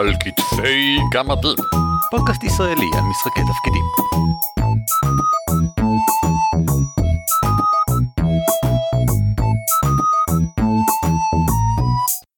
על 0.00 0.12
כתפי 0.20 0.98
גמדים. 1.12 1.56
פודקאסט 2.10 2.44
ישראלי 2.44 2.86
על 2.94 3.02
משחקי 3.10 3.40
תפקידים. 3.40 3.84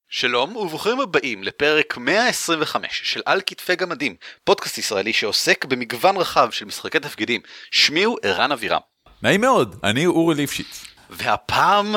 שלום 0.08 0.56
וברוכים 0.56 1.00
הבאים 1.00 1.42
לפרק 1.42 1.96
125 1.96 3.00
של 3.04 3.20
על 3.26 3.40
כתפי 3.46 3.76
גמדים, 3.76 4.14
פודקאסט 4.44 4.78
ישראלי 4.78 5.12
שעוסק 5.12 5.64
במגוון 5.64 6.16
רחב 6.16 6.48
של 6.50 6.64
משחקי 6.64 7.00
תפקידים. 7.00 7.40
שמי 7.70 8.02
הוא 8.02 8.18
ערן 8.22 8.52
אבירם. 8.52 8.80
נעים 9.22 9.40
מאוד, 9.40 9.76
אני 9.84 10.06
אורי 10.06 10.34
ליפשיץ. 10.34 10.84
והפעם 11.10 11.94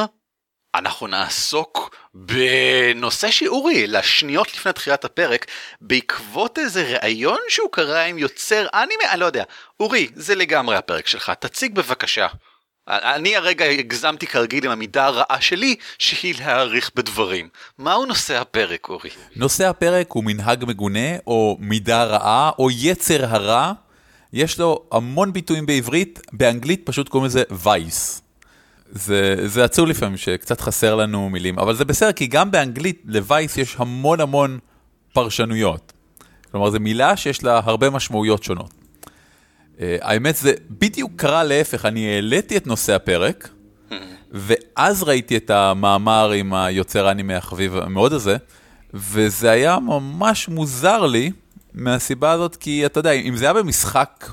אנחנו 0.78 1.08
נעסוק 1.08 1.96
בנושא 2.14 3.32
שאורי, 3.32 3.88
לשניות 3.88 4.54
לפני 4.54 4.74
תחילת 4.74 5.06
הפרק, 5.06 5.46
בעקבות 5.82 6.60
איזה 6.60 6.98
ראיון 7.02 7.40
שהוא 7.50 7.70
קרא 7.72 8.00
עם 8.00 8.18
יוצר 8.18 8.68
אנימה, 8.74 9.12
אני 9.12 9.20
לא 9.20 9.26
יודע. 9.26 9.44
אורי, 9.80 10.08
זה 10.16 10.36
לגמרי 10.36 10.76
הפרק 10.76 11.08
שלך, 11.08 11.32
תציג 11.40 11.76
בבקשה. 11.76 12.28
אני 12.88 13.36
הרגע 13.36 13.66
הגזמתי 13.66 14.28
כרגיל 14.28 14.66
עם 14.66 14.72
המידה 14.72 15.06
הרעה 15.06 15.42
שלי, 15.42 15.76
שהיא 16.00 16.36
להעריך 16.40 16.92
בדברים. 16.96 17.50
מהו 17.78 18.06
נושא 18.06 18.42
הפרק, 18.42 18.90
אורי? 18.90 19.10
נושא 19.36 19.70
הפרק 19.70 20.12
הוא 20.12 20.24
מנהג 20.24 20.66
מגונה, 20.68 21.18
או 21.28 21.58
מידה 21.60 22.04
רעה, 22.04 22.52
או 22.60 22.72
יצר 22.72 23.26
הרע. 23.26 23.72
יש 24.34 24.60
לו 24.60 24.84
המון 24.92 25.34
ביטויים 25.34 25.66
בעברית, 25.66 26.20
באנגלית 26.34 26.82
פשוט 26.86 27.10
קוראים 27.10 27.26
לזה 27.26 27.44
וייס. 27.52 28.25
זה, 28.92 29.48
זה 29.48 29.64
עצוב 29.64 29.88
לפעמים 29.88 30.18
שקצת 30.18 30.62
חסר 30.62 30.96
לנו 30.96 31.30
מילים, 31.30 31.60
אבל 31.60 31.76
זה 31.76 31.86
בסדר, 31.86 32.12
כי 32.12 32.28
גם 32.28 32.52
באנגלית 32.52 33.02
לווייס 33.06 33.58
יש 33.58 33.76
המון 33.80 34.22
המון 34.22 34.60
פרשנויות. 35.14 35.94
כלומר, 36.52 36.70
זו 36.70 36.80
מילה 36.80 37.18
שיש 37.18 37.44
לה 37.44 37.62
הרבה 37.64 37.90
משמעויות 37.90 38.44
שונות. 38.44 38.72
Uh, 38.72 39.80
האמת 40.02 40.36
זה 40.36 40.54
בדיוק 40.70 41.12
קרה 41.16 41.44
להפך, 41.44 41.86
אני 41.86 42.16
העליתי 42.16 42.58
את 42.58 42.68
נושא 42.68 42.96
הפרק, 42.96 43.50
ואז 44.32 45.04
ראיתי 45.04 45.38
את 45.38 45.50
המאמר 45.50 46.32
עם 46.32 46.54
היוצר 46.54 47.12
אנימה 47.12 47.38
החביב 47.38 47.78
המאוד 47.78 48.14
הזה, 48.14 48.38
וזה 48.94 49.52
היה 49.52 49.80
ממש 49.80 50.50
מוזר 50.50 51.06
לי 51.06 51.32
מהסיבה 51.74 52.32
הזאת, 52.32 52.56
כי 52.56 52.86
אתה 52.86 53.00
יודע, 53.00 53.12
אם 53.12 53.36
זה 53.36 53.46
היה 53.46 53.54
במשחק, 53.54 54.32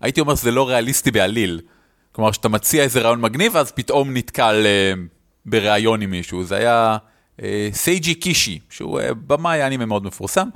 הייתי 0.00 0.20
אומר 0.20 0.34
שזה 0.34 0.50
לא 0.50 0.68
ריאליסטי 0.68 1.10
בעליל. 1.10 1.60
כלומר, 2.16 2.32
שאתה 2.32 2.48
מציע 2.48 2.82
איזה 2.82 3.00
רעיון 3.00 3.20
מגניב, 3.20 3.54
ואז 3.54 3.72
פתאום 3.72 4.16
נתקל 4.16 4.64
uh, 4.64 4.98
בריאיון 5.46 6.02
עם 6.02 6.10
מישהו. 6.10 6.44
זה 6.44 6.56
היה 6.56 6.96
uh, 7.36 7.42
סייג'י 7.72 8.14
קישי, 8.14 8.58
שהוא 8.70 9.00
uh, 9.00 9.02
במאי 9.26 9.66
אנימה 9.66 9.86
מאוד 9.86 10.04
מפורסם, 10.04 10.48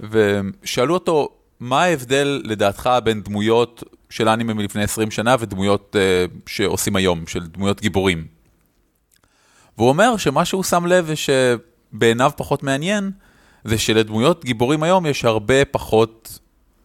ושאלו 0.00 0.94
אותו, 0.94 1.28
מה 1.60 1.82
ההבדל 1.82 2.42
לדעתך 2.44 2.90
בין 3.04 3.22
דמויות 3.22 3.82
של 4.10 4.28
אנימה 4.28 4.54
מלפני 4.54 4.82
20 4.82 5.10
שנה 5.10 5.36
ודמויות 5.38 5.96
uh, 5.96 6.50
שעושים 6.50 6.96
היום, 6.96 7.26
של 7.26 7.46
דמויות 7.46 7.80
גיבורים? 7.80 8.26
והוא 9.78 9.88
אומר 9.88 10.16
שמה 10.16 10.44
שהוא 10.44 10.62
שם 10.62 10.86
לב 10.86 11.04
ושבעיניו 11.08 12.30
פחות 12.36 12.62
מעניין, 12.62 13.10
זה 13.64 13.78
שלדמויות 13.78 14.44
גיבורים 14.44 14.82
היום 14.82 15.06
יש 15.06 15.24
הרבה 15.24 15.64
פחות 15.64 16.38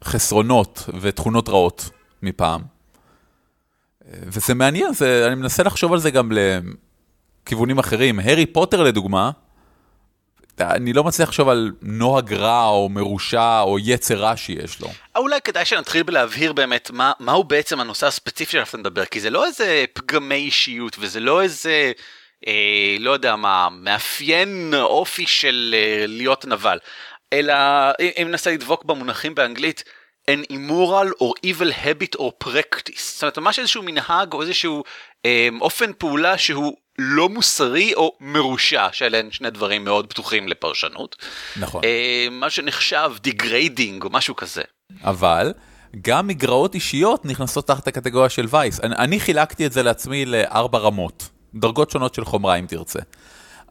חסרונות 0.03 0.89
ותכונות 1.01 1.49
רעות 1.49 1.89
מפעם. 2.23 2.72
וזה 4.11 4.53
מעניין, 4.53 4.93
זה, 4.93 5.27
אני 5.27 5.35
מנסה 5.35 5.63
לחשוב 5.63 5.93
על 5.93 5.99
זה 5.99 6.11
גם 6.11 6.31
לכיוונים 6.31 7.79
אחרים. 7.79 8.19
הארי 8.19 8.45
פוטר 8.45 8.83
לדוגמה, 8.83 9.31
אני 10.61 10.93
לא 10.93 11.03
מצליח 11.03 11.29
לחשוב 11.29 11.49
על 11.49 11.71
נוהג 11.81 12.33
רע 12.33 12.65
או 12.65 12.89
מרושע 12.89 13.59
או 13.61 13.79
יצר 13.79 14.15
רע 14.15 14.37
שיש 14.37 14.81
לו. 14.81 14.87
אולי 15.15 15.41
כדאי 15.43 15.65
שנתחיל 15.65 16.03
בלהבהיר 16.03 16.53
באמת 16.53 16.91
מה, 16.93 17.11
מהו 17.19 17.43
בעצם 17.43 17.79
הנושא 17.79 18.07
הספציפי 18.07 18.61
אתה 18.61 18.77
מדבר, 18.77 19.05
כי 19.05 19.19
זה 19.19 19.29
לא 19.29 19.45
איזה 19.45 19.85
פגמי 19.93 20.35
אישיות 20.35 20.95
וזה 20.99 21.19
לא 21.19 21.41
איזה, 21.41 21.91
אה, 22.47 22.95
לא 22.99 23.11
יודע 23.11 23.35
מה, 23.35 23.67
מאפיין 23.71 24.73
אופי 24.81 25.27
של 25.27 25.75
אה, 25.77 26.05
להיות 26.07 26.45
נבל, 26.45 26.77
אלא 27.33 27.53
אם 28.01 28.27
ננסה 28.29 28.51
לדבוק 28.51 28.85
במונחים 28.85 29.35
באנגלית, 29.35 29.83
an 30.31 30.53
immoral 30.53 31.09
or 31.19 31.33
evil 31.45 31.71
habit 31.71 32.15
or 32.19 32.31
practice. 32.45 33.01
זאת 33.13 33.21
אומרת, 33.23 33.37
ממש 33.37 33.59
איזשהו 33.59 33.83
מנהג 33.83 34.33
או 34.33 34.41
איזשהו 34.41 34.83
אה, 35.25 35.49
אופן 35.61 35.91
פעולה 35.97 36.37
שהוא 36.37 36.73
לא 36.99 37.29
מוסרי 37.29 37.93
או 37.93 38.17
מרושע, 38.19 38.87
שאלה 38.91 39.19
הן 39.19 39.31
שני 39.31 39.49
דברים 39.49 39.83
מאוד 39.83 40.07
פתוחים 40.07 40.47
לפרשנות. 40.47 41.15
נכון. 41.59 41.83
אה, 41.83 42.27
מה 42.31 42.49
שנחשב 42.49 43.11
degrading 43.21 44.03
או 44.03 44.09
משהו 44.09 44.35
כזה. 44.35 44.61
אבל 45.03 45.53
גם 46.01 46.27
מגרעות 46.27 46.75
אישיות 46.75 47.25
נכנסות 47.25 47.67
תחת 47.67 47.87
הקטגוריה 47.87 48.29
של 48.29 48.45
vice. 48.49 48.79
אני, 48.79 48.95
אני 48.95 49.19
חילקתי 49.19 49.65
את 49.65 49.71
זה 49.71 49.83
לעצמי 49.83 50.25
לארבע 50.25 50.79
רמות, 50.79 51.29
דרגות 51.55 51.91
שונות 51.91 52.13
של 52.13 52.25
חומרה 52.25 52.55
אם 52.55 52.65
תרצה. 52.65 52.99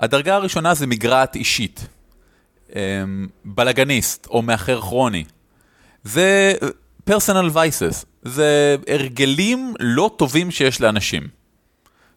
הדרגה 0.00 0.34
הראשונה 0.34 0.74
זה 0.74 0.86
מגרעת 0.86 1.36
אישית. 1.36 1.86
אה, 2.76 3.02
בלאגניסט 3.44 4.26
או 4.26 4.42
מאחר 4.42 4.80
כרוני. 4.80 5.24
זה 6.04 6.54
פרסונל 7.04 7.50
וייסס, 7.52 8.04
זה 8.22 8.76
הרגלים 8.88 9.74
לא 9.80 10.10
טובים 10.16 10.50
שיש 10.50 10.80
לאנשים. 10.80 11.28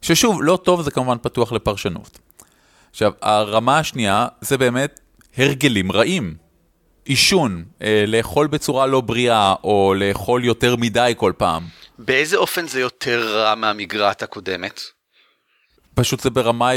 ששוב, 0.02 0.42
לא 0.42 0.58
טוב 0.62 0.82
זה 0.82 0.90
כמובן 0.90 1.16
פתוח 1.22 1.52
לפרשנות. 1.52 2.18
עכשיו, 2.90 3.12
הרמה 3.22 3.78
השנייה 3.78 4.26
זה 4.40 4.58
באמת 4.58 5.00
הרגלים 5.36 5.92
רעים. 5.92 6.34
עישון, 7.04 7.64
אה, 7.82 8.04
לאכול 8.06 8.46
בצורה 8.46 8.86
לא 8.86 9.00
בריאה, 9.00 9.54
או 9.64 9.94
לאכול 9.96 10.44
יותר 10.44 10.76
מדי 10.76 11.14
כל 11.16 11.32
פעם. 11.36 11.66
באיזה 11.98 12.36
אופן 12.36 12.66
זה 12.68 12.80
יותר 12.80 13.38
רע 13.38 13.54
מהמגרעת 13.54 14.22
הקודמת? 14.22 14.80
פשוט 15.94 16.20
זה 16.20 16.30
ברמה, 16.30 16.70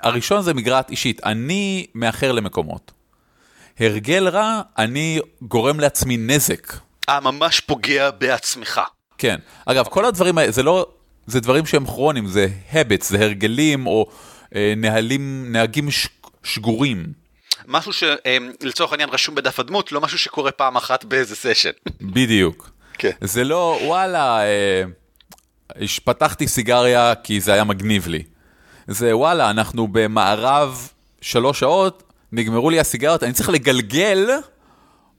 הראשון 0.00 0.42
זה 0.42 0.54
מגרעת 0.54 0.90
אישית, 0.90 1.24
אני 1.24 1.86
מאחר 1.94 2.32
למקומות. 2.32 2.92
הרגל 3.80 4.28
רע, 4.28 4.60
אני 4.78 5.20
גורם 5.42 5.80
לעצמי 5.80 6.16
נזק. 6.16 6.72
אה, 7.08 7.20
ממש 7.20 7.60
פוגע 7.60 8.10
בעצמך. 8.10 8.80
כן. 9.18 9.36
אגב, 9.66 9.86
כל 9.90 10.04
הדברים 10.04 10.38
האלה, 10.38 10.52
זה 10.52 10.62
לא, 10.62 10.86
זה 11.26 11.40
דברים 11.40 11.66
שהם 11.66 11.86
כרוניים, 11.86 12.26
זה 12.26 12.48
habits, 12.72 13.04
זה 13.04 13.18
הרגלים 13.20 13.86
או 13.86 14.06
אה, 14.54 14.74
נהלים, 14.76 15.52
נהגים 15.52 15.90
ש, 15.90 16.08
שגורים. 16.44 17.06
משהו 17.66 17.92
שלצורך 17.92 18.92
העניין 18.92 19.08
רשום 19.08 19.34
בדף 19.34 19.60
הדמות, 19.60 19.92
לא 19.92 20.00
משהו 20.00 20.18
שקורה 20.18 20.50
פעם 20.50 20.76
אחת 20.76 21.04
באיזה 21.04 21.36
סשן. 21.36 21.70
בדיוק. 22.14 22.70
כן. 22.98 23.10
זה 23.20 23.44
לא, 23.44 23.78
וואלה, 23.82 24.38
אה, 24.40 24.82
פתחתי 26.04 26.48
סיגריה 26.48 27.14
כי 27.14 27.40
זה 27.40 27.52
היה 27.52 27.64
מגניב 27.64 28.08
לי. 28.08 28.22
זה 28.86 29.16
וואלה, 29.16 29.50
אנחנו 29.50 29.88
במערב 29.88 30.88
שלוש 31.20 31.60
שעות, 31.60 32.05
נגמרו 32.36 32.70
לי 32.70 32.80
הסיגריות, 32.80 33.22
אני 33.22 33.32
צריך 33.32 33.48
לגלגל, 33.48 34.30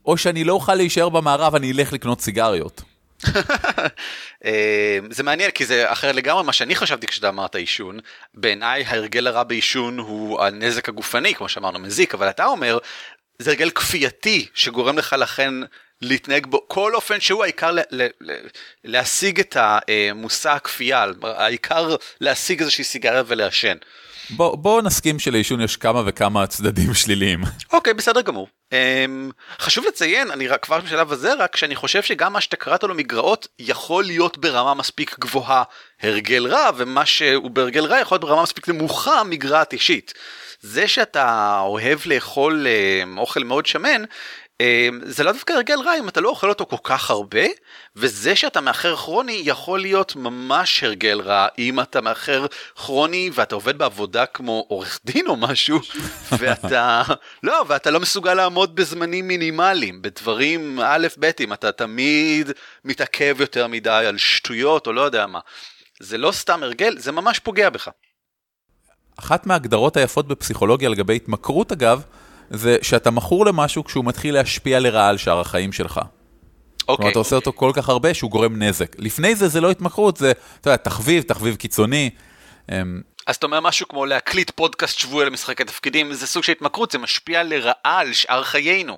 או 0.05 0.17
שאני 0.17 0.44
לא 0.44 0.53
אוכל 0.53 0.75
להישאר 0.75 1.09
במערב, 1.09 1.55
אני 1.55 1.72
אלך 1.72 1.94
לקנות 1.94 2.22
סיגריות. 2.22 2.81
אה, 4.45 5.00
זה 5.09 5.23
מעניין 5.23 5.51
כי 5.51 5.66
זה 5.66 5.91
אחר 5.91 6.11
לגמרי 6.11 6.44
מה 6.44 6.53
שאני 6.53 6.75
חשבתי 6.75 7.07
כשאתה 7.07 7.29
אמרת 7.29 7.55
עישון. 7.55 8.00
בעיניי 8.33 8.83
ההרגל 8.88 9.28
הרע 9.28 9.44
בעישון 9.44 10.00
הוא 10.00 10.44
הנזק 10.44 10.89
הגופני 10.89 11.35
כמו 11.35 11.50
שאמרנו 11.50 11.79
מזיק 11.79 12.13
אבל 12.13 12.29
אתה 12.29 12.45
אומר 12.45 12.78
זה 13.39 13.51
הרגל 13.51 13.69
כפייתי 13.69 14.47
שגורם 14.53 14.97
לך 14.97 15.16
לכן 15.19 15.53
להתנהג 16.01 16.45
בו 16.45 16.66
כל 16.67 16.95
אופן 16.95 17.19
שהוא 17.19 17.44
העיקר 17.44 17.72
ל- 17.72 17.79
ל- 17.91 18.07
ל- 18.22 18.47
להשיג 18.84 19.39
את 19.39 19.57
המושא 19.59 20.49
הכפייה 20.49 21.05
העיקר 21.23 21.95
להשיג 22.22 22.59
איזושהי 22.59 22.84
סיגריה 22.84 23.23
ולעשן. 23.28 23.78
בוא, 24.29 24.57
בוא 24.57 24.81
נסכים 24.81 25.19
שלעישון 25.19 25.61
יש 25.61 25.78
כמה 25.78 26.02
וכמה 26.05 26.47
צדדים 26.47 26.93
שליליים. 27.03 27.41
אוקיי, 27.73 27.93
okay, 27.93 27.96
בסדר 27.96 28.22
גמור. 28.22 28.47
Um, 28.69 29.34
חשוב 29.59 29.85
לציין, 29.87 30.31
אני 30.31 30.47
רק 30.47 30.63
כבר 30.63 30.79
בשלב 30.79 31.11
הזה, 31.11 31.34
רק 31.34 31.55
שאני 31.55 31.75
חושב 31.75 32.03
שגם 32.03 32.34
מה 32.34 32.41
שאתה 32.41 32.55
קראת 32.55 32.84
לו 32.84 32.96
מגרעות 32.96 33.47
יכול 33.59 34.03
להיות 34.03 34.37
ברמה 34.37 34.73
מספיק 34.73 35.19
גבוהה 35.19 35.63
הרגל 36.02 36.47
רע, 36.47 36.69
ומה 36.78 37.05
שהוא 37.05 37.52
בהרגל 37.52 37.85
רע 37.85 37.99
יכול 37.99 38.16
להיות 38.16 38.22
ברמה 38.22 38.43
מספיק 38.43 38.69
נמוכה 38.69 39.23
מגרעת 39.23 39.73
אישית. 39.73 40.13
זה 40.61 40.87
שאתה 40.87 41.59
אוהב 41.59 41.99
לאכול 42.05 42.67
um, 42.67 43.19
אוכל 43.19 43.43
מאוד 43.43 43.66
שמן, 43.66 44.03
זה 45.03 45.23
לא 45.23 45.31
דווקא 45.31 45.53
הרגל 45.53 45.79
רע 45.85 45.97
אם 45.99 46.09
אתה 46.09 46.21
לא 46.21 46.29
אוכל 46.29 46.49
אותו 46.49 46.65
כל 46.65 46.77
כך 46.83 47.09
הרבה, 47.09 47.41
וזה 47.95 48.35
שאתה 48.35 48.61
מאחר 48.61 48.95
כרוני 48.95 49.41
יכול 49.45 49.79
להיות 49.79 50.15
ממש 50.15 50.83
הרגל 50.83 51.21
רע 51.21 51.47
אם 51.59 51.79
אתה 51.79 52.01
מאחר 52.01 52.45
כרוני 52.75 53.29
ואתה 53.33 53.55
עובד 53.55 53.77
בעבודה 53.77 54.25
כמו 54.25 54.65
עורך 54.67 54.99
דין 55.05 55.27
או 55.27 55.35
משהו, 55.35 55.79
ואתה 56.39 57.03
לא, 57.43 57.65
ואתה 57.67 57.91
לא 57.91 57.99
מסוגל 57.99 58.33
לעמוד 58.33 58.75
בזמנים 58.75 59.27
מינימליים, 59.27 60.01
בדברים 60.01 60.79
א' 60.83 61.07
ב' 61.19 61.31
אם 61.39 61.53
אתה 61.53 61.71
תמיד 61.71 62.51
מתעכב 62.85 63.35
יותר 63.39 63.67
מדי 63.67 64.03
על 64.07 64.17
שטויות 64.17 64.87
או 64.87 64.93
לא 64.93 65.01
יודע 65.01 65.27
מה. 65.27 65.39
זה 65.99 66.17
לא 66.17 66.31
סתם 66.31 66.63
הרגל, 66.63 66.97
זה 66.97 67.11
ממש 67.11 67.39
פוגע 67.39 67.69
בך. 67.69 67.89
אחת 69.19 69.45
מההגדרות 69.45 69.97
היפות 69.97 70.27
בפסיכולוגיה 70.27 70.89
לגבי 70.89 71.15
התמכרות 71.15 71.71
אגב, 71.71 72.01
זה 72.49 72.78
שאתה 72.82 73.11
מכור 73.11 73.46
למשהו 73.46 73.84
כשהוא 73.84 74.05
מתחיל 74.05 74.34
להשפיע 74.34 74.79
לרעה 74.79 75.09
על 75.09 75.17
שאר 75.17 75.40
החיים 75.40 75.72
שלך. 75.72 76.02
אוקיי. 76.88 76.96
כלומר, 76.96 77.11
אתה 77.11 77.20
עושה 77.20 77.35
אותו 77.35 77.53
כל 77.53 77.72
כך 77.76 77.90
הרבה 77.90 78.14
שהוא 78.14 78.32
גורם 78.32 78.64
נזק. 78.64 78.96
לפני 78.99 79.35
זה 79.35 79.47
זה 79.47 79.61
לא 79.61 79.72
התמכרות, 79.72 80.17
זה, 80.17 80.32
אתה 80.61 80.70
יודע, 80.70 80.78
תחביב, 80.78 81.23
תחביב 81.23 81.55
קיצוני. 81.55 82.09
אמ, 82.72 83.02
אז 83.28 83.35
אתה 83.35 83.46
אומר 83.46 83.59
משהו 83.59 83.88
כמו 83.88 84.05
להקליט 84.05 84.52
פודקאסט 84.55 84.99
שבועי 84.99 85.26
על 85.26 85.29
משחקי 85.29 85.64
תפקידים, 85.64 86.14
זה 86.14 86.28
סוג 86.28 86.44
של 86.44 86.52
התמכרות, 86.52 86.91
זה 86.91 86.97
משפיע 86.97 87.44
לרעה 87.44 87.72
על 87.84 88.14
שאר 88.14 88.44
חיינו. 88.44 88.97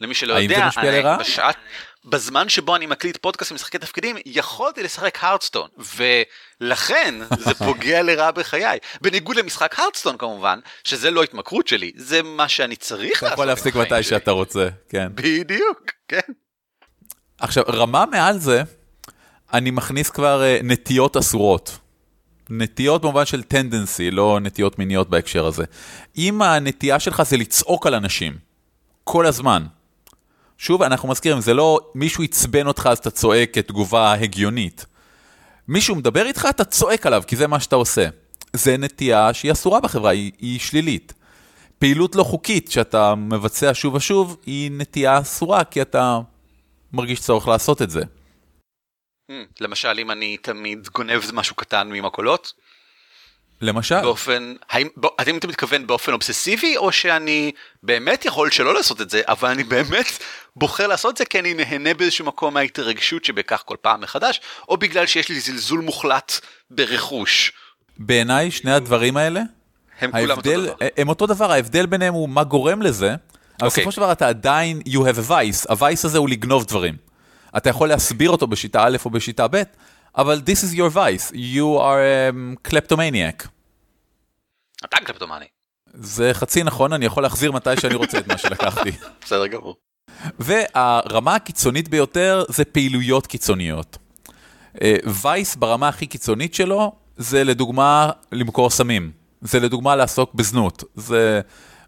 למי 0.00 0.14
שלא 0.14 0.34
יודע, 0.34 0.56
זה 0.56 0.64
משפיע 0.64 1.12
אני? 1.12 1.18
בשעת, 1.20 1.56
בזמן 2.04 2.48
שבו 2.48 2.76
אני 2.76 2.86
מקליט 2.86 3.16
פודקאסט 3.16 3.52
משחקי 3.52 3.78
תפקידים, 3.78 4.16
יכולתי 4.26 4.82
לשחק 4.82 5.18
הרדסטון, 5.24 5.68
ולכן 5.96 7.14
זה 7.38 7.54
פוגע 7.66 8.02
לרעה 8.02 8.32
בחיי. 8.32 8.78
בניגוד 9.00 9.36
למשחק 9.36 9.78
הרדסטון 9.78 10.18
כמובן, 10.18 10.58
שזה 10.84 11.10
לא 11.10 11.22
התמכרות 11.22 11.68
שלי, 11.68 11.92
זה 11.96 12.22
מה 12.22 12.48
שאני 12.48 12.76
צריך 12.76 13.18
אתה 13.18 13.26
לעשות. 13.26 13.32
יכול 13.32 13.44
עם 13.44 13.48
להפסיק 13.48 13.76
מתי. 13.76 14.02
שאתה 14.02 14.30
רוצה, 14.30 14.68
כן. 14.88 15.08
בדיוק, 15.14 15.80
כן. 16.08 16.32
עכשיו, 17.40 17.64
רמה 17.68 18.04
מעל 18.06 18.38
זה, 18.38 18.62
אני 19.52 19.70
מכניס 19.70 20.10
כבר 20.10 20.42
אה, 20.42 20.58
נטיות 20.62 21.16
אסורות. 21.16 21.78
נטיות 22.50 23.02
במובן 23.02 23.26
של 23.26 23.42
טנדנסי, 23.42 24.10
לא 24.10 24.38
נטיות 24.42 24.78
מיניות 24.78 25.10
בהקשר 25.10 25.46
הזה. 25.46 25.64
אם 26.18 26.42
הנטייה 26.42 27.00
שלך 27.00 27.22
זה 27.22 27.36
לצעוק 27.36 27.86
על 27.86 27.94
אנשים, 27.94 28.36
כל 29.04 29.26
הזמן. 29.26 29.66
שוב, 30.58 30.82
אנחנו 30.82 31.08
מזכירים, 31.08 31.40
זה 31.40 31.54
לא 31.54 31.80
מישהו 31.94 32.24
עצבן 32.24 32.66
אותך 32.66 32.88
אז 32.92 32.98
אתה 32.98 33.10
צועק 33.10 33.54
כתגובה 33.54 34.12
הגיונית. 34.12 34.86
מישהו 35.68 35.96
מדבר 35.96 36.26
איתך, 36.26 36.46
אתה 36.50 36.64
צועק 36.64 37.06
עליו, 37.06 37.22
כי 37.26 37.36
זה 37.36 37.46
מה 37.46 37.60
שאתה 37.60 37.76
עושה. 37.76 38.08
זה 38.52 38.76
נטייה 38.76 39.34
שהיא 39.34 39.52
אסורה 39.52 39.80
בחברה, 39.80 40.10
היא, 40.10 40.32
היא 40.38 40.60
שלילית. 40.60 41.12
פעילות 41.78 42.14
לא 42.14 42.22
חוקית 42.22 42.70
שאתה 42.70 43.14
מבצע 43.14 43.70
שוב 43.74 43.94
ושוב, 43.94 44.36
היא 44.46 44.70
נטייה 44.70 45.18
אסורה, 45.18 45.64
כי 45.64 45.82
אתה 45.82 46.20
מרגיש 46.92 47.20
צורך 47.20 47.48
לעשות 47.48 47.82
את 47.82 47.90
זה. 47.90 48.02
Hmm, 49.30 49.34
למשל, 49.60 49.98
אם 49.98 50.10
אני 50.10 50.36
תמיד 50.36 50.88
גונב 50.94 51.20
משהו 51.32 51.56
קטן 51.56 51.88
ממקולות, 51.88 52.52
למשל, 53.60 54.00
באופן, 54.00 54.54
האם, 54.70 54.88
האם 55.18 55.38
אתה 55.38 55.46
מתכוון 55.46 55.86
באופן 55.86 56.12
אובססיבי, 56.12 56.76
או 56.76 56.92
שאני 56.92 57.52
באמת 57.82 58.24
יכול 58.24 58.50
שלא 58.50 58.74
לעשות 58.74 59.00
את 59.00 59.10
זה, 59.10 59.22
אבל 59.28 59.48
אני 59.48 59.64
באמת 59.64 60.06
בוחר 60.56 60.86
לעשות 60.86 61.12
את 61.12 61.16
זה 61.16 61.24
כי 61.24 61.38
אני 61.38 61.54
נהנה 61.54 61.94
באיזשהו 61.94 62.26
מקום 62.26 62.54
מההתרגשות 62.54 63.24
שבכך 63.24 63.62
כל 63.64 63.76
פעם 63.80 64.00
מחדש, 64.00 64.40
או 64.68 64.76
בגלל 64.76 65.06
שיש 65.06 65.28
לי 65.28 65.40
זלזול 65.40 65.80
מוחלט 65.80 66.32
ברכוש. 66.70 67.52
בעיניי 67.98 68.50
שני 68.50 68.72
הדברים 68.72 69.16
האלה, 69.16 69.40
הם 70.00 70.10
כולם 70.12 70.22
אותו 70.22 70.50
ההבדל, 70.50 70.66
דבר. 70.66 70.74
הם 70.96 71.08
אותו 71.08 71.26
דבר, 71.26 71.52
ההבדל 71.52 71.86
ביניהם 71.86 72.14
הוא 72.14 72.28
מה 72.28 72.44
גורם 72.44 72.82
לזה, 72.82 73.08
אבל 73.08 73.16
אוקיי. 73.62 73.68
בסופו 73.84 73.92
של 73.92 74.00
דבר 74.00 74.12
אתה 74.12 74.28
עדיין, 74.28 74.80
you 74.88 74.98
have 74.98 75.28
a 75.28 75.30
vice, 75.30 75.72
ה-vice 75.72 76.04
הזה 76.04 76.18
הוא 76.18 76.28
לגנוב 76.28 76.64
דברים. 76.64 76.94
אתה 77.56 77.70
יכול 77.70 77.88
להסביר 77.88 78.30
אותו 78.30 78.46
בשיטה 78.46 78.84
א' 78.84 78.96
או 79.04 79.10
בשיטה 79.10 79.48
ב', 79.48 79.62
אבל 80.16 80.42
this 80.46 80.58
is 80.58 80.76
your 80.76 80.94
vice, 80.94 81.32
you 81.32 81.80
are 81.80 82.32
um, 82.32 82.70
kleptomaniac. 82.70 83.48
אתה 84.84 84.96
קלפטומני. 85.04 85.44
זה 85.94 86.30
חצי 86.34 86.62
נכון, 86.62 86.92
אני 86.92 87.04
יכול 87.06 87.22
להחזיר 87.22 87.52
מתי 87.52 87.80
שאני 87.80 87.94
רוצה 87.94 88.18
את 88.18 88.26
מה 88.26 88.38
שלקחתי. 88.38 88.90
בסדר 89.24 89.46
גמור. 89.46 89.76
והרמה 90.38 91.34
הקיצונית 91.34 91.88
ביותר 91.88 92.44
זה 92.48 92.64
פעילויות 92.64 93.26
קיצוניות. 93.26 93.98
וייס 95.22 95.56
ברמה 95.56 95.88
הכי 95.88 96.06
קיצונית 96.06 96.54
שלו, 96.54 96.92
זה 97.16 97.44
לדוגמה 97.44 98.10
למכור 98.32 98.70
סמים. 98.70 99.10
זה 99.40 99.60
לדוגמה 99.60 99.96
לעסוק 99.96 100.34
בזנות. 100.34 100.84
זה 100.94 101.40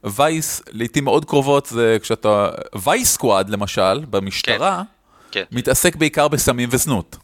וייס, 0.05 0.63
לעיתים 0.71 1.05
מאוד 1.05 1.25
קרובות, 1.25 1.67
זה 1.67 1.97
כשאתה... 2.03 2.51
וייס 2.83 3.13
סקואד 3.13 3.51
למשל, 3.51 4.05
במשטרה, 4.11 4.83
כן. 5.31 5.45
מתעסק 5.53 5.97
בעיקר 5.97 6.29
בסמים 6.29 6.69
וזנות. 6.73 7.17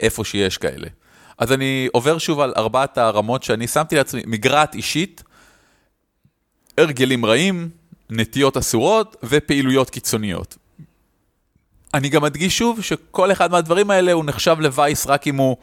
איפה 0.00 0.24
שיש 0.24 0.58
כאלה. 0.58 0.88
אז 1.38 1.52
אני 1.52 1.88
עובר 1.92 2.18
שוב 2.18 2.40
על 2.40 2.52
ארבעת 2.56 2.98
הרמות 2.98 3.42
שאני 3.42 3.68
שמתי 3.68 3.96
לעצמי, 3.96 4.22
מגרעת 4.26 4.74
אישית, 4.74 5.22
הרגלים 6.78 7.26
רעים, 7.26 7.70
נטיות 8.10 8.56
אסורות 8.56 9.16
ופעילויות 9.22 9.90
קיצוניות. 9.90 10.56
אני 11.94 12.08
גם 12.08 12.22
מדגיש 12.22 12.58
שוב 12.58 12.82
שכל 12.82 13.32
אחד 13.32 13.50
מהדברים 13.50 13.90
האלה 13.90 14.12
הוא 14.12 14.24
נחשב 14.24 14.56
לווייס 14.60 15.06
רק 15.06 15.26
אם 15.26 15.36
הוא 15.36 15.56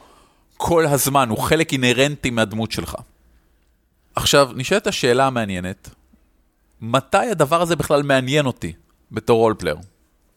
כל 0.57 0.85
הזמן, 0.85 1.29
הוא 1.29 1.37
חלק 1.37 1.73
אינהרנטי 1.73 2.29
מהדמות 2.29 2.71
שלך. 2.71 2.95
עכשיו, 4.15 4.49
נשאלת 4.55 4.87
השאלה 4.87 5.27
המעניינת, 5.27 5.89
מתי 6.81 7.17
הדבר 7.17 7.61
הזה 7.61 7.75
בכלל 7.75 8.03
מעניין 8.03 8.45
אותי 8.45 8.73
בתור 9.11 9.39
רולפלייר? 9.39 9.77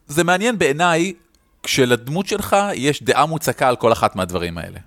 זה 0.07 0.23
מעניין 0.23 0.57
בעיניי 0.57 1.13
כשלדמות 1.63 2.27
שלך 2.27 2.55
יש 2.73 3.03
דעה 3.03 3.25
מוצקה 3.25 3.67
על 3.67 3.75
כל 3.75 3.91
אחת 3.91 4.15
מהדברים 4.15 4.57
האלה. 4.57 4.79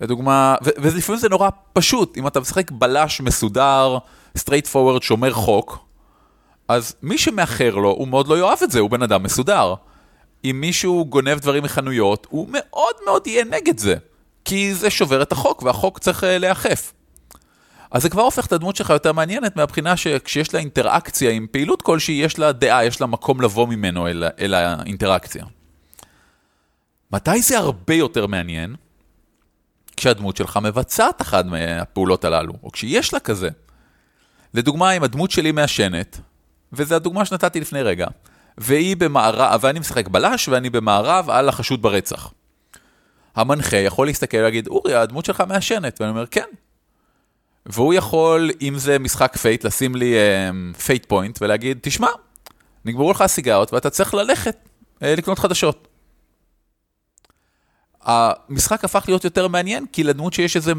לדוגמה, 0.00 0.54
ולפעמים 0.62 1.20
זה 1.20 1.28
נורא 1.28 1.48
פשוט, 1.72 2.16
אם 2.16 2.26
אתה 2.26 2.40
משחק 2.40 2.70
בלש 2.70 3.20
מסודר, 3.20 3.98
straight 4.38 4.66
forward, 4.72 5.02
שומר 5.02 5.32
חוק, 5.32 5.78
אז 6.68 6.94
מי 7.02 7.18
שמאחר 7.18 7.74
לו, 7.74 7.90
הוא 7.90 8.08
מאוד 8.08 8.28
לא 8.28 8.38
יאהב 8.38 8.58
את 8.62 8.70
זה, 8.70 8.80
הוא 8.80 8.90
בן 8.90 9.02
אדם 9.02 9.22
מסודר. 9.22 9.74
אם 10.44 10.56
מישהו 10.60 11.06
גונב 11.08 11.38
דברים 11.38 11.62
מחנויות, 11.62 12.26
הוא 12.30 12.48
מאוד 12.52 12.94
מאוד 13.04 13.26
יהיה 13.26 13.44
נגד 13.44 13.78
זה, 13.78 13.94
כי 14.44 14.74
זה 14.74 14.90
שובר 14.90 15.22
את 15.22 15.32
החוק, 15.32 15.62
והחוק 15.62 15.98
צריך 15.98 16.24
אה, 16.24 16.38
להיאכף. 16.38 16.92
אז 17.90 18.02
זה 18.02 18.08
כבר 18.08 18.22
הופך 18.22 18.46
את 18.46 18.52
הדמות 18.52 18.76
שלך 18.76 18.90
יותר 18.90 19.12
מעניינת 19.12 19.56
מהבחינה 19.56 19.96
שכשיש 19.96 20.54
לה 20.54 20.60
אינטראקציה 20.60 21.30
עם 21.30 21.46
פעילות 21.50 21.82
כלשהי, 21.82 22.14
יש 22.14 22.38
לה 22.38 22.52
דעה, 22.52 22.84
יש 22.84 23.00
לה 23.00 23.06
מקום 23.06 23.40
לבוא 23.40 23.66
ממנו 23.68 24.08
אל, 24.08 24.24
אל 24.38 24.54
האינטראקציה. 24.54 25.44
מתי 27.12 27.42
זה 27.42 27.58
הרבה 27.58 27.94
יותר 27.94 28.26
מעניין? 28.26 28.76
כשהדמות 29.96 30.36
שלך 30.36 30.58
מבצעת 30.62 31.22
אחת 31.22 31.44
מהפעולות 31.44 32.24
הללו, 32.24 32.52
או 32.62 32.70
כשיש 32.72 33.14
לה 33.14 33.20
כזה. 33.20 33.48
לדוגמה, 34.54 34.92
אם 34.92 35.02
הדמות 35.02 35.30
שלי 35.30 35.52
מעשנת, 35.52 36.20
וזו 36.72 36.94
הדוגמה 36.94 37.24
שנתתי 37.24 37.60
לפני 37.60 37.82
רגע, 37.82 38.06
והיא 38.58 38.96
במארב, 38.96 39.60
ואני 39.62 39.80
משחק 39.80 40.08
בלש, 40.08 40.48
ואני 40.48 40.70
במארב 40.70 41.30
על 41.30 41.48
החשוד 41.48 41.82
ברצח. 41.82 42.32
המנחה 43.36 43.76
יכול 43.76 44.06
להסתכל 44.06 44.36
ולהגיד, 44.36 44.68
אורי, 44.68 44.94
הדמות 44.94 45.24
שלך 45.24 45.42
מעשנת, 45.48 46.00
ואני 46.00 46.10
אומר, 46.10 46.26
כן. 46.26 46.46
והוא 47.66 47.94
יכול, 47.94 48.50
אם 48.62 48.78
זה 48.78 48.98
משחק 48.98 49.36
Fate, 49.36 49.64
לשים 49.64 49.96
לי 49.96 50.14
Fate 50.86 51.04
אה, 51.04 51.08
point 51.08 51.42
ולהגיד, 51.42 51.78
תשמע, 51.82 52.08
נגמרו 52.84 53.10
לך 53.10 53.20
הסיגרות 53.20 53.72
ואתה 53.72 53.90
צריך 53.90 54.14
ללכת 54.14 54.56
אה, 54.94 54.98
לקנות 55.04 55.38
חדשות. 55.38 55.88
המשחק 58.04 58.84
הפך 58.84 59.04
להיות 59.08 59.24
יותר 59.24 59.48
מעניין, 59.48 59.86
כי 59.92 60.04
לדמות 60.04 60.32
שלי 60.32 60.46
יש 60.46 60.56
איזה 60.56 60.72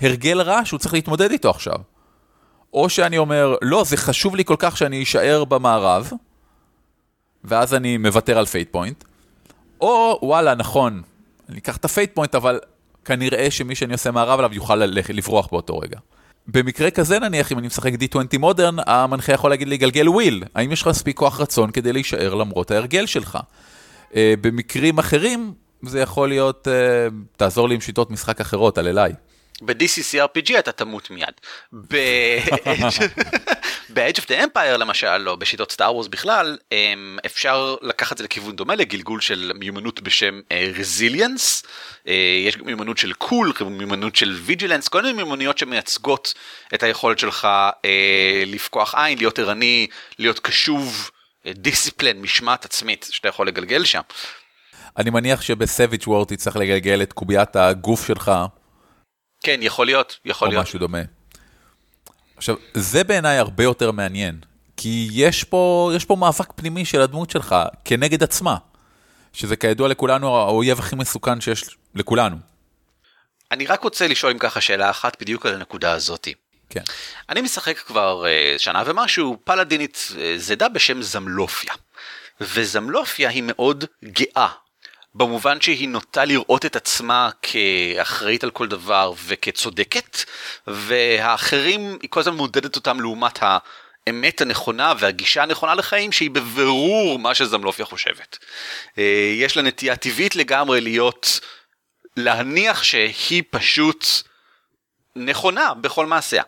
הרגל 0.00 0.40
רע 0.40 0.60
שהוא 0.64 0.78
צריך 0.78 0.94
להתמודד 0.94 1.30
איתו 1.30 1.50
עכשיו. 1.50 1.76
או 2.72 2.88
שאני 2.88 3.18
אומר, 3.18 3.54
לא, 3.62 3.84
זה 3.84 3.96
חשוב 3.96 4.36
לי 4.36 4.44
כל 4.44 4.56
כך 4.58 4.76
שאני 4.76 5.02
אשאר 5.02 5.44
במארב, 5.44 6.12
ואז 7.44 7.74
אני 7.74 7.96
מוותר 7.96 8.38
על 8.38 8.46
Fate 8.46 8.72
point, 8.72 9.04
או 9.80 10.18
וואלה, 10.22 10.54
נכון, 10.54 11.02
אני 11.48 11.58
אקח 11.58 11.76
את 11.76 11.84
ה-Fate 11.84 12.14
point, 12.14 12.34
אבל 12.34 12.60
כנראה 13.04 13.50
שמי 13.50 13.74
שאני 13.74 13.92
עושה 13.92 14.10
מארב 14.10 14.38
עליו 14.38 14.54
יוכל 14.54 14.76
לברוח 14.76 15.48
באותו 15.52 15.78
רגע. 15.78 15.98
במקרה 16.46 16.90
כזה 16.90 17.18
נניח, 17.18 17.52
אם 17.52 17.58
אני 17.58 17.66
משחק 17.66 17.92
D20 17.92 18.38
Modern, 18.38 18.76
המנחה 18.86 19.32
יכול 19.32 19.50
להגיד 19.50 19.68
לי, 19.68 19.76
גלגל 19.76 20.08
Will, 20.08 20.44
האם 20.54 20.72
יש 20.72 20.82
לך 20.82 20.88
מספיק 20.88 21.16
כוח 21.16 21.40
רצון 21.40 21.70
כדי 21.70 21.92
להישאר 21.92 22.34
למרות 22.34 22.70
ההרגל 22.70 23.06
שלך? 23.06 23.38
אה, 24.10 24.14
במקרים 24.40 24.98
אחרים, 24.98 25.54
זה 25.88 26.00
יכול 26.00 26.28
להיות, 26.28 26.68
אה, 26.68 27.14
תעזור 27.36 27.68
לי 27.68 27.74
עם 27.74 27.80
שיטות 27.80 28.10
משחק 28.10 28.40
אחרות, 28.40 28.78
על 28.78 28.88
אליי. 28.88 29.12
ב-DCCRPG 29.62 30.58
אתה 30.58 30.72
תמות 30.72 31.10
מיד. 31.10 31.34
ב- 33.94 34.02
Edge 34.02 34.18
of 34.18 34.24
the 34.24 34.56
Empire 34.56 34.76
למשל, 34.78 35.28
או 35.28 35.36
בשיטות 35.36 35.72
סטאר 35.72 35.94
וורס 35.94 36.06
בכלל, 36.06 36.58
אמ, 36.72 37.18
אפשר 37.26 37.76
לקחת 37.82 38.12
את 38.12 38.18
זה 38.18 38.24
לכיוון 38.24 38.56
דומה 38.56 38.74
לגלגול 38.74 39.20
של 39.20 39.52
מיומנות 39.54 40.00
בשם 40.00 40.40
Resilience. 40.78 41.62
יש 42.46 42.56
גם 42.56 42.66
מיומנות 42.66 42.98
של 42.98 43.12
Cool, 43.12 43.52
מיומנות 43.70 44.16
של 44.16 44.38
Vigilance, 44.42 44.88
כל 44.88 45.02
מיני 45.02 45.12
מיומנויות 45.12 45.58
שמייצגות 45.58 46.34
את 46.74 46.82
היכולת 46.82 47.18
שלך 47.18 47.48
אה, 47.84 48.42
לפקוח 48.46 48.94
עין, 48.94 49.18
להיות 49.18 49.38
ערני, 49.38 49.86
להיות 50.18 50.38
קשוב, 50.38 51.10
דיסציפלן, 51.46 52.16
משמעת 52.16 52.64
עצמית 52.64 53.08
שאתה 53.10 53.28
יכול 53.28 53.48
לגלגל 53.48 53.84
שם. 53.84 54.00
אני 54.96 55.10
מניח 55.10 55.40
שבסביג' 55.40 56.02
וורד 56.06 56.28
תצטרך 56.28 56.56
לגלגל 56.56 57.02
את 57.02 57.12
קוביית 57.12 57.56
הגוף 57.56 58.06
שלך. 58.06 58.32
כן, 59.42 59.60
יכול 59.62 59.86
להיות, 59.86 60.18
יכול 60.24 60.48
או 60.48 60.52
להיות. 60.52 60.62
משהו 60.62 60.78
דומה. 60.78 60.98
עכשיו, 62.36 62.56
זה 62.74 63.04
בעיניי 63.04 63.38
הרבה 63.38 63.64
יותר 63.64 63.90
מעניין, 63.90 64.40
כי 64.76 65.08
יש 65.12 65.44
פה, 65.44 65.92
יש 65.96 66.04
פה 66.04 66.16
מאבק 66.16 66.52
פנימי 66.52 66.84
של 66.84 67.00
הדמות 67.00 67.30
שלך 67.30 67.56
כנגד 67.84 68.22
עצמה, 68.22 68.56
שזה 69.32 69.56
כידוע 69.56 69.88
לכולנו 69.88 70.36
האויב 70.36 70.78
הכי 70.78 70.96
מסוכן 70.96 71.40
שיש 71.40 71.64
לכולנו. 71.94 72.36
אני 73.50 73.66
רק 73.66 73.82
רוצה 73.82 74.08
לשאול 74.08 74.32
אם 74.32 74.38
ככה 74.38 74.60
שאלה 74.60 74.90
אחת 74.90 75.20
בדיוק 75.20 75.46
על 75.46 75.54
הנקודה 75.54 75.92
הזאתי. 75.92 76.34
כן. 76.70 76.82
אני 77.28 77.40
משחק 77.40 77.78
כבר 77.78 78.24
uh, 78.24 78.58
שנה 78.58 78.82
ומשהו 78.86 79.36
פלאדינית 79.44 80.08
uh, 80.10 80.18
זדה 80.36 80.68
בשם 80.68 81.02
זמלופיה. 81.02 81.74
וזמלופיה 82.40 83.30
היא 83.30 83.42
מאוד 83.46 83.84
גאה. 84.04 84.48
במובן 85.14 85.60
שהיא 85.60 85.88
נוטה 85.88 86.24
לראות 86.24 86.66
את 86.66 86.76
עצמה 86.76 87.30
כאחראית 87.42 88.44
על 88.44 88.50
כל 88.50 88.68
דבר 88.68 89.12
וכצודקת, 89.26 90.24
והאחרים, 90.66 91.98
היא 92.02 92.10
כל 92.10 92.20
הזמן 92.20 92.34
מודדת 92.34 92.76
אותם 92.76 93.00
לעומת 93.00 93.38
האמת 93.42 94.40
הנכונה 94.40 94.92
והגישה 94.98 95.42
הנכונה 95.42 95.74
לחיים, 95.74 96.12
שהיא 96.12 96.30
בבירור 96.30 97.18
מה 97.18 97.34
שזמלופיה 97.34 97.84
חושבת. 97.84 98.38
אה, 98.98 99.32
יש 99.36 99.56
לה 99.56 99.62
נטייה 99.62 99.96
טבעית 99.96 100.36
לגמרי 100.36 100.80
להיות, 100.80 101.40
להניח 102.16 102.82
שהיא 102.82 103.42
פשוט 103.50 104.06
נכונה 105.16 105.74
בכל 105.74 106.06
מעשיה. 106.06 106.42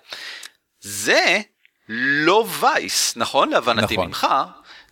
זה 0.81 1.41
לא 1.89 2.47
וייס, 2.61 3.17
נכון? 3.17 3.49
להבנתי 3.49 3.95
נכון. 3.95 4.07
ממך. 4.07 4.27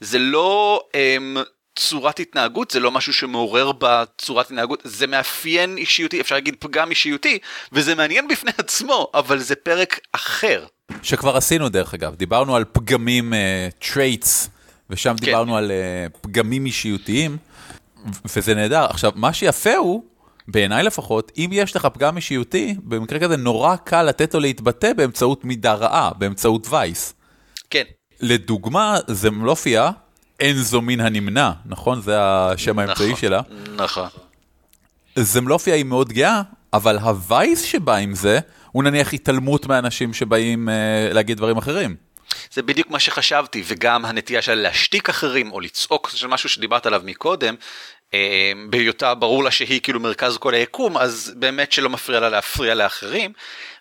זה 0.00 0.18
לא 0.18 0.80
um, 0.92 1.38
צורת 1.76 2.20
התנהגות, 2.20 2.70
זה 2.70 2.80
לא 2.80 2.90
משהו 2.90 3.12
שמעורר 3.12 3.72
בצורת 3.78 4.46
התנהגות, 4.46 4.80
זה 4.84 5.06
מאפיין 5.06 5.76
אישיותי, 5.76 6.20
אפשר 6.20 6.34
להגיד 6.34 6.56
פגם 6.58 6.90
אישיותי, 6.90 7.38
וזה 7.72 7.94
מעניין 7.94 8.28
בפני 8.28 8.50
עצמו, 8.58 9.10
אבל 9.14 9.38
זה 9.38 9.54
פרק 9.54 10.00
אחר. 10.12 10.66
שכבר 11.02 11.36
עשינו 11.36 11.68
דרך 11.68 11.94
אגב, 11.94 12.14
דיברנו 12.14 12.56
על 12.56 12.64
פגמים, 12.72 13.32
uh, 13.32 13.84
traits, 13.84 14.48
ושם 14.90 15.14
כן. 15.20 15.24
דיברנו 15.24 15.56
על 15.56 15.70
uh, 15.70 16.18
פגמים 16.18 16.66
אישיותיים, 16.66 17.36
וזה 18.36 18.54
נהדר. 18.54 18.84
עכשיו, 18.84 19.12
מה 19.14 19.32
שיפה 19.32 19.76
הוא, 19.76 20.04
בעיניי 20.48 20.82
לפחות, 20.82 21.32
אם 21.36 21.50
יש 21.52 21.76
לך 21.76 21.88
פגם 21.94 22.16
אישיותי, 22.16 22.74
במקרה 22.84 23.18
כזה 23.18 23.36
נורא 23.36 23.76
קל 23.76 24.02
לתת 24.02 24.34
לו 24.34 24.40
להתבטא 24.40 24.92
באמצעות 24.92 25.44
מידה 25.44 25.74
רעה, 25.74 26.10
באמצעות 26.18 26.66
וייס. 26.70 27.14
כן, 27.70 27.84
לדוגמה, 28.20 28.98
זמלופיה, 29.08 29.90
אין 30.40 30.56
זו 30.56 30.80
מן 30.82 31.00
הנמנע, 31.00 31.50
נכון? 31.66 32.00
זה 32.00 32.16
השם 32.20 32.78
האמצעי 32.78 33.06
נכון, 33.06 33.20
שלה. 33.20 33.40
נכון. 33.76 34.08
זמלופיה 35.16 35.74
היא 35.74 35.84
מאוד 35.84 36.12
גאה, 36.12 36.42
אבל 36.72 36.98
הווייס 36.98 37.62
שבא 37.62 37.94
עם 37.94 38.14
זה, 38.14 38.38
הוא 38.72 38.82
נניח 38.82 39.14
התעלמות 39.14 39.66
מאנשים 39.66 40.14
שבאים 40.14 40.68
אה, 40.68 40.74
להגיד 41.12 41.36
דברים 41.36 41.56
אחרים. 41.56 41.96
זה 42.52 42.62
בדיוק 42.62 42.90
מה 42.90 42.98
שחשבתי, 42.98 43.62
וגם 43.66 44.04
הנטייה 44.04 44.42
שלה 44.42 44.54
להשתיק 44.54 45.08
אחרים, 45.08 45.52
או 45.52 45.60
לצעוק, 45.60 46.10
זה 46.10 46.28
משהו 46.28 46.48
שדיברת 46.48 46.86
עליו 46.86 47.02
מקודם, 47.04 47.54
בהיותה 48.71 49.14
ברור 49.14 49.44
לה 49.44 49.50
שהיא 49.50 49.80
כאילו 49.80 50.00
מרכז 50.00 50.38
כל 50.38 50.54
היקום, 50.54 50.99
אז 50.99 51.33
באמת 51.37 51.73
שלא 51.73 51.90
מפריע 51.90 52.21
לה 52.21 52.28
להפריע 52.28 52.75
לאחרים. 52.75 53.33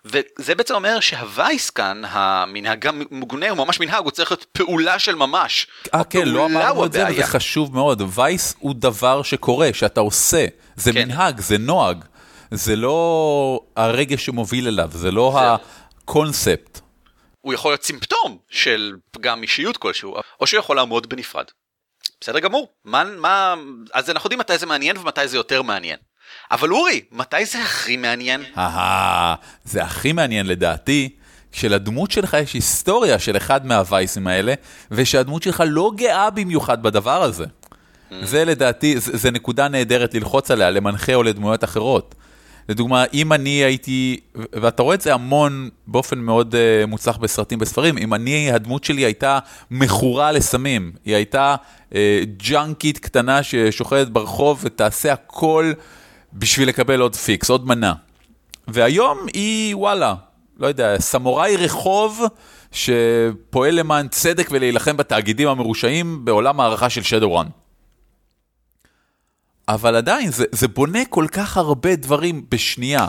וזה 0.04 0.54
בעצם 0.54 0.74
אומר 0.74 1.00
שהווייס 1.00 1.70
כאן, 1.70 2.02
המנהג 2.08 2.86
המוגנה, 2.86 3.50
הוא 3.50 3.58
ממש 3.58 3.80
מנהג, 3.80 4.04
הוא 4.04 4.10
צריך 4.10 4.30
להיות 4.30 4.44
פעולה 4.44 4.98
של 4.98 5.14
ממש. 5.14 5.66
אה, 5.94 6.04
כן, 6.04 6.28
לא 6.28 6.46
אמרנו 6.46 6.86
את 6.86 6.92
זה, 6.92 6.98
וזה 6.98 7.08
הבעיה. 7.08 7.26
חשוב 7.26 7.74
מאוד. 7.74 8.02
וייס 8.14 8.54
הוא 8.58 8.74
דבר 8.78 9.22
שקורה, 9.22 9.70
שאתה 9.72 10.00
עושה. 10.00 10.46
זה 10.76 10.92
כן. 10.92 11.08
מנהג, 11.08 11.40
זה 11.40 11.58
נוהג. 11.58 12.04
זה 12.50 12.76
לא 12.76 13.60
הרגש 13.76 14.26
שמוביל 14.26 14.68
אליו, 14.68 14.90
זה 14.92 15.10
לא 15.10 15.32
זהו. 15.34 15.56
הקונספט. 16.02 16.80
הוא 17.40 17.54
יכול 17.54 17.70
להיות 17.72 17.82
סימפטום 17.82 18.38
של 18.50 18.92
פגם 19.10 19.42
אישיות 19.42 19.76
כלשהו, 19.76 20.16
או 20.40 20.46
שהוא 20.46 20.58
יכול 20.58 20.76
לעמוד 20.76 21.08
בנפרד. 21.08 21.44
בסדר 22.20 22.38
גמור, 22.38 22.68
מה, 22.84 23.04
מה, 23.04 23.54
אז 23.94 24.10
אנחנו 24.10 24.26
יודעים 24.26 24.40
מתי 24.40 24.58
זה 24.58 24.66
מעניין 24.66 24.96
ומתי 24.96 25.28
זה 25.28 25.36
יותר 25.36 25.62
מעניין. 25.62 25.96
אבל 26.50 26.70
אורי, 26.70 27.00
מתי 27.12 27.46
זה 27.46 27.62
הכי 27.62 27.96
מעניין? 27.96 28.44
אהה, 28.58 29.34
זה 29.64 29.82
הכי 29.82 30.12
מעניין 30.12 30.46
לדעתי, 30.46 31.16
כשלדמות 31.52 32.10
שלך 32.10 32.36
יש 32.42 32.52
היסטוריה 32.54 33.18
של 33.18 33.36
אחד 33.36 33.66
מהווייסים 33.66 34.26
האלה, 34.26 34.54
ושהדמות 34.90 35.42
שלך 35.42 35.62
לא 35.66 35.90
גאה 35.96 36.30
במיוחד 36.30 36.82
בדבר 36.82 37.22
הזה. 37.22 37.44
זה 38.22 38.44
לדעתי, 38.44 39.00
זה, 39.00 39.16
זה 39.16 39.30
נקודה 39.30 39.68
נהדרת 39.68 40.14
ללחוץ 40.14 40.50
עליה, 40.50 40.70
למנחה 40.70 41.14
או 41.14 41.22
לדמויות 41.22 41.64
אחרות. 41.64 42.14
לדוגמה, 42.68 43.04
אם 43.14 43.32
אני 43.32 43.50
הייתי, 43.50 44.20
ואתה 44.34 44.82
רואה 44.82 44.94
את 44.94 45.00
זה 45.00 45.14
המון, 45.14 45.68
באופן 45.86 46.18
מאוד 46.18 46.54
uh, 46.54 46.86
מוצלח 46.86 47.16
בסרטים, 47.16 47.58
בספרים, 47.58 47.98
אם 47.98 48.14
אני, 48.14 48.52
הדמות 48.52 48.84
שלי 48.84 49.04
הייתה 49.04 49.38
מכורה 49.70 50.32
לסמים, 50.32 50.92
היא 51.04 51.14
הייתה 51.14 51.56
uh, 51.90 51.94
ג'אנקית 52.36 52.98
קטנה 52.98 53.42
ששוכבת 53.42 54.08
ברחוב 54.08 54.60
ותעשה 54.62 55.12
הכל 55.12 55.72
בשביל 56.32 56.68
לקבל 56.68 57.00
עוד 57.00 57.16
פיקס, 57.16 57.50
עוד 57.50 57.66
מנה. 57.66 57.92
והיום 58.68 59.18
היא, 59.34 59.76
וואלה, 59.76 60.14
לא 60.58 60.66
יודע, 60.66 60.98
סמוראי 60.98 61.56
רחוב 61.56 62.22
שפועל 62.72 63.74
למען 63.74 64.08
צדק 64.08 64.48
ולהילחם 64.50 64.96
בתאגידים 64.96 65.48
המרושעים 65.48 66.24
בעולם 66.24 66.60
הערכה 66.60 66.90
של 66.90 67.02
שדורן. 67.02 67.46
אבל 69.68 69.96
עדיין, 69.96 70.30
זה, 70.30 70.44
זה 70.52 70.68
בונה 70.68 71.04
כל 71.04 71.26
כך 71.32 71.56
הרבה 71.56 71.96
דברים 71.96 72.46
בשנייה. 72.48 73.08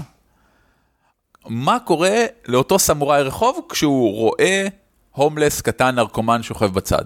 מה 1.47 1.79
קורה 1.79 2.25
לאותו 2.47 2.79
סמוראי 2.79 3.23
רחוב 3.23 3.59
כשהוא 3.69 4.13
רואה 4.13 4.67
הומלס 5.11 5.61
קטן 5.61 5.95
נרקומן 5.95 6.43
שוכב 6.43 6.73
בצד? 6.73 7.05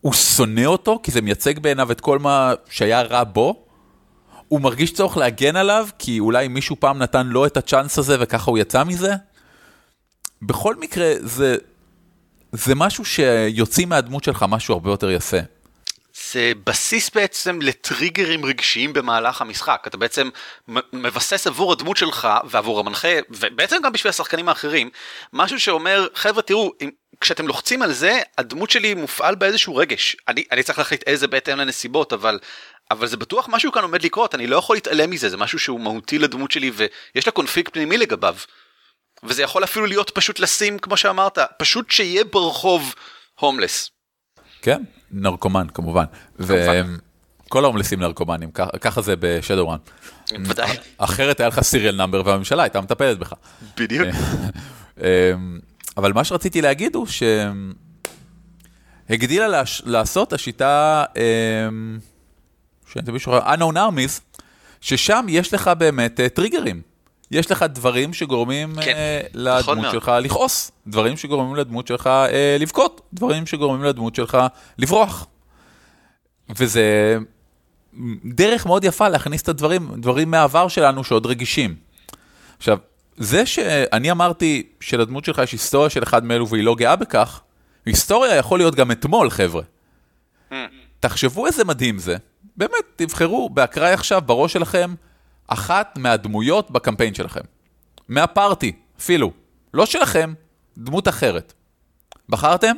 הוא 0.00 0.12
שונא 0.12 0.64
אותו 0.64 1.00
כי 1.02 1.10
זה 1.10 1.20
מייצג 1.20 1.58
בעיניו 1.58 1.92
את 1.92 2.00
כל 2.00 2.18
מה 2.18 2.54
שהיה 2.70 3.02
רע 3.02 3.24
בו? 3.24 3.64
הוא 4.48 4.60
מרגיש 4.60 4.92
צורך 4.92 5.16
להגן 5.16 5.56
עליו 5.56 5.88
כי 5.98 6.20
אולי 6.20 6.48
מישהו 6.48 6.76
פעם 6.80 6.98
נתן 6.98 7.26
לו 7.26 7.46
את 7.46 7.56
הצ'אנס 7.56 7.98
הזה 7.98 8.16
וככה 8.20 8.50
הוא 8.50 8.58
יצא 8.58 8.84
מזה? 8.84 9.14
בכל 10.42 10.76
מקרה, 10.76 11.12
זה, 11.20 11.56
זה 12.52 12.74
משהו 12.74 13.04
שיוצאים 13.04 13.88
מהדמות 13.88 14.24
שלך 14.24 14.44
משהו 14.48 14.74
הרבה 14.74 14.90
יותר 14.90 15.10
יפה. 15.10 15.36
זה 16.14 16.52
בסיס 16.66 17.10
בעצם 17.10 17.62
לטריגרים 17.62 18.44
רגשיים 18.44 18.92
במהלך 18.92 19.40
המשחק. 19.40 19.84
אתה 19.86 19.96
בעצם 19.96 20.28
מבסס 20.92 21.46
עבור 21.46 21.72
הדמות 21.72 21.96
שלך 21.96 22.28
ועבור 22.44 22.80
המנחה, 22.80 23.08
ובעצם 23.30 23.76
גם 23.84 23.92
בשביל 23.92 24.08
השחקנים 24.10 24.48
האחרים, 24.48 24.90
משהו 25.32 25.60
שאומר, 25.60 26.06
חבר'ה 26.14 26.42
תראו, 26.42 26.72
אם, 26.80 26.90
כשאתם 27.20 27.46
לוחצים 27.48 27.82
על 27.82 27.92
זה, 27.92 28.20
הדמות 28.38 28.70
שלי 28.70 28.94
מופעל 28.94 29.34
באיזשהו 29.34 29.76
רגש. 29.76 30.16
אני, 30.28 30.44
אני 30.52 30.62
צריך 30.62 30.78
להחליט 30.78 31.02
איזה 31.06 31.26
בהתאם 31.26 31.58
לנסיבות, 31.58 32.12
אבל, 32.12 32.38
אבל 32.90 33.06
זה 33.06 33.16
בטוח 33.16 33.48
משהו 33.48 33.72
כאן 33.72 33.82
עומד 33.82 34.02
לקרות, 34.02 34.34
אני 34.34 34.46
לא 34.46 34.56
יכול 34.56 34.76
להתעלם 34.76 35.10
מזה, 35.10 35.28
זה 35.28 35.36
משהו 35.36 35.58
שהוא 35.58 35.80
מהותי 35.80 36.18
לדמות 36.18 36.50
שלי 36.50 36.70
ויש 36.74 37.26
לה 37.26 37.32
קונפליקט 37.32 37.72
פנימי 37.72 37.98
לגביו. 37.98 38.36
וזה 39.22 39.42
יכול 39.42 39.64
אפילו 39.64 39.86
להיות 39.86 40.10
פשוט 40.10 40.40
לשים, 40.40 40.78
כמו 40.78 40.96
שאמרת, 40.96 41.38
פשוט 41.58 41.90
שיהיה 41.90 42.24
ברחוב 42.24 42.94
הומלס. 43.40 43.90
כן, 44.62 44.82
נרקומן 45.12 45.66
כמובן. 45.74 46.04
וכל 46.38 47.64
ההומלסים 47.64 48.00
נרקומנים, 48.00 48.50
ככה 48.80 49.02
זה 49.02 49.14
בשדורן. 49.18 49.78
ודאי. 50.44 50.76
אחרת 50.98 51.40
היה 51.40 51.48
לך 51.48 51.60
סיריאל 51.60 51.96
נאמבר 51.96 52.22
והממשלה 52.24 52.62
הייתה 52.62 52.80
מטפלת 52.80 53.18
בך. 53.18 53.32
בדיוק. 53.76 54.08
אמ, 55.00 55.04
אבל 55.96 56.12
מה 56.12 56.24
שרציתי 56.24 56.62
להגיד 56.62 56.94
הוא 56.94 57.06
שהגדילה. 59.08 59.62
לעשות 59.84 60.32
השיטה, 60.32 61.04
אמ, 61.16 61.98
שאני 62.92 63.06
תמיד 63.06 63.20
שוכר, 63.20 63.54
unknown 63.54 63.76
armies, 63.76 64.20
ששם 64.80 65.26
יש 65.28 65.54
לך 65.54 65.70
באמת 65.78 66.20
אה, 66.20 66.28
טריגרים. 66.28 66.91
יש 67.32 67.50
לך 67.50 67.62
דברים 67.62 68.14
שגורמים 68.14 68.74
כן, 68.84 69.20
נכון 69.34 69.44
לדמות 69.44 69.78
מאוד. 69.78 69.92
שלך 69.92 70.12
לכעוס, 70.22 70.70
דברים 70.86 71.16
שגורמים 71.16 71.56
לדמות 71.56 71.86
שלך 71.86 72.06
אה, 72.06 72.56
לבכות, 72.60 73.00
דברים 73.12 73.46
שגורמים 73.46 73.84
לדמות 73.84 74.14
שלך 74.14 74.38
לברוח. 74.78 75.26
וזה 76.56 77.18
דרך 78.24 78.66
מאוד 78.66 78.84
יפה 78.84 79.08
להכניס 79.08 79.42
את 79.42 79.48
הדברים, 79.48 79.88
דברים 79.96 80.30
מהעבר 80.30 80.68
שלנו 80.68 81.04
שעוד 81.04 81.26
רגישים. 81.26 81.74
עכשיו, 82.58 82.78
זה 83.16 83.46
שאני 83.46 84.10
אמרתי 84.10 84.62
שלדמות 84.80 85.24
שלך 85.24 85.38
יש 85.38 85.52
היסטוריה 85.52 85.90
של 85.90 86.02
אחד 86.02 86.24
מאלו 86.24 86.48
והיא 86.48 86.64
לא 86.64 86.74
גאה 86.74 86.96
בכך, 86.96 87.40
היסטוריה 87.86 88.36
יכול 88.36 88.58
להיות 88.58 88.74
גם 88.74 88.90
אתמול, 88.90 89.30
חבר'ה. 89.30 89.62
תחשבו 91.00 91.46
איזה 91.46 91.64
מדהים 91.64 91.98
זה. 91.98 92.16
באמת, 92.56 92.84
תבחרו 92.96 93.50
באקראי 93.50 93.92
עכשיו, 93.92 94.22
בראש 94.26 94.52
שלכם, 94.52 94.94
אחת 95.46 95.98
מהדמויות 95.98 96.70
בקמפיין 96.70 97.14
שלכם. 97.14 97.40
מהפארטי, 98.08 98.72
אפילו. 98.98 99.32
לא 99.74 99.86
שלכם, 99.86 100.34
דמות 100.78 101.08
אחרת. 101.08 101.52
בחרתם? 102.28 102.76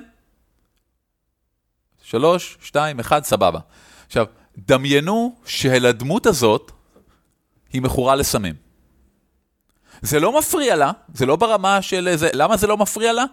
שלוש, 2.02 2.58
שתיים, 2.60 3.00
אחד, 3.00 3.24
סבבה. 3.24 3.60
עכשיו, 4.06 4.26
דמיינו 4.56 5.36
שלדמות 5.46 6.26
הזאת 6.26 6.72
היא 7.72 7.82
מכורה 7.82 8.16
לסמים. 8.16 8.54
זה 10.02 10.20
לא 10.20 10.38
מפריע 10.38 10.76
לה, 10.76 10.92
זה 11.14 11.26
לא 11.26 11.36
ברמה 11.36 11.82
של 11.82 12.16
זה, 12.16 12.30
למה 12.32 12.56
זה 12.56 12.66
לא 12.66 12.76
מפריע 12.76 13.12
לה? 13.12 13.24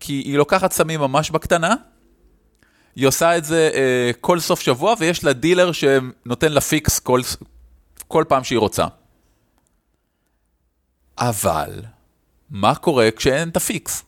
כי 0.00 0.12
היא 0.12 0.36
לוקחת 0.36 0.72
סמים 0.72 1.00
ממש 1.00 1.30
בקטנה, 1.30 1.74
היא 2.96 3.06
עושה 3.06 3.36
את 3.36 3.44
זה 3.44 3.70
אה, 3.74 4.10
כל 4.20 4.40
סוף 4.40 4.60
שבוע, 4.60 4.94
ויש 4.98 5.24
לה 5.24 5.32
דילר 5.32 5.72
שנותן 5.72 6.52
לה 6.52 6.60
fix 6.60 6.98
כל, 6.98 7.20
כל 8.12 8.24
פעם 8.28 8.44
שהיא 8.44 8.58
רוצה. 8.58 8.86
אבל, 11.18 11.82
מה 12.50 12.74
קורה 12.74 13.10
כשאין 13.10 13.48
את 13.48 13.56
ה-fix? 13.56 14.04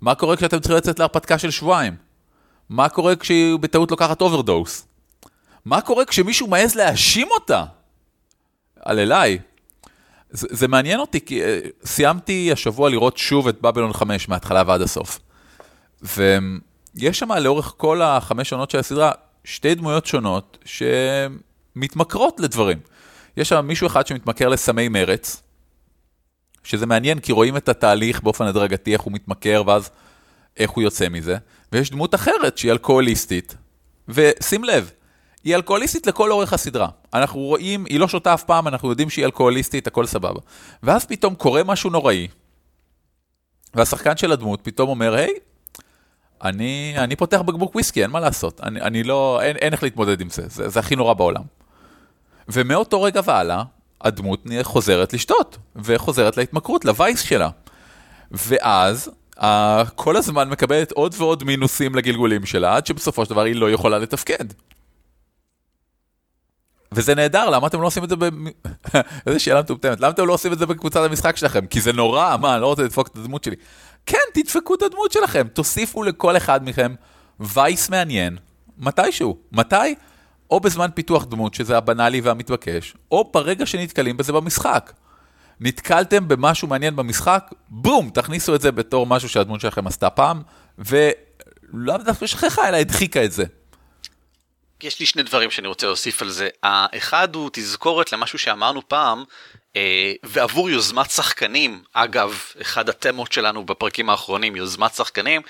מה 0.00 0.14
קורה 0.14 0.36
כשאתם 0.36 0.58
צריכים 0.58 0.76
לצאת 0.76 0.98
להרפתקה 0.98 1.38
של 1.38 1.50
שבועיים? 1.50 1.96
מה 2.68 2.88
קורה 2.88 3.16
כשהיא 3.16 3.58
בטעות 3.58 3.90
לוקחת 3.90 4.20
אוברדוז? 4.20 4.86
מה 5.64 5.80
קורה 5.80 6.04
כשמישהו 6.04 6.46
מעז 6.46 6.74
להאשים 6.74 7.28
אותה? 7.30 7.64
על 8.80 8.98
אליי. 8.98 9.38
זה, 10.30 10.46
זה 10.50 10.68
מעניין 10.68 11.00
אותי, 11.00 11.20
כי 11.20 11.42
אה, 11.42 11.46
סיימתי 11.84 12.52
השבוע 12.52 12.90
לראות 12.90 13.16
שוב 13.16 13.48
את 13.48 13.60
בבלון 13.60 13.92
5 13.92 14.28
מההתחלה 14.28 14.62
ועד 14.66 14.80
הסוף. 14.80 15.18
ויש 16.02 17.18
שם 17.18 17.32
לאורך 17.32 17.74
כל 17.76 18.02
החמש 18.02 18.52
עונות 18.52 18.70
של 18.70 18.78
הסדרה 18.78 19.12
שתי 19.44 19.74
דמויות 19.74 20.06
שונות 20.06 20.58
שמתמכרות 20.64 22.40
לדברים. 22.40 22.78
יש 23.36 23.48
שם 23.48 23.66
מישהו 23.66 23.86
אחד 23.86 24.06
שמתמכר 24.06 24.48
לסמי 24.48 24.88
מרץ, 24.88 25.42
שזה 26.64 26.86
מעניין 26.86 27.20
כי 27.20 27.32
רואים 27.32 27.56
את 27.56 27.68
התהליך 27.68 28.22
באופן 28.22 28.46
הדרגתי, 28.46 28.92
איך 28.92 29.00
הוא 29.00 29.12
מתמכר 29.12 29.62
ואז 29.66 29.90
איך 30.56 30.70
הוא 30.70 30.82
יוצא 30.82 31.08
מזה. 31.08 31.36
ויש 31.72 31.90
דמות 31.90 32.14
אחרת 32.14 32.58
שהיא 32.58 32.72
אלכוהוליסטית, 32.72 33.56
ושים 34.08 34.64
לב, 34.64 34.90
היא 35.44 35.54
אלכוהוליסטית 35.54 36.06
לכל 36.06 36.32
אורך 36.32 36.52
הסדרה. 36.52 36.88
אנחנו 37.14 37.40
רואים, 37.40 37.84
היא 37.84 38.00
לא 38.00 38.08
שותה 38.08 38.34
אף 38.34 38.44
פעם, 38.44 38.68
אנחנו 38.68 38.90
יודעים 38.90 39.10
שהיא 39.10 39.24
אלכוהוליסטית, 39.24 39.86
הכל 39.86 40.06
סבבה. 40.06 40.40
ואז 40.82 41.04
פתאום 41.04 41.34
קורה 41.34 41.64
משהו 41.64 41.90
נוראי, 41.90 42.28
והשחקן 43.74 44.16
של 44.16 44.32
הדמות 44.32 44.60
פתאום 44.62 44.88
אומר, 44.88 45.14
היי, 45.14 45.32
אני, 46.44 46.94
אני 46.98 47.16
פותח 47.16 47.40
בקבוק 47.40 47.74
וויסקי, 47.74 48.02
אין 48.02 48.10
מה 48.10 48.20
לעשות. 48.20 48.60
אני, 48.60 48.80
אני 48.80 49.02
לא, 49.02 49.40
אין, 49.42 49.56
אין 49.56 49.72
איך 49.72 49.82
להתמודד 49.82 50.20
עם 50.20 50.30
זה, 50.30 50.42
זה, 50.48 50.68
זה 50.68 50.80
הכי 50.80 50.96
נורא 50.96 51.14
בעולם. 51.14 51.42
ומאותו 52.48 53.02
רגע 53.02 53.20
והלאה, 53.24 53.62
הדמות 54.00 54.44
חוזרת 54.62 55.12
לשתות, 55.12 55.58
וחוזרת 55.76 56.36
להתמכרות, 56.36 56.84
לווייס 56.84 57.20
שלה. 57.20 57.48
ואז, 58.30 59.10
כל 59.94 60.16
הזמן 60.16 60.48
מקבלת 60.48 60.92
עוד 60.92 61.14
ועוד 61.18 61.44
מינוסים 61.44 61.94
לגלגולים 61.94 62.46
שלה, 62.46 62.76
עד 62.76 62.86
שבסופו 62.86 63.24
של 63.24 63.30
דבר 63.30 63.42
היא 63.42 63.56
לא 63.56 63.70
יכולה 63.70 63.98
לתפקד. 63.98 64.44
וזה 66.92 67.14
נהדר, 67.14 67.50
למה 67.50 67.66
אתם 67.66 67.80
לא 67.80 67.86
עושים 67.86 68.04
את 68.04 68.08
זה 68.08 68.16
ב... 68.16 68.24
איזה 69.26 69.38
שאלה 69.38 69.60
מטומטמת, 69.60 70.00
למה 70.00 70.10
אתם 70.10 70.26
לא 70.26 70.32
עושים 70.32 70.52
את 70.52 70.58
זה 70.58 70.66
בקבוצת 70.66 71.00
המשחק 71.00 71.36
שלכם? 71.36 71.66
כי 71.66 71.80
זה 71.80 71.92
נורא, 71.92 72.36
מה, 72.36 72.54
אני 72.54 72.62
לא 72.62 72.66
רוצה 72.66 72.82
לדפוק 72.82 73.08
את 73.08 73.16
הדמות 73.16 73.44
שלי. 73.44 73.56
כן, 74.06 74.18
תדפקו 74.34 74.74
את 74.74 74.82
הדמות 74.82 75.12
שלכם, 75.12 75.48
תוסיפו 75.48 76.02
לכל 76.02 76.36
אחד 76.36 76.68
מכם 76.68 76.94
וייס 77.40 77.90
מעניין, 77.90 78.36
מתישהו. 78.78 79.38
מתי? 79.52 79.94
או 80.52 80.60
בזמן 80.60 80.88
פיתוח 80.94 81.24
דמות, 81.24 81.54
שזה 81.54 81.76
הבנאלי 81.76 82.20
והמתבקש, 82.20 82.94
או 83.10 83.30
ברגע 83.34 83.66
שנתקלים 83.66 84.16
בזה 84.16 84.32
במשחק. 84.32 84.92
נתקלתם 85.60 86.28
במשהו 86.28 86.68
מעניין 86.68 86.96
במשחק, 86.96 87.50
בום, 87.68 88.10
תכניסו 88.10 88.54
את 88.54 88.60
זה 88.60 88.72
בתור 88.72 89.06
משהו 89.06 89.28
שהדמות 89.28 89.60
שלכם 89.60 89.86
עשתה 89.86 90.10
פעם, 90.10 90.42
ולא 90.78 91.96
דווקא 91.96 92.26
שכחה, 92.26 92.68
אלא 92.68 92.76
הדחיקה 92.76 93.24
את 93.24 93.32
זה. 93.32 93.44
יש 94.82 95.00
לי 95.00 95.06
שני 95.06 95.22
דברים 95.22 95.50
שאני 95.50 95.68
רוצה 95.68 95.86
להוסיף 95.86 96.22
על 96.22 96.30
זה. 96.30 96.48
האחד 96.62 97.34
הוא 97.34 97.50
תזכורת 97.52 98.12
למשהו 98.12 98.38
שאמרנו 98.38 98.88
פעם, 98.88 99.24
אה, 99.76 100.12
ועבור 100.22 100.70
יוזמת 100.70 101.10
שחקנים, 101.10 101.82
אגב, 101.92 102.38
אחד 102.60 102.88
התמות 102.88 103.32
שלנו 103.32 103.66
בפרקים 103.66 104.10
האחרונים, 104.10 104.56
יוזמת 104.56 104.94
שחקנים, 104.94 105.42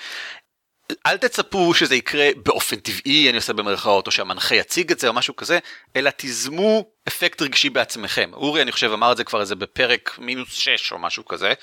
אל 1.05 1.17
תצפו 1.17 1.73
שזה 1.73 1.95
יקרה 1.95 2.29
באופן 2.35 2.75
טבעי, 2.75 3.29
אני 3.29 3.37
עושה 3.37 3.53
במרכאות, 3.53 4.07
או 4.07 4.11
שהמנחה 4.11 4.55
יציג 4.55 4.91
את 4.91 4.99
זה 4.99 5.07
או 5.07 5.13
משהו 5.13 5.35
כזה, 5.35 5.59
אלא 5.95 6.09
תיזמו 6.09 6.85
אפקט 7.07 7.41
רגשי 7.41 7.69
בעצמכם. 7.69 8.29
אורי, 8.33 8.61
אני 8.61 8.71
חושב, 8.71 8.91
אמר 8.91 9.11
את 9.11 9.17
זה 9.17 9.23
כבר 9.23 9.41
איזה 9.41 9.55
בפרק 9.55 10.15
מינוס 10.17 10.53
6 10.53 10.91
או 10.91 10.99
משהו 10.99 11.25
כזה, 11.25 11.53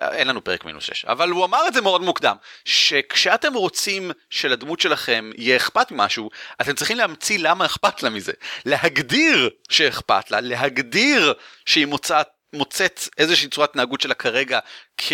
אין 0.00 0.28
לנו 0.28 0.44
פרק 0.44 0.64
מינוס 0.64 0.84
6, 0.84 1.04
אבל 1.04 1.28
הוא 1.30 1.44
אמר 1.44 1.68
את 1.68 1.74
זה 1.74 1.80
מאוד 1.80 2.00
מוקדם, 2.00 2.36
שכשאתם 2.64 3.54
רוצים 3.54 4.10
שלדמות 4.30 4.80
שלכם 4.80 5.30
יהיה 5.36 5.56
אכפת 5.56 5.90
ממשהו, 5.90 6.30
אתם 6.60 6.74
צריכים 6.74 6.96
להמציא 6.96 7.38
למה 7.38 7.66
אכפת 7.66 8.02
לה 8.02 8.10
מזה. 8.10 8.32
להגדיר 8.64 9.50
שאכפת 9.70 10.30
לה, 10.30 10.40
להגדיר 10.40 11.34
שהיא 11.66 11.86
מוצאת, 11.86 12.26
מוצאת 12.52 13.08
איזושהי 13.18 13.48
צורת 13.48 13.70
התנהגות 13.70 14.00
שלה 14.00 14.14
כרגע 14.14 14.58
כ... 14.96 15.12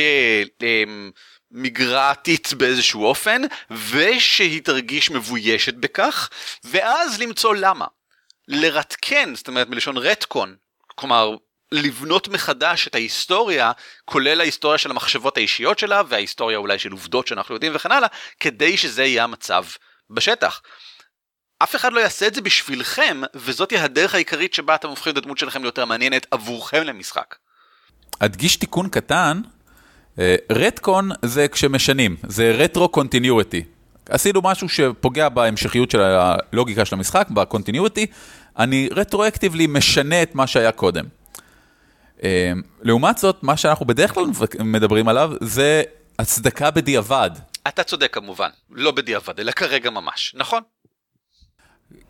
אמ, 0.62 1.10
מגרעתית 1.54 2.54
באיזשהו 2.54 3.04
אופן, 3.04 3.42
ושהיא 3.70 4.62
תרגיש 4.62 5.10
מבוישת 5.10 5.74
בכך, 5.74 6.30
ואז 6.64 7.20
למצוא 7.20 7.54
למה. 7.54 7.86
לרתקן, 8.48 9.34
זאת 9.34 9.48
אומרת 9.48 9.68
מלשון 9.68 9.96
רטקון, 9.96 10.56
כלומר 10.86 11.36
לבנות 11.72 12.28
מחדש 12.28 12.86
את 12.86 12.94
ההיסטוריה, 12.94 13.72
כולל 14.04 14.40
ההיסטוריה 14.40 14.78
של 14.78 14.90
המחשבות 14.90 15.36
האישיות 15.36 15.78
שלה, 15.78 16.02
וההיסטוריה 16.08 16.58
אולי 16.58 16.78
של 16.78 16.92
עובדות 16.92 17.26
שאנחנו 17.26 17.54
יודעים 17.54 17.72
וכן 17.74 17.92
הלאה, 17.92 18.08
כדי 18.40 18.76
שזה 18.76 19.04
יהיה 19.04 19.24
המצב 19.24 19.64
בשטח. 20.10 20.60
אף 21.58 21.76
אחד 21.76 21.92
לא 21.92 22.00
יעשה 22.00 22.26
את 22.26 22.34
זה 22.34 22.40
בשבילכם, 22.40 23.20
וזאת 23.34 23.70
היא 23.70 23.78
הדרך 23.78 24.14
העיקרית 24.14 24.54
שבה 24.54 24.74
אתם 24.74 24.88
הופכים 24.88 25.12
את 25.12 25.16
הדמות 25.18 25.38
שלכם 25.38 25.62
ליותר 25.62 25.84
מעניינת 25.84 26.26
עבורכם 26.30 26.82
למשחק. 26.82 27.34
אדגיש 28.18 28.56
תיקון 28.56 28.88
קטן, 28.88 29.40
רטקון 30.50 31.12
אה, 31.12 31.16
זה 31.22 31.48
כשמשנים, 31.48 32.16
זה 32.26 32.50
רטרו 32.58 32.88
קונטיניוטי. 32.88 33.64
עשינו 34.08 34.40
משהו 34.42 34.68
שפוגע 34.68 35.28
בהמשכיות 35.28 35.90
של 35.90 36.00
הלוגיקה 36.00 36.84
של 36.84 36.94
המשחק, 36.94 37.30
בקונטיניוטי, 37.30 38.06
אני 38.58 38.88
רטרואקטיבלי 38.92 39.66
משנה 39.66 40.22
את 40.22 40.34
מה 40.34 40.46
שהיה 40.46 40.72
קודם. 40.72 41.04
אה, 42.24 42.52
לעומת 42.82 43.18
זאת, 43.18 43.42
מה 43.42 43.56
שאנחנו 43.56 43.86
בדרך 43.86 44.14
כלל 44.14 44.24
מדברים 44.60 45.08
עליו 45.08 45.32
זה 45.40 45.82
הצדקה 46.18 46.70
בדיעבד. 46.70 47.30
אתה 47.68 47.82
צודק 47.82 48.14
כמובן, 48.14 48.50
לא 48.70 48.90
בדיעבד, 48.90 49.40
אלא 49.40 49.52
כרגע 49.52 49.90
ממש, 49.90 50.34
נכון? 50.36 50.62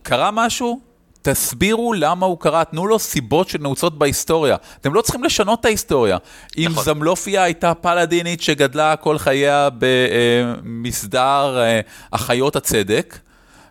קרה 0.02 0.30
משהו, 0.30 0.80
תסבירו 1.24 1.92
למה 1.92 2.26
הוא 2.26 2.38
קרה, 2.40 2.64
תנו 2.64 2.86
לו 2.86 2.98
סיבות 2.98 3.48
שנעוצות 3.48 3.98
בהיסטוריה. 3.98 4.56
אתם 4.80 4.94
לא 4.94 5.02
צריכים 5.02 5.24
לשנות 5.24 5.60
את 5.60 5.64
ההיסטוריה. 5.64 6.16
אם 6.58 6.68
נכון. 6.70 6.84
זמלופיה 6.84 7.42
הייתה 7.42 7.74
פלדינית 7.74 8.42
שגדלה 8.42 8.96
כל 8.96 9.18
חייה 9.18 9.68
במסדר 9.78 11.58
אה, 11.58 11.80
החיות 12.12 12.56
הצדק, 12.56 13.18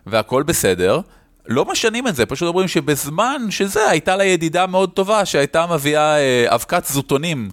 והכל 0.06 0.42
בסדר, 0.42 1.00
לא 1.46 1.64
משנים 1.64 2.08
את 2.08 2.16
זה, 2.16 2.26
פשוט 2.26 2.48
אומרים 2.48 2.68
שבזמן 2.68 3.46
שזה 3.50 3.90
הייתה 3.90 4.16
לה 4.16 4.24
ידידה 4.24 4.66
מאוד 4.66 4.90
טובה 4.90 5.24
שהייתה 5.24 5.66
מביאה 5.66 6.18
אה, 6.18 6.54
אבקת 6.54 6.84
זוטונים 6.84 7.50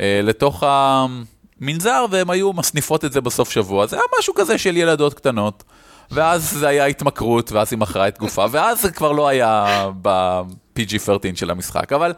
אה, 0.00 0.20
לתוך 0.22 0.64
המנזר, 0.66 2.06
והם 2.10 2.30
היו 2.30 2.52
מסניפות 2.52 3.04
את 3.04 3.12
זה 3.12 3.20
בסוף 3.20 3.50
שבוע. 3.50 3.86
זה 3.86 3.96
היה 3.96 4.04
משהו 4.18 4.34
כזה 4.34 4.58
של 4.58 4.76
ילדות 4.76 5.14
קטנות. 5.14 5.64
ואז 6.10 6.50
זה 6.50 6.68
היה 6.68 6.84
התמכרות, 6.86 7.52
ואז 7.52 7.72
היא 7.72 7.78
מכרה 7.78 8.08
את 8.08 8.18
גופה, 8.18 8.46
ואז 8.50 8.82
זה 8.82 8.90
כבר 8.90 9.12
לא 9.12 9.28
היה 9.28 9.86
ב-PG-13 10.02 11.36
של 11.36 11.50
המשחק, 11.50 11.92
אבל 11.92 12.12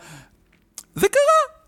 זה 0.94 1.08
קרה. 1.08 1.58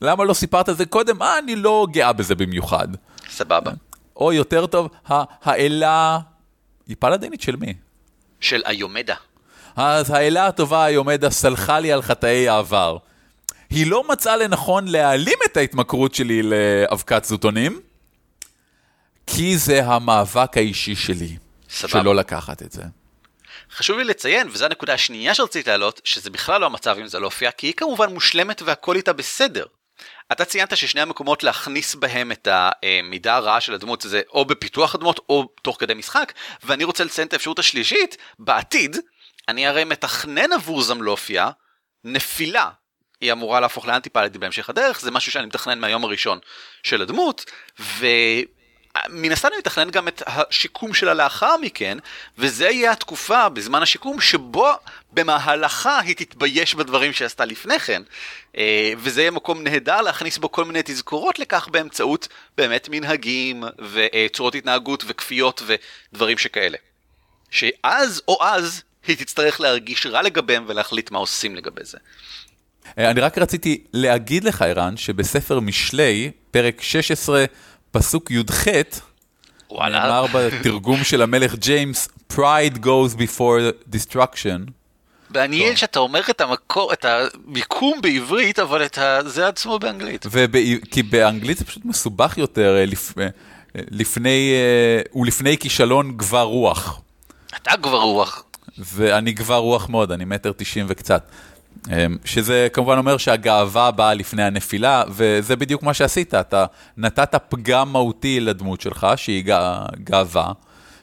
למה 0.00 0.24
לא 0.24 0.34
סיפרת 0.34 0.68
על 0.68 0.74
זה 0.74 0.86
קודם? 0.86 1.22
אה, 1.22 1.38
אני 1.38 1.56
לא 1.56 1.86
גאה 1.90 2.12
בזה 2.12 2.34
במיוחד. 2.34 2.88
סבבה. 3.30 3.70
או 4.16 4.32
יותר 4.32 4.66
טוב, 4.66 4.88
האלה... 5.42 6.18
היא 6.86 6.96
פלדינית 6.98 7.40
של 7.40 7.56
מי? 7.56 7.74
של 8.40 8.62
איומדה. 8.66 9.14
אז 9.76 10.10
האלה 10.10 10.46
הטובה 10.46 10.86
איומדה 10.86 11.30
סלחה 11.30 11.80
לי 11.80 11.92
על 11.92 12.02
חטאי 12.02 12.48
העבר. 12.48 12.96
היא 13.70 13.86
לא 13.86 14.08
מצאה 14.08 14.36
לנכון 14.36 14.88
להעלים 14.88 15.38
את 15.46 15.56
ההתמכרות 15.56 16.14
שלי 16.14 16.42
לאבקת 16.42 17.24
זוטונים, 17.24 17.80
כי 19.36 19.58
זה 19.58 19.84
המאבק 19.84 20.56
האישי 20.56 20.96
שלי, 20.96 21.36
סבב. 21.70 21.90
שלא 21.90 22.14
לקחת 22.14 22.62
את 22.62 22.72
זה. 22.72 22.82
חשוב 23.72 23.98
לי 23.98 24.04
לציין, 24.04 24.48
וזו 24.48 24.64
הנקודה 24.64 24.94
השנייה 24.94 25.34
שרציתי 25.34 25.70
להעלות, 25.70 26.00
שזה 26.04 26.30
בכלל 26.30 26.60
לא 26.60 26.66
המצב 26.66 26.96
אם 27.00 27.06
זה 27.06 27.20
לא 27.20 27.26
הופיע, 27.26 27.50
כי 27.50 27.66
היא 27.66 27.74
כמובן 27.74 28.12
מושלמת 28.12 28.62
והכל 28.62 28.96
איתה 28.96 29.12
בסדר. 29.12 29.64
אתה 30.32 30.44
ציינת 30.44 30.76
ששני 30.76 31.00
המקומות 31.00 31.42
להכניס 31.42 31.94
בהם 31.94 32.32
את 32.32 32.48
המידה 32.50 33.36
הרעה 33.36 33.60
של 33.60 33.74
הדמות 33.74 34.00
זה 34.00 34.20
או 34.32 34.44
בפיתוח 34.44 34.94
הדמות 34.94 35.20
או 35.28 35.48
תוך 35.62 35.76
כדי 35.80 35.94
משחק, 35.94 36.32
ואני 36.62 36.84
רוצה 36.84 37.04
לציין 37.04 37.28
את 37.28 37.32
האפשרות 37.32 37.58
השלישית, 37.58 38.16
בעתיד, 38.38 38.96
אני 39.48 39.66
הרי 39.66 39.84
מתכנן 39.84 40.52
עבור 40.52 40.82
זמלופיה 40.82 41.50
נפילה. 42.04 42.70
היא 43.20 43.32
אמורה 43.32 43.60
להפוך 43.60 43.86
לאנטי 43.86 44.10
פלטי 44.10 44.38
בהמשך 44.38 44.70
הדרך, 44.70 45.00
זה 45.00 45.10
משהו 45.10 45.32
שאני 45.32 45.46
מתכנן 45.46 45.78
מהיום 45.78 46.04
הראשון 46.04 46.38
של 46.82 47.02
הדמות, 47.02 47.44
ו... 47.80 48.06
מן 49.08 49.32
הסתם 49.32 49.48
אני 49.48 49.58
מתכנן 49.58 49.90
גם 49.90 50.08
את 50.08 50.22
השיקום 50.26 50.94
שלה 50.94 51.14
לאחר 51.14 51.56
מכן, 51.56 51.98
וזה 52.38 52.68
יהיה 52.68 52.92
התקופה 52.92 53.48
בזמן 53.48 53.82
השיקום 53.82 54.20
שבו 54.20 54.70
במהלכה 55.12 56.00
היא 56.00 56.16
תתבייש 56.16 56.74
בדברים 56.74 57.12
שעשתה 57.12 57.44
לפני 57.44 57.78
כן. 57.78 58.02
אה, 58.56 58.92
וזה 58.98 59.20
יהיה 59.20 59.30
מקום 59.30 59.62
נהדר 59.62 60.00
להכניס 60.00 60.38
בו 60.38 60.52
כל 60.52 60.64
מיני 60.64 60.80
תזכורות 60.84 61.38
לכך 61.38 61.68
באמצעות 61.68 62.28
באמת 62.56 62.88
מנהגים 62.90 63.64
וצורות 63.92 64.54
התנהגות 64.54 65.04
וכפיות 65.06 65.62
ודברים 66.12 66.38
שכאלה. 66.38 66.78
שאז 67.50 68.22
או 68.28 68.38
אז 68.44 68.82
היא 69.06 69.16
תצטרך 69.16 69.60
להרגיש 69.60 70.06
רע 70.06 70.22
לגביהם 70.22 70.64
ולהחליט 70.68 71.10
מה 71.10 71.18
עושים 71.18 71.56
לגבי 71.56 71.84
זה. 71.84 71.98
אה, 72.98 73.10
אני 73.10 73.20
רק 73.20 73.38
רציתי 73.38 73.84
להגיד 73.92 74.44
לך, 74.44 74.62
ערן, 74.62 74.96
שבספר 74.96 75.60
משלי, 75.60 76.30
פרק 76.50 76.82
16, 76.82 77.44
פסוק 77.90 78.30
י"ח, 78.30 78.64
וואלה. 79.70 79.98
נאמר 80.00 80.26
בתרגום 80.34 81.04
של 81.04 81.22
המלך 81.22 81.54
ג'יימס, 81.54 82.08
Pride 82.32 82.76
goes 82.82 83.14
before 83.18 83.60
destruction. 83.94 84.70
מעניין 85.30 85.76
שאתה 85.76 85.98
אומר 85.98 86.20
את 86.30 86.40
המקור, 86.40 86.92
את 86.92 87.04
המיקום 87.04 88.00
בעברית, 88.02 88.58
אבל 88.58 88.84
את 88.84 88.98
ה- 88.98 89.20
זה 89.26 89.48
עצמו 89.48 89.78
באנגלית. 89.78 90.26
ובא- 90.30 90.58
כי 90.90 91.02
באנגלית 91.02 91.58
זה 91.58 91.64
פשוט 91.64 91.84
מסובך 91.84 92.38
יותר, 92.38 92.76
אה, 92.76 92.86
לפ- 92.86 93.18
אה, 93.18 93.26
לפני, 93.90 94.52
אה, 94.54 95.20
ולפני 95.20 95.58
כישלון 95.58 96.16
גבר 96.16 96.42
רוח. 96.42 97.00
אתה 97.56 97.70
כבר 97.82 98.00
רוח. 98.00 98.44
ואני 98.78 99.32
גבר 99.32 99.56
רוח 99.56 99.88
מאוד, 99.88 100.12
אני 100.12 100.24
מטר 100.24 100.52
תשעים 100.56 100.86
וקצת. 100.88 101.28
אמ, 101.90 102.16
שזה 102.24 102.68
כמובן 102.72 102.98
אומר 102.98 103.16
שהגאווה 103.16 103.90
באה 103.90 104.14
לפני 104.14 104.42
הנפילה, 104.42 105.04
וזה 105.08 105.56
בדיוק 105.56 105.82
מה 105.82 105.94
שעשית, 105.94 106.34
אתה 106.34 106.66
נתת 106.96 107.34
פגם 107.48 107.92
מהותי 107.92 108.40
לדמות 108.40 108.80
שלך, 108.80 109.06
שהיא 109.16 109.44
גא- 109.44 109.86
גאווה, 110.04 110.52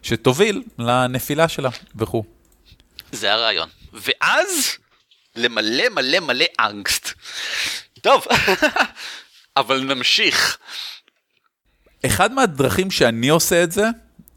שתוביל 0.01 0.63
לנפילה 0.79 1.47
שלה 1.47 1.69
וכו'. 1.95 2.23
זה 3.11 3.33
הרעיון. 3.33 3.69
ואז 3.93 4.77
למלא 5.35 5.83
מלא 5.89 6.19
מלא 6.19 6.45
אנגסט. 6.59 7.11
טוב, 8.01 8.25
אבל 9.57 9.79
נמשיך. 9.83 10.57
אחד 12.05 12.31
מהדרכים 12.33 12.91
שאני 12.91 13.29
עושה 13.29 13.63
את 13.63 13.71
זה, 13.71 13.85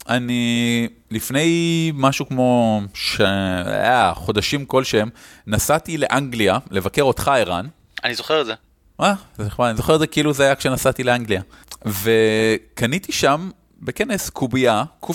אני 0.08 0.88
לפני 1.10 1.92
משהו 1.94 2.28
כמו 2.28 2.80
ש... 2.94 3.20
אה, 3.20 4.14
חודשים 4.14 4.66
כלשהם, 4.66 5.08
נסעתי 5.46 5.98
לאנגליה 5.98 6.58
לבקר 6.70 7.02
אותך, 7.02 7.28
ערן. 7.28 7.66
אני 8.04 8.14
זוכר 8.14 8.40
את 8.40 8.46
זה. 8.46 8.54
אה, 9.00 9.14
זה 9.36 9.44
נחמד, 9.44 9.66
אני 9.66 9.76
זוכר 9.76 9.94
את 9.94 10.00
זה 10.00 10.06
כאילו 10.06 10.32
זה 10.32 10.44
היה 10.44 10.54
כשנסעתי 10.54 11.04
לאנגליה. 11.04 11.42
וקניתי 11.86 13.12
שם 13.12 13.50
בכנס 13.80 14.30
קובייה, 14.30 14.84
ק14, 15.04 15.12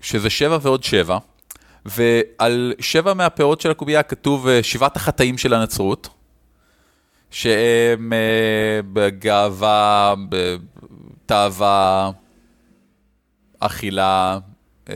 שזה 0.00 0.30
שבע 0.30 0.58
ועוד 0.62 0.84
שבע, 0.84 1.18
ועל 1.86 2.74
שבע 2.80 3.14
מהפאות 3.14 3.60
של 3.60 3.70
הקובייה 3.70 4.02
כתוב 4.02 4.48
אה, 4.48 4.62
שבעת 4.62 4.96
החטאים 4.96 5.38
של 5.38 5.54
הנצרות, 5.54 6.08
שהם 7.30 8.12
אה, 8.12 8.80
בגאווה, 8.92 10.14
בתאווה, 10.28 12.10
אכילה, 13.60 14.38
אה, 14.88 14.94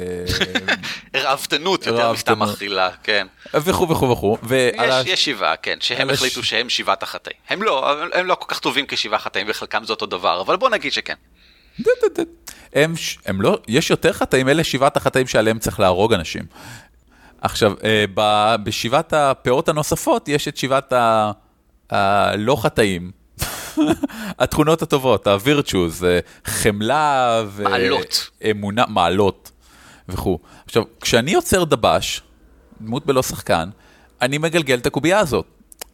ראוותנות 1.15 1.87
יותר. 1.87 2.13
מסתם 2.13 2.43
אכילה, 2.43 2.91
כן. 3.03 3.27
וכו' 3.55 3.89
וכו' 3.89 4.11
וכו'. 4.11 4.39
יש, 5.07 5.25
שבעה, 5.25 5.57
כן, 5.57 5.77
שהם 5.81 6.11
החליטו 6.11 6.43
שהם 6.43 6.69
שבעת 6.69 7.03
החטאים. 7.03 7.37
הם 7.49 7.63
לא, 7.63 7.97
הם 8.13 8.27
לא 8.27 8.35
כל 8.35 8.47
כך 8.49 8.59
טובים 8.61 8.85
כשבעה 8.89 9.19
חטאים 9.19 9.47
וחלקם 9.51 9.85
זה 9.85 9.93
אותו 9.93 10.07
דבר, 10.07 10.41
אבל 10.41 10.57
בוא 10.57 10.71
נגיד 10.71 10.93
שכן. 10.93 11.15
הם, 12.75 12.95
לא, 13.43 13.59
יש 13.69 13.91
יותר 13.91 14.13
חטאים, 14.13 14.49
אלה 14.49 14.65
שבעת 14.65 14.97
החטאים 14.97 15.27
שעליהם 15.27 15.59
צריך 15.59 15.81
להרוג 15.81 16.13
אנשים. 16.13 16.43
עכשיו, 17.41 17.73
אה, 17.85 18.05
ב- 18.15 18.57
בשבעת 18.65 19.13
הפאות 19.13 19.69
הנוספות 19.69 20.29
יש 20.29 20.49
את 20.49 20.57
שבעת 20.57 20.93
הלא 21.91 22.57
חטאים. 22.63 23.22
התכונות 24.43 24.83
הטובות, 24.83 25.29
אה, 25.29 25.37
חמלה 26.45 27.43
ו... 27.47 27.63
מעלות. 27.63 28.31
אמונה, 28.51 28.85
מעלות 28.89 29.51
וכו'. 30.09 30.39
עכשיו, 30.67 30.83
כשאני 31.01 31.31
יוצר 31.31 31.65
דבש, 31.65 32.23
דמות 32.81 33.07
בלא 33.07 33.23
שחקן, 33.23 33.69
אני 34.23 34.39
מגלגל 34.39 34.79
את 34.79 34.87
הקובייה 34.87 35.19
הזאת, 35.19 35.47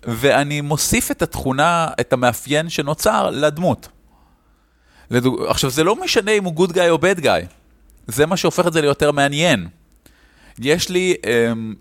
ואני 0.03 0.61
מוסיף 0.61 1.11
את 1.11 1.23
התכונה, 1.23 1.89
את 2.01 2.13
המאפיין 2.13 2.69
שנוצר 2.69 3.31
לדמות. 3.31 3.89
לדוג... 5.11 5.43
עכשיו, 5.49 5.71
זה 5.71 5.85
לא 5.85 5.97
משנה 5.97 6.33
אם 6.33 6.45
הוא 6.45 6.53
גוד 6.53 6.73
גאי 6.73 6.91
או 6.91 6.99
בד 6.99 7.21
גאי, 7.21 7.43
זה 8.07 8.27
מה 8.27 8.37
שהופך 8.37 8.67
את 8.67 8.73
זה 8.73 8.81
ליותר 8.81 9.13
מעניין. 9.13 9.69
יש 10.59 10.89
לי 10.89 11.15
אמ, 11.27 11.75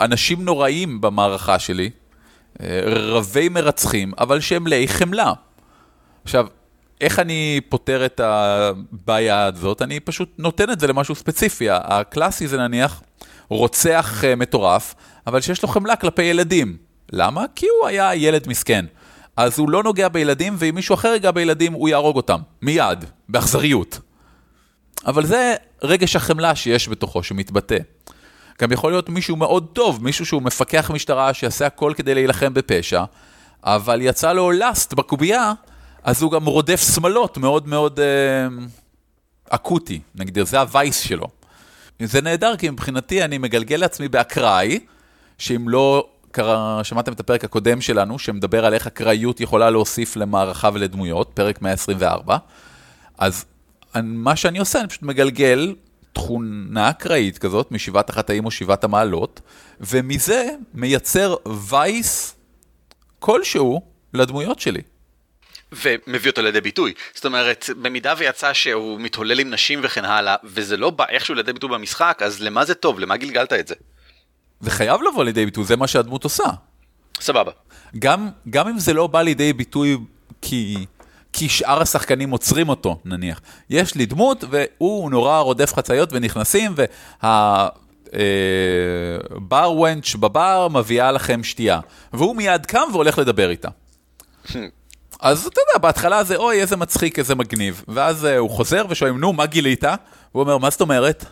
אנשים 0.00 0.44
נוראים 0.44 1.00
במערכה 1.00 1.58
שלי, 1.58 1.90
רבי 2.86 3.48
מרצחים, 3.48 4.12
אבל 4.18 4.40
שהם 4.40 4.64
מלאי 4.64 4.88
חמלה. 4.88 5.32
עכשיו, 6.24 6.46
איך 7.00 7.18
אני 7.18 7.60
פותר 7.68 8.06
את 8.06 8.20
הבעיה 8.24 9.44
הזאת? 9.44 9.82
אני 9.82 10.00
פשוט 10.00 10.32
נותן 10.38 10.70
את 10.70 10.80
זה 10.80 10.86
למשהו 10.86 11.14
ספציפי. 11.14 11.66
הקלאסי 11.70 12.48
זה 12.48 12.58
נניח 12.58 13.02
רוצח 13.48 14.24
אה, 14.24 14.36
מטורף, 14.36 14.94
אבל 15.26 15.40
שיש 15.40 15.62
לו 15.62 15.68
חמלה 15.68 15.96
כלפי 15.96 16.22
ילדים. 16.22 16.76
למה? 17.12 17.44
כי 17.54 17.66
הוא 17.80 17.88
היה 17.88 18.14
ילד 18.14 18.48
מסכן. 18.48 18.84
אז 19.36 19.58
הוא 19.58 19.70
לא 19.70 19.82
נוגע 19.82 20.08
בילדים, 20.08 20.54
ואם 20.58 20.74
מישהו 20.74 20.94
אחר 20.94 21.08
ייגע 21.08 21.30
בילדים, 21.30 21.72
הוא 21.72 21.88
יהרוג 21.88 22.16
אותם. 22.16 22.40
מיד, 22.62 23.04
באכזריות. 23.28 23.98
אבל 25.06 25.26
זה 25.26 25.54
רגש 25.82 26.16
החמלה 26.16 26.54
שיש 26.54 26.88
בתוכו, 26.88 27.22
שמתבטא. 27.22 27.76
גם 28.60 28.72
יכול 28.72 28.92
להיות 28.92 29.08
מישהו 29.08 29.36
מאוד 29.36 29.66
טוב, 29.72 30.04
מישהו 30.04 30.26
שהוא 30.26 30.42
מפקח 30.42 30.90
משטרה, 30.94 31.34
שיעשה 31.34 31.66
הכל 31.66 31.92
כדי 31.96 32.14
להילחם 32.14 32.54
בפשע, 32.54 33.04
אבל 33.64 34.00
יצא 34.02 34.32
לו 34.32 34.50
לאסט 34.50 34.94
בקובייה, 34.94 35.52
אז 36.04 36.22
הוא 36.22 36.32
גם 36.32 36.46
רודף 36.46 36.94
שמלות 36.94 37.38
מאוד 37.38 37.68
מאוד 37.68 38.00
אה, 38.00 38.46
אקוטי, 39.50 40.00
נגדיר, 40.14 40.44
זה 40.44 40.60
הווייס 40.60 41.00
שלו. 41.00 41.26
זה 42.00 42.20
נהדר, 42.20 42.56
כי 42.56 42.70
מבחינתי 42.70 43.24
אני 43.24 43.38
מגלגל 43.38 43.76
לעצמי 43.76 44.08
באקראי, 44.08 44.80
שאם 45.38 45.68
לא, 45.68 46.08
קרא, 46.30 46.82
שמעתם 46.82 47.12
את 47.12 47.20
הפרק 47.20 47.44
הקודם 47.44 47.80
שלנו, 47.80 48.18
שמדבר 48.18 48.64
על 48.64 48.74
איך 48.74 48.86
אקראיות 48.86 49.40
יכולה 49.40 49.70
להוסיף 49.70 50.16
למערכה 50.16 50.70
ולדמויות, 50.72 51.30
פרק 51.34 51.62
124, 51.62 52.36
אז 53.18 53.44
מה 54.02 54.36
שאני 54.36 54.58
עושה, 54.58 54.80
אני 54.80 54.88
פשוט 54.88 55.02
מגלגל 55.02 55.74
תכונה 56.14 56.90
אקראית 56.90 57.38
כזאת, 57.38 57.72
משבעת 57.72 58.10
החטאים 58.10 58.44
או 58.44 58.50
שבעת 58.50 58.84
המעלות, 58.84 59.40
ומזה 59.80 60.48
מייצר 60.74 61.36
וייס 61.68 62.34
כלשהו 63.18 63.82
לדמויות 64.14 64.60
שלי. 64.60 64.80
ומביא 65.72 66.30
אותו 66.30 66.42
לידי 66.42 66.60
ביטוי. 66.60 66.92
זאת 67.14 67.24
אומרת, 67.24 67.70
במידה 67.82 68.14
ויצא 68.18 68.52
שהוא 68.52 69.00
מתהולל 69.00 69.40
עם 69.40 69.50
נשים 69.50 69.80
וכן 69.82 70.04
הלאה, 70.04 70.36
וזה 70.44 70.76
לא 70.76 70.90
בא 70.90 71.04
איכשהו 71.08 71.34
לידי 71.34 71.52
ביטוי 71.52 71.70
במשחק, 71.70 72.20
אז 72.24 72.40
למה 72.40 72.64
זה 72.64 72.74
טוב? 72.74 73.00
למה 73.00 73.16
גלגלת 73.16 73.52
את 73.52 73.68
זה? 73.68 73.74
זה 74.60 74.70
חייב 74.70 75.02
לבוא 75.02 75.24
לידי 75.24 75.44
ביטוי, 75.44 75.64
זה 75.64 75.76
מה 75.76 75.86
שהדמות 75.86 76.24
עושה. 76.24 76.44
סבבה. 77.20 77.52
גם, 77.98 78.28
גם 78.50 78.68
אם 78.68 78.78
זה 78.78 78.92
לא 78.92 79.06
בא 79.06 79.22
לידי 79.22 79.52
ביטוי 79.52 79.96
כי, 80.42 80.86
כי 81.36 81.48
שאר 81.48 81.82
השחקנים 81.82 82.30
עוצרים 82.30 82.68
אותו, 82.68 82.98
נניח. 83.04 83.40
יש 83.70 83.94
לי 83.94 84.06
דמות 84.06 84.44
והוא 84.50 85.10
נורא 85.10 85.38
רודף 85.38 85.74
חציות 85.74 86.08
ונכנסים, 86.12 86.74
וה... 86.76 87.68
אה, 88.14 88.20
בר 89.30 89.72
וונץ' 89.72 90.14
בבר 90.14 90.68
מביאה 90.68 91.12
לכם 91.12 91.44
שתייה, 91.44 91.80
והוא 92.12 92.36
מיד 92.36 92.66
קם 92.66 92.88
והולך 92.92 93.18
לדבר 93.18 93.50
איתה. 93.50 93.68
אז 95.20 95.46
אתה 95.46 95.60
יודע, 95.60 95.78
בהתחלה 95.78 96.24
זה 96.24 96.36
אוי, 96.36 96.60
איזה 96.60 96.76
מצחיק, 96.76 97.18
איזה 97.18 97.34
מגניב. 97.34 97.84
ואז 97.88 98.24
אה, 98.24 98.38
הוא 98.38 98.50
חוזר 98.50 98.84
ושואלים, 98.88 99.20
נו, 99.20 99.32
מה 99.32 99.46
גילית? 99.46 99.84
הוא 100.32 100.42
אומר, 100.42 100.58
מה 100.58 100.70
זאת 100.70 100.80
אומרת? 100.80 101.24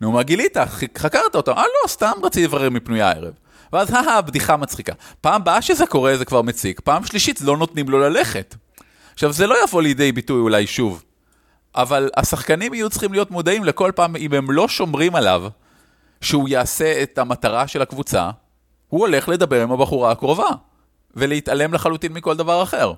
נו, 0.00 0.12
מה 0.12 0.22
גילית? 0.22 0.56
חקרת 0.98 1.34
אותו. 1.34 1.52
אה, 1.52 1.62
לא, 1.62 1.88
סתם 1.88 2.12
רציתי 2.22 2.46
לברר 2.46 2.70
מפנויה 2.70 3.08
הערב. 3.08 3.32
ואז, 3.72 3.90
הא, 3.90 4.20
בדיחה 4.20 4.56
מצחיקה. 4.56 4.92
פעם 5.20 5.44
באה 5.44 5.62
שזה 5.62 5.86
קורה 5.86 6.16
זה 6.16 6.24
כבר 6.24 6.42
מציק, 6.42 6.80
פעם 6.80 7.04
שלישית 7.04 7.40
לא 7.40 7.56
נותנים 7.56 7.88
לו 7.88 7.98
ללכת. 7.98 8.54
עכשיו, 9.18 9.32
זה 9.32 9.46
לא 9.46 9.64
יבוא 9.64 9.82
לידי 9.82 10.12
ביטוי 10.12 10.40
אולי 10.40 10.66
שוב, 10.66 11.04
אבל 11.74 12.10
השחקנים 12.16 12.74
יהיו 12.74 12.90
צריכים 12.90 13.12
להיות 13.12 13.30
מודעים 13.30 13.64
לכל 13.64 13.92
פעם, 13.94 14.16
אם 14.16 14.34
הם 14.34 14.50
לא 14.50 14.68
שומרים 14.68 15.14
עליו, 15.14 15.44
שהוא 16.20 16.48
יעשה 16.48 17.02
את 17.02 17.18
המטרה 17.18 17.66
של 17.66 17.82
הקבוצה, 17.82 18.30
הוא 18.88 19.00
הולך 19.00 19.28
לדבר 19.28 19.62
עם 19.62 19.72
הבחורה 19.72 20.12
הקרובה, 20.12 20.48
ולהתעלם 21.16 21.74
לחלוטין 21.74 22.12
מכל 22.12 22.36
דבר 22.36 22.62
אחר. 22.62 22.92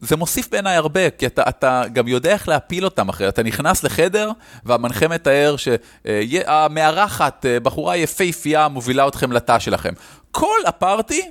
זה 0.00 0.16
מוסיף 0.16 0.48
בעיניי 0.50 0.76
הרבה, 0.76 1.10
כי 1.10 1.26
אתה, 1.26 1.42
אתה 1.48 1.82
גם 1.92 2.08
יודע 2.08 2.32
איך 2.32 2.48
להפיל 2.48 2.84
אותם 2.84 3.08
אחרי, 3.08 3.28
אתה 3.28 3.42
נכנס 3.42 3.84
לחדר 3.84 4.30
והמנחה 4.64 5.08
מתאר 5.08 5.54
שהמארחת, 5.56 7.46
אה, 7.46 7.60
בחורה 7.60 7.96
יפהפייה 7.96 8.68
מובילה 8.68 9.08
אתכם 9.08 9.32
לתא 9.32 9.58
שלכם. 9.58 9.92
כל 10.30 10.58
הפארטי 10.66 11.30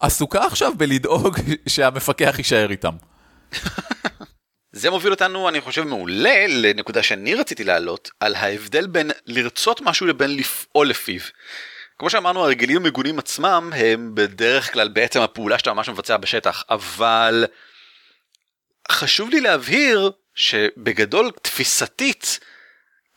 עסוקה 0.00 0.44
עכשיו 0.46 0.72
בלדאוג 0.76 1.38
שהמפקח 1.66 2.34
יישאר 2.38 2.70
איתם. 2.70 2.94
זה 4.72 4.90
מוביל 4.90 5.12
אותנו, 5.12 5.48
אני 5.48 5.60
חושב, 5.60 5.82
מעולה 5.82 6.46
לנקודה 6.48 7.02
שאני 7.02 7.34
רציתי 7.34 7.64
להעלות, 7.64 8.10
על 8.20 8.34
ההבדל 8.34 8.86
בין 8.86 9.10
לרצות 9.26 9.80
משהו 9.80 10.06
לבין 10.06 10.36
לפעול 10.36 10.88
לפיו. 10.88 11.20
כמו 11.98 12.10
שאמרנו, 12.10 12.44
הרגלים 12.44 12.76
המגונים 12.76 13.18
עצמם 13.18 13.70
הם 13.76 14.14
בדרך 14.14 14.72
כלל 14.72 14.88
בעצם 14.88 15.20
הפעולה 15.20 15.58
שאתה 15.58 15.72
ממש 15.72 15.88
מבצע 15.88 16.16
בשטח, 16.16 16.64
אבל 16.70 17.44
חשוב 18.90 19.30
לי 19.30 19.40
להבהיר 19.40 20.10
שבגדול, 20.34 21.30
תפיסתית, 21.42 22.40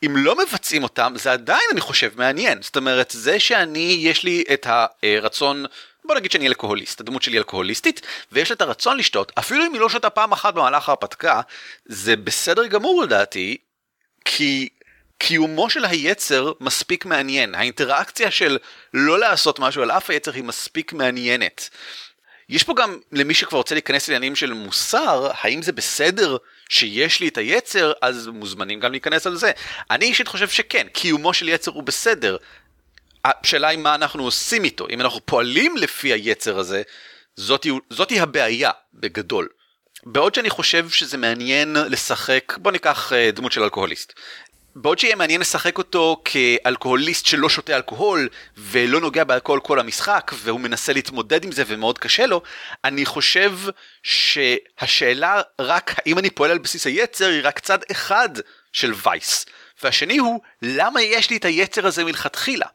אם 0.06 0.16
לא 0.16 0.36
מבצעים 0.38 0.82
אותם, 0.82 1.12
זה 1.16 1.32
עדיין, 1.32 1.62
אני 1.72 1.80
חושב, 1.80 2.10
מעניין. 2.16 2.62
זאת 2.62 2.76
אומרת, 2.76 3.10
זה 3.10 3.40
שאני, 3.40 3.96
יש 4.00 4.24
לי 4.24 4.44
את 4.52 4.66
הרצון... 5.02 5.66
בוא 6.04 6.14
נגיד 6.14 6.32
שאני 6.32 6.46
אלכוהוליסט, 6.46 7.00
הדמות 7.00 7.22
שלי 7.22 7.38
אלכוהוליסטית, 7.38 8.00
ויש 8.32 8.50
לה 8.50 8.54
את 8.54 8.60
הרצון 8.60 8.96
לשתות, 8.96 9.32
אפילו 9.38 9.66
אם 9.66 9.72
היא 9.72 9.80
לא 9.80 9.88
שותה 9.88 10.10
פעם 10.10 10.32
אחת 10.32 10.54
במהלך 10.54 10.88
ההרפתקה, 10.88 11.40
זה 11.86 12.16
בסדר 12.16 12.66
גמור 12.66 13.02
לדעתי, 13.02 13.56
כי 14.24 14.68
קיומו 15.18 15.70
של 15.70 15.84
היצר 15.84 16.52
מספיק 16.60 17.04
מעניין. 17.04 17.54
האינטראקציה 17.54 18.30
של 18.30 18.58
לא 18.94 19.18
לעשות 19.18 19.58
משהו 19.58 19.82
על 19.82 19.90
אף 19.90 20.10
היצר 20.10 20.32
היא 20.32 20.44
מספיק 20.44 20.92
מעניינת. 20.92 21.70
יש 22.48 22.62
פה 22.62 22.74
גם, 22.74 22.98
למי 23.12 23.34
שכבר 23.34 23.58
רוצה 23.58 23.74
להיכנס 23.74 24.08
לעניינים 24.08 24.36
של 24.36 24.52
מוסר, 24.52 25.30
האם 25.40 25.62
זה 25.62 25.72
בסדר 25.72 26.36
שיש 26.70 27.20
לי 27.20 27.28
את 27.28 27.38
היצר, 27.38 27.92
אז 28.02 28.26
מוזמנים 28.26 28.80
גם 28.80 28.90
להיכנס 28.90 29.26
על 29.26 29.36
זה. 29.36 29.52
אני 29.90 30.04
אישית 30.04 30.28
חושב 30.28 30.48
שכן, 30.48 30.86
קיומו 30.92 31.34
של 31.34 31.48
יצר 31.48 31.70
הוא 31.70 31.82
בסדר. 31.82 32.36
השאלה 33.24 33.68
היא 33.68 33.78
מה 33.78 33.94
אנחנו 33.94 34.24
עושים 34.24 34.64
איתו, 34.64 34.86
אם 34.90 35.00
אנחנו 35.00 35.20
פועלים 35.24 35.76
לפי 35.76 36.12
היצר 36.12 36.58
הזה, 36.58 36.82
זאתי, 37.36 37.70
זאתי 37.90 38.20
הבעיה 38.20 38.70
בגדול. 38.94 39.48
בעוד 40.06 40.34
שאני 40.34 40.50
חושב 40.50 40.88
שזה 40.88 41.16
מעניין 41.16 41.76
לשחק, 41.88 42.58
בוא 42.58 42.72
ניקח 42.72 43.12
אה, 43.12 43.30
דמות 43.30 43.52
של 43.52 43.62
אלכוהוליסט. 43.62 44.12
בעוד 44.74 44.98
שיהיה 44.98 45.16
מעניין 45.16 45.40
לשחק 45.40 45.78
אותו 45.78 46.22
כאלכוהוליסט 46.24 47.26
שלא 47.26 47.48
שותה 47.48 47.76
אלכוהול 47.76 48.28
ולא 48.58 49.00
נוגע 49.00 49.24
באלכוהול 49.24 49.60
כל 49.60 49.80
המשחק 49.80 50.32
והוא 50.34 50.60
מנסה 50.60 50.92
להתמודד 50.92 51.44
עם 51.44 51.52
זה 51.52 51.62
ומאוד 51.66 51.98
קשה 51.98 52.26
לו, 52.26 52.42
אני 52.84 53.06
חושב 53.06 53.52
שהשאלה 54.02 55.40
רק 55.60 55.94
האם 55.96 56.18
אני 56.18 56.30
פועל 56.30 56.50
על 56.50 56.58
בסיס 56.58 56.86
היצר 56.86 57.28
היא 57.28 57.40
רק 57.44 57.58
צד 57.58 57.78
אחד 57.90 58.28
של 58.72 58.92
וייס. 59.06 59.46
והשני 59.82 60.18
הוא, 60.18 60.40
למה 60.62 61.02
יש 61.02 61.30
לי 61.30 61.36
את 61.36 61.44
היצר 61.44 61.86
הזה 61.86 62.04
מלכתחילה? 62.04 62.66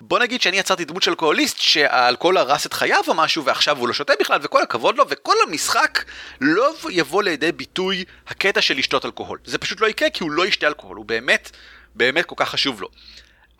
בוא 0.00 0.18
נגיד 0.18 0.42
שאני 0.42 0.58
יצרתי 0.58 0.84
דמות 0.84 1.02
של 1.02 1.10
אלכוהוליסט 1.10 1.58
שהאלכוהול 1.58 2.36
הרס 2.36 2.66
את 2.66 2.72
חייו 2.72 3.02
או 3.08 3.14
משהו 3.14 3.44
ועכשיו 3.44 3.78
הוא 3.78 3.88
לא 3.88 3.94
שותה 3.94 4.12
בכלל 4.20 4.38
וכל 4.42 4.62
הכבוד 4.62 4.96
לו 4.96 5.04
וכל 5.08 5.34
המשחק 5.48 6.04
לא 6.40 6.74
יבוא 6.90 7.22
לידי 7.22 7.52
ביטוי 7.52 8.04
הקטע 8.28 8.60
של 8.60 8.76
לשתות 8.76 9.04
אלכוהול. 9.04 9.38
זה 9.44 9.58
פשוט 9.58 9.80
לא 9.80 9.86
יקרה 9.86 10.10
כי 10.10 10.24
הוא 10.24 10.30
לא 10.30 10.46
ישתה 10.46 10.66
אלכוהול, 10.66 10.96
הוא 10.96 11.04
באמת, 11.04 11.50
באמת 11.94 12.26
כל 12.26 12.34
כך 12.38 12.48
חשוב 12.48 12.82
לו. 12.82 12.88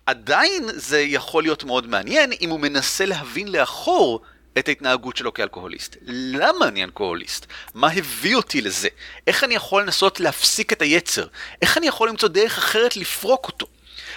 עדיין 0.07 0.69
זה 0.75 1.01
יכול 1.01 1.43
להיות 1.43 1.65
מאוד 1.65 1.87
מעניין 1.87 2.31
אם 2.41 2.51
הוא 2.51 2.61
מנסה 2.61 3.05
להבין 3.05 3.49
לאחור 3.49 4.21
את 4.59 4.69
ההתנהגות 4.69 5.17
שלו 5.17 5.35
כאלכוהוליסט. 5.35 5.97
למה 6.07 6.69
אני 6.69 6.85
אלכוהוליסט? 6.85 7.47
מה 7.75 7.91
הביא 7.91 8.37
אותי 8.37 8.61
לזה? 8.61 8.89
איך 9.27 9.45
אני 9.45 9.55
יכול 9.55 9.83
לנסות 9.83 10.21
להפסיק 10.21 10.73
את 10.73 10.83
היצר? 10.83 11.27
איך 11.63 11.79
אני 11.79 11.87
יכול 11.87 12.09
למצוא 12.09 12.29
דרך 12.29 12.59
אחרת 12.59 12.97
לפרוק 12.97 13.47
אותו? 13.47 13.67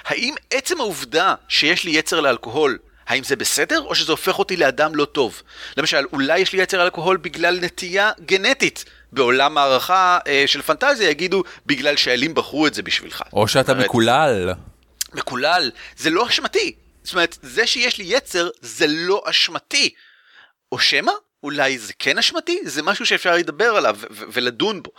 האם 0.06 0.36
עצם 0.52 0.80
העובדה 0.80 1.36
שיש 1.48 1.84
לי 1.84 1.92
יצר 1.92 2.20
לאלכוהול, 2.20 2.78
האם 3.08 3.24
זה 3.24 3.36
בסדר 3.36 3.82
או 3.82 3.96
שזה 3.96 4.12
הופך 4.12 4.40
אותי 4.40 4.58
לאדם 4.58 4.96
לא 4.96 5.06
טוב? 5.06 5.42
למשל, 5.78 6.06
אולי 6.14 6.40
יש 6.40 6.54
לי 6.54 6.62
יצר 6.62 6.78
לאלכוהול 6.78 7.18
בגלל 7.18 7.60
נטייה 7.62 8.12
גנטית. 8.26 8.86
בעולם 9.12 9.58
הערכה 9.58 10.20
אה, 10.28 10.44
של 10.48 10.62
פנטזיה 10.62 11.10
יגידו 11.10 11.44
בגלל 11.66 11.96
שהאלים 11.96 12.34
בחרו 12.34 12.68
את 12.68 12.74
זה 12.74 12.84
בשבילך. 12.84 13.22
או 13.34 13.48
שאתה 13.48 13.72
אומרת, 13.72 13.86
מקולל. 13.86 14.54
מקולל, 15.14 15.72
זה 15.98 16.10
לא 16.10 16.28
אשמתי. 16.28 16.76
זאת 17.04 17.14
אומרת, 17.14 17.38
זה 17.42 17.68
שיש 17.68 17.98
לי 17.98 18.06
יצר 18.08 18.50
זה 18.62 18.86
לא 18.88 19.24
אשמתי. 19.26 19.94
או 20.72 20.80
שמא 20.80 21.12
אולי 21.46 21.78
זה 21.78 21.94
כן 22.00 22.18
אשמתי? 22.18 22.60
זה 22.64 22.84
משהו 22.84 23.06
שאפשר 23.06 23.36
לדבר 23.36 23.76
עליו 23.76 23.98
ולדון 24.10 24.84
בו. 24.84 24.92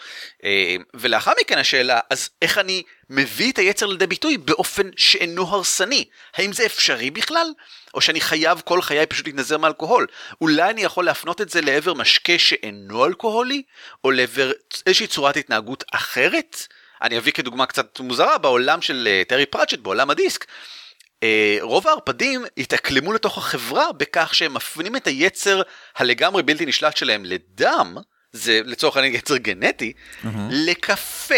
אה, 0.45 0.77
ולאחר 0.95 1.33
מכן 1.41 1.59
השאלה, 1.59 2.01
אז 2.11 2.29
איך 2.43 2.59
אני 2.59 2.83
מביא 3.11 3.53
את 3.53 3.59
היצר 3.59 3.87
לידי 3.87 4.07
ביטוי 4.07 4.39
באופן 4.39 4.91
שאינו 4.97 5.43
הרסני? 5.43 6.05
האם 6.35 6.53
זה 6.53 6.67
אפשרי 6.67 7.11
בכלל? 7.11 7.53
או 7.95 8.01
שאני 8.01 8.21
חייב 8.21 8.63
כל 8.65 8.83
חיי 8.83 9.07
פשוט 9.07 9.27
להתנזר 9.27 9.59
מאלכוהול? 9.59 10.07
אולי 10.41 10.71
אני 10.71 10.83
יכול 10.83 11.05
להפנות 11.05 11.41
את 11.41 11.51
זה 11.51 11.61
לעבר 11.61 11.95
משקה 11.95 12.39
שאינו 12.39 13.07
אלכוהולי? 13.07 13.63
או 14.05 14.11
לעבר 14.11 14.53
איזושהי 14.87 15.07
צורת 15.07 15.37
התנהגות 15.37 15.85
אחרת? 15.93 16.67
אני 17.03 17.19
אביא 17.19 17.33
כדוגמה 17.33 17.67
קצת 17.67 18.01
מוזרה, 18.01 18.39
בעולם 18.39 18.83
של 18.83 19.09
אה, 19.11 19.23
טרי 19.29 19.47
פראצ'ט, 19.47 19.79
בעולם 19.79 20.11
הדיסק, 20.11 20.47
רוב 21.61 21.89
הערפדים 21.89 22.45
התאקלמו 22.59 23.13
לתוך 23.13 23.39
החברה 23.39 23.93
בכך 23.93 24.35
שהם 24.35 24.55
מפנים 24.55 24.97
את 24.97 25.07
היצר 25.07 25.63
הלגמרי 25.97 26.43
בלתי 26.43 26.67
נשלט 26.67 26.97
שלהם 26.97 27.25
לדם, 27.25 27.97
זה 28.33 28.61
לצורך 28.65 28.97
העניין 28.97 29.15
יצר 29.15 29.37
גנטי, 29.37 29.93
mm-hmm. 29.93 30.29
לקפה. 30.51 31.35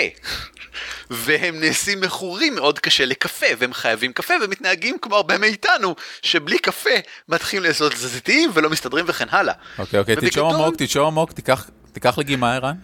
והם 1.10 1.60
נעשים 1.60 2.00
מכורים 2.00 2.54
מאוד 2.54 2.78
קשה 2.78 3.04
לקפה, 3.04 3.46
והם 3.58 3.72
חייבים 3.72 4.12
קפה, 4.12 4.34
ומתנהגים 4.42 4.98
כמו 5.02 5.16
הרבה 5.16 5.38
מאיתנו, 5.38 5.94
שבלי 6.22 6.58
קפה 6.58 6.90
מתחילים 7.28 7.64
לעשות 7.64 7.92
תזזיתיים 7.92 8.50
ולא 8.54 8.70
מסתדרים 8.70 9.04
וכן 9.08 9.26
הלאה. 9.30 9.54
אוקיי, 9.78 10.00
אוקיי, 10.00 10.16
תשאור 10.20 10.54
עמוק, 10.54 10.74
תשאור 10.78 11.06
עמוק, 11.06 11.32
תיקח 11.92 12.18
לגימה 12.18 12.54
ערן. 12.54 12.74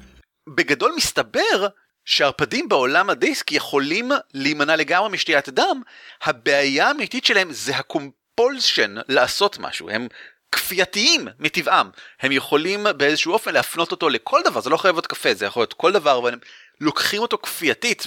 בגדול 0.48 0.92
מסתבר 0.96 1.66
שערפדים 2.04 2.68
בעולם 2.68 3.10
הדיסק 3.10 3.52
יכולים 3.52 4.10
להימנע 4.34 4.76
לגמרי 4.76 5.08
משתיית 5.08 5.48
דם, 5.48 5.82
הבעיה 6.22 6.88
האמיתית 6.88 7.24
שלהם 7.24 7.52
זה 7.52 7.76
הקומפולשן 7.76 8.94
לעשות 9.08 9.58
משהו, 9.58 9.90
הם 9.90 10.08
כפייתיים 10.52 11.28
מטבעם, 11.38 11.90
הם 12.20 12.32
יכולים 12.32 12.86
באיזשהו 12.96 13.32
אופן 13.32 13.54
להפנות 13.54 13.90
אותו 13.90 14.08
לכל 14.08 14.40
דבר, 14.44 14.60
זה 14.60 14.70
לא 14.70 14.76
חייב 14.76 14.94
להיות 14.94 15.06
קפה, 15.06 15.34
זה 15.34 15.46
יכול 15.46 15.60
להיות 15.60 15.72
כל 15.72 15.92
דבר, 15.92 16.18
אבל 16.18 16.32
הם 16.32 16.38
לוקחים 16.80 17.22
אותו 17.22 17.38
כפייתית, 17.38 18.06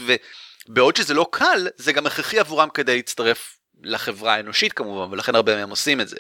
ובעוד 0.70 0.96
שזה 0.96 1.14
לא 1.14 1.28
קל, 1.32 1.68
זה 1.78 1.94
גם 1.94 2.06
הכרחי 2.06 2.40
עבורם 2.40 2.70
כדי 2.70 2.96
להצטרף 2.96 3.58
לחברה 3.84 4.34
האנושית 4.34 4.74
כמובן, 4.74 5.14
ולכן 5.14 5.36
הרבה 5.36 5.56
מהם 5.56 5.70
עושים 5.70 6.02
את 6.02 6.08
זה. 6.08 6.18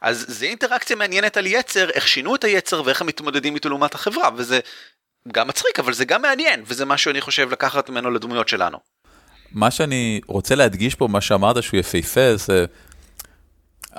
אז 0.00 0.24
זה 0.28 0.46
אינטראקציה 0.46 0.96
מעניינת 0.96 1.36
על 1.36 1.46
יצר, 1.46 1.90
איך 1.90 2.08
שינו 2.08 2.34
את 2.34 2.44
היצר 2.44 2.82
ואיך 2.84 3.00
הם 3.00 3.06
מתמודדים 3.06 3.54
איתו 3.54 3.68
לעומת 3.68 3.94
החברה, 3.94 4.30
וזה 4.36 4.60
גם 5.28 5.48
מצחיק, 5.48 5.78
אבל 5.78 5.92
זה 5.92 6.04
גם 6.04 6.22
מעניין, 6.22 6.62
וזה 6.66 6.84
מה 6.84 6.98
שאני 6.98 7.20
חושב 7.20 7.50
לקחת 7.52 7.90
ממנו 7.90 8.10
לדמויות 8.10 8.48
שלנו. 8.48 8.78
מה 9.52 9.70
שאני 9.70 10.20
רוצה 10.26 10.54
להדגיש 10.54 10.94
פה, 10.94 11.08
מה 11.08 11.20
שאמרת 11.20 11.62
שהוא 11.62 11.80
יפהפה, 11.80 12.36
זה... 12.36 12.64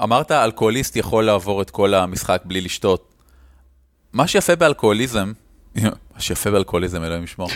אמרת, 0.04 0.32
אלכוהוליסט 0.32 0.96
יכול 0.96 1.26
לעבור 1.26 1.62
את 1.62 1.70
כל 1.70 1.94
המשחק 1.94 2.42
בלי 2.46 2.62
לשתות. 2.62 3.14
מה 4.14 4.28
שיפה 4.28 4.56
באלכוהוליזם, 4.56 5.32
מה 6.16 6.20
שיפה 6.20 6.52
באלכוהוליזם, 6.52 7.04
אלוהים 7.04 7.24
ישמור, 7.24 7.50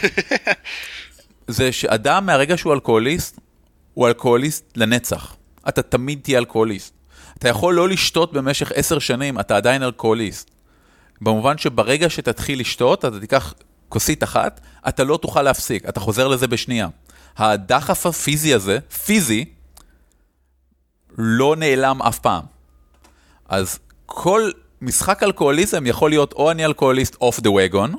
זה 1.47 1.71
שאדם 1.71 2.25
מהרגע 2.25 2.57
שהוא 2.57 2.73
אלכוהוליסט, 2.73 3.39
הוא 3.93 4.07
אלכוהוליסט 4.07 4.65
לנצח. 4.75 5.35
אתה 5.67 5.81
תמיד 5.81 6.19
תהיה 6.23 6.39
אלכוהוליסט. 6.39 6.93
אתה 7.37 7.49
יכול 7.49 7.73
לא 7.73 7.89
לשתות 7.89 8.33
במשך 8.33 8.71
עשר 8.75 8.99
שנים, 8.99 9.39
אתה 9.39 9.57
עדיין 9.57 9.83
אלכוהוליסט. 9.83 10.54
במובן 11.21 11.57
שברגע 11.57 12.09
שתתחיל 12.09 12.59
לשתות, 12.59 13.05
אתה 13.05 13.19
תיקח 13.19 13.53
כוסית 13.89 14.23
אחת, 14.23 14.61
אתה 14.87 15.03
לא 15.03 15.17
תוכל 15.17 15.41
להפסיק, 15.41 15.89
אתה 15.89 15.99
חוזר 15.99 16.27
לזה 16.27 16.47
בשנייה. 16.47 16.87
הדחף 17.37 18.05
הפיזי 18.05 18.53
הזה, 18.53 18.79
פיזי, 19.05 19.45
לא 21.17 21.55
נעלם 21.55 22.01
אף 22.01 22.19
פעם. 22.19 22.43
אז 23.49 23.79
כל 24.05 24.51
משחק 24.81 25.23
אלכוהוליזם 25.23 25.85
יכול 25.85 26.09
להיות 26.09 26.33
או 26.33 26.51
אני 26.51 26.65
אלכוהוליסט 26.65 27.15
אוף 27.21 27.39
דה 27.39 27.49
וגון, 27.51 27.93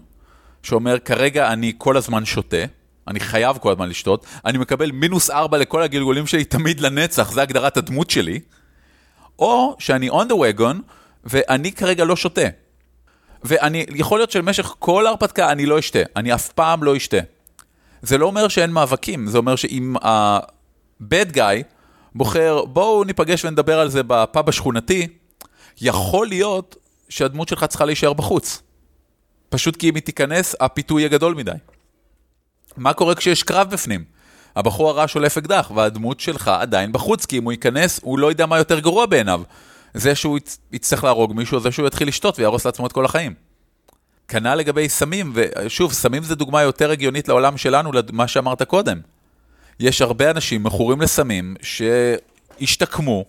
שאומר 0.62 0.98
כרגע 0.98 1.52
אני 1.52 1.72
כל 1.78 1.96
הזמן 1.96 2.24
שותה, 2.24 2.64
אני 3.08 3.20
חייב 3.20 3.58
כל 3.58 3.72
הזמן 3.72 3.88
לשתות, 3.88 4.26
אני 4.44 4.58
מקבל 4.58 4.90
מינוס 4.90 5.30
ארבע 5.30 5.58
לכל 5.58 5.82
הגלגולים 5.82 6.26
שלי 6.26 6.44
תמיד 6.44 6.80
לנצח, 6.80 7.30
זה 7.30 7.42
הגדרת 7.42 7.76
הדמות 7.76 8.10
שלי, 8.10 8.40
או 9.38 9.76
שאני 9.78 10.10
on 10.10 10.24
the 10.28 10.34
wagon 10.34 10.76
ואני 11.24 11.72
כרגע 11.72 12.04
לא 12.04 12.16
שותה. 12.16 12.65
ואני, 13.44 13.86
יכול 13.94 14.18
להיות 14.18 14.30
שבמשך 14.30 14.74
כל 14.78 15.06
ההרפתקה 15.06 15.52
אני 15.52 15.66
לא 15.66 15.78
אשתה, 15.78 15.98
אני 16.16 16.34
אף 16.34 16.48
פעם 16.48 16.82
לא 16.82 16.96
אשתה. 16.96 17.16
זה 18.02 18.18
לא 18.18 18.26
אומר 18.26 18.48
שאין 18.48 18.70
מאבקים, 18.70 19.28
זה 19.28 19.38
אומר 19.38 19.56
שאם 19.56 19.96
ה-bad 20.02 21.34
guy 21.34 21.62
בוחר, 22.14 22.64
בואו 22.64 23.04
ניפגש 23.04 23.44
ונדבר 23.44 23.80
על 23.80 23.88
זה 23.88 24.02
בפאב 24.02 24.48
השכונתי, 24.48 25.08
יכול 25.80 26.26
להיות 26.26 26.76
שהדמות 27.08 27.48
שלך 27.48 27.64
צריכה 27.64 27.84
להישאר 27.84 28.12
בחוץ. 28.12 28.62
פשוט 29.48 29.76
כי 29.76 29.88
אם 29.88 29.94
היא 29.94 30.02
תיכנס, 30.02 30.54
הפיתוי 30.60 31.02
יהיה 31.02 31.08
גדול 31.08 31.34
מדי. 31.34 31.52
מה 32.76 32.92
קורה 32.92 33.14
כשיש 33.14 33.42
קרב 33.42 33.70
בפנים? 33.70 34.04
הבחור 34.56 34.90
הרע 34.90 35.08
שולף 35.08 35.36
אקדח, 35.38 35.70
והדמות 35.74 36.20
שלך 36.20 36.48
עדיין 36.48 36.92
בחוץ, 36.92 37.26
כי 37.26 37.38
אם 37.38 37.44
הוא 37.44 37.52
ייכנס, 37.52 38.00
הוא 38.02 38.18
לא 38.18 38.26
יודע 38.26 38.46
מה 38.46 38.58
יותר 38.58 38.78
גרוע 38.78 39.06
בעיניו. 39.06 39.42
זה 39.96 40.14
שהוא 40.14 40.38
יצטרך 40.72 41.04
להרוג 41.04 41.32
מישהו, 41.32 41.60
זה 41.60 41.72
שהוא 41.72 41.86
יתחיל 41.86 42.08
לשתות 42.08 42.38
ויהרוס 42.38 42.66
לעצמו 42.66 42.86
את 42.86 42.92
כל 42.92 43.04
החיים. 43.04 43.34
כנ"ל 44.28 44.54
לגבי 44.54 44.88
סמים, 44.88 45.32
ושוב, 45.34 45.92
סמים 45.92 46.22
זה 46.22 46.34
דוגמה 46.34 46.62
יותר 46.62 46.90
הגיונית 46.90 47.28
לעולם 47.28 47.56
שלנו, 47.56 47.90
למה 47.92 48.28
שאמרת 48.28 48.62
קודם. 48.62 49.00
יש 49.80 50.02
הרבה 50.02 50.30
אנשים 50.30 50.62
מכורים 50.62 51.00
לסמים 51.00 51.56
שהשתקמו, 51.62 53.24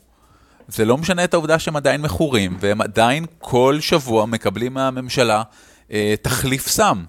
זה 0.67 0.85
לא 0.85 0.97
משנה 0.97 1.23
את 1.23 1.33
העובדה 1.33 1.59
שהם 1.59 1.75
עדיין 1.75 2.01
מכורים, 2.01 2.57
והם 2.59 2.81
עדיין 2.81 3.25
כל 3.39 3.77
שבוע 3.79 4.25
מקבלים 4.25 4.73
מהממשלה 4.73 5.43
אה, 5.91 6.15
תחליף 6.21 6.67
סם. 6.67 7.03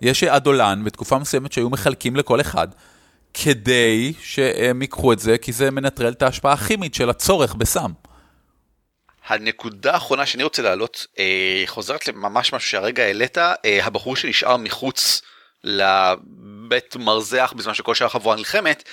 יש 0.00 0.24
אדולן 0.24 0.84
בתקופה 0.84 1.18
מסוימת 1.18 1.52
שהיו 1.52 1.70
מחלקים 1.70 2.16
לכל 2.16 2.40
אחד 2.40 2.68
כדי 3.34 4.12
שהם 4.22 4.82
ייקחו 4.82 5.12
את 5.12 5.18
זה, 5.18 5.38
כי 5.38 5.52
זה 5.52 5.70
מנטרל 5.70 6.12
את 6.12 6.22
ההשפעה 6.22 6.52
הכימית 6.52 6.94
של 6.94 7.10
הצורך 7.10 7.54
בסם. 7.54 7.90
הנקודה 9.26 9.92
האחרונה 9.92 10.26
שאני 10.26 10.42
רוצה 10.42 10.62
להעלות 10.62 11.06
אה, 11.18 11.62
חוזרת 11.66 12.08
לממש 12.08 12.52
משהו 12.52 12.70
שהרגע 12.70 13.02
העלית, 13.02 13.38
אה, 13.38 13.54
הבחור 13.64 14.16
שנשאר 14.16 14.56
מחוץ 14.56 15.22
לבית 15.64 16.96
מרזח 16.96 17.52
בזמן 17.56 17.74
שכל 17.74 17.94
שאר 17.94 18.06
החבורה 18.06 18.36
נלחמת, 18.36 18.88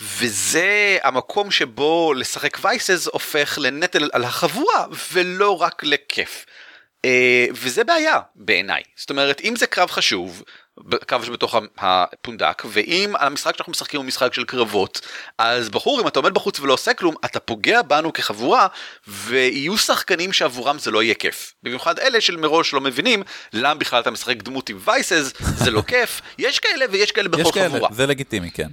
וזה 0.00 0.98
המקום 1.02 1.50
שבו 1.50 2.14
לשחק 2.14 2.58
וייסס 2.62 3.06
הופך 3.06 3.58
לנטל 3.62 4.10
על 4.12 4.24
החבורה 4.24 4.86
ולא 5.12 5.62
רק 5.62 5.84
לכיף. 5.84 6.46
אה, 7.04 7.46
וזה 7.52 7.84
בעיה 7.84 8.20
בעיניי, 8.34 8.82
זאת 8.96 9.10
אומרת 9.10 9.40
אם 9.40 9.56
זה 9.56 9.66
קרב 9.66 9.90
חשוב 9.90 10.42
קו 11.08 11.16
שבתוך 11.24 11.56
הפונדק 11.78 12.62
ואם 12.66 13.14
המשחק 13.18 13.56
שאנחנו 13.56 13.70
משחקים 13.70 14.00
הוא 14.00 14.06
משחק 14.06 14.34
של 14.34 14.44
קרבות 14.44 15.00
אז 15.38 15.68
בחור 15.68 16.00
אם 16.00 16.08
אתה 16.08 16.18
עומד 16.18 16.34
בחוץ 16.34 16.60
ולא 16.60 16.72
עושה 16.72 16.94
כלום 16.94 17.14
אתה 17.24 17.40
פוגע 17.40 17.82
בנו 17.82 18.12
כחבורה 18.12 18.66
ויהיו 19.08 19.78
שחקנים 19.78 20.32
שעבורם 20.32 20.78
זה 20.78 20.90
לא 20.90 21.02
יהיה 21.02 21.14
כיף 21.14 21.54
במיוחד 21.62 21.98
אלה 21.98 22.20
של 22.20 22.36
מראש 22.36 22.72
לא 22.72 22.80
מבינים 22.80 23.22
למה 23.52 23.74
בכלל 23.74 24.00
אתה 24.00 24.10
משחק 24.10 24.36
דמות 24.36 24.68
עם 24.68 24.78
וייסס 24.84 25.32
זה 25.40 25.70
לא 25.70 25.82
כיף 25.82 26.20
יש 26.38 26.58
כאלה 26.58 26.84
ויש 26.90 27.12
כאלה 27.12 27.28
בכל 27.28 27.40
יש 27.40 27.50
כאלה, 27.50 27.68
חבורה 27.68 27.88
זה 27.92 28.06
לגיטימי, 28.06 28.50
כן. 28.50 28.68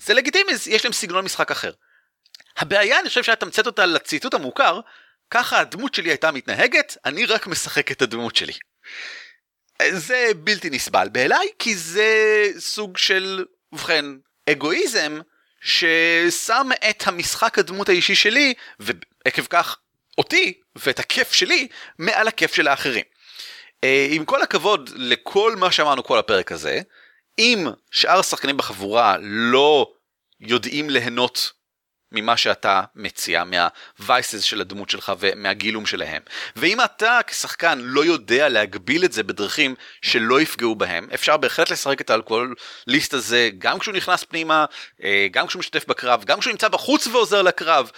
זה 0.00 0.14
לגיטימי 0.14 0.52
יש 0.66 0.84
להם 0.84 0.92
סגנון 0.92 1.24
משחק 1.24 1.50
אחר. 1.50 1.72
הבעיה 2.56 3.00
אני 3.00 3.08
חושב 3.08 3.22
שאת 3.22 3.40
תמצאת 3.40 3.66
אותה 3.66 3.86
לציטוט 3.86 4.34
המוכר 4.34 4.80
ככה 5.30 5.60
הדמות 5.60 5.94
שלי 5.94 6.10
הייתה 6.10 6.30
מתנהגת 6.30 6.96
אני 7.04 7.26
רק 7.26 7.46
משחק 7.46 7.90
את 7.90 8.02
הדמות 8.02 8.36
שלי. 8.36 8.52
זה 9.82 10.30
בלתי 10.36 10.70
נסבל 10.70 11.08
בעיניי 11.12 11.48
כי 11.58 11.76
זה 11.76 12.48
סוג 12.58 12.96
של 12.96 13.44
ובכן 13.72 14.04
אגואיזם 14.50 15.18
ששם 15.60 16.68
את 16.90 17.02
המשחק 17.06 17.58
הדמות 17.58 17.88
האישי 17.88 18.14
שלי 18.14 18.54
ועקב 18.80 19.42
כך 19.50 19.76
אותי 20.18 20.60
ואת 20.76 20.98
הכיף 20.98 21.32
שלי 21.32 21.68
מעל 21.98 22.28
הכיף 22.28 22.54
של 22.54 22.68
האחרים. 22.68 23.04
אה, 23.84 24.06
עם 24.10 24.24
כל 24.24 24.42
הכבוד 24.42 24.90
לכל 24.94 25.56
מה 25.56 25.72
שאמרנו 25.72 26.04
כל 26.04 26.18
הפרק 26.18 26.52
הזה 26.52 26.80
אם 27.38 27.66
שאר 27.90 28.18
השחקנים 28.18 28.56
בחבורה 28.56 29.16
לא 29.20 29.92
יודעים 30.40 30.90
ליהנות 30.90 31.52
ממה 32.12 32.36
שאתה 32.36 32.82
מציע, 32.94 33.44
מהווייסס 33.44 34.42
של 34.42 34.60
הדמות 34.60 34.90
שלך 34.90 35.12
ומהגילום 35.18 35.86
שלהם. 35.86 36.22
ואם 36.56 36.80
אתה 36.80 37.20
כשחקן 37.26 37.78
לא 37.82 38.04
יודע 38.04 38.48
להגביל 38.48 39.04
את 39.04 39.12
זה 39.12 39.22
בדרכים 39.22 39.74
שלא 40.02 40.40
יפגעו 40.40 40.74
בהם, 40.74 41.08
אפשר 41.14 41.36
בהחלט 41.36 41.70
לשחק 41.70 42.00
את 42.00 42.10
האלכוהוליסט 42.10 43.14
הזה 43.14 43.50
גם 43.58 43.78
כשהוא 43.78 43.94
נכנס 43.94 44.24
פנימה, 44.24 44.64
אה, 45.04 45.26
גם 45.30 45.46
כשהוא 45.46 45.60
משתתף 45.60 45.86
בקרב, 45.86 46.24
גם 46.24 46.40
כשהוא 46.40 46.52
נמצא 46.52 46.68
בחוץ 46.68 47.06
ועוזר 47.06 47.42
לקרב. 47.42 47.90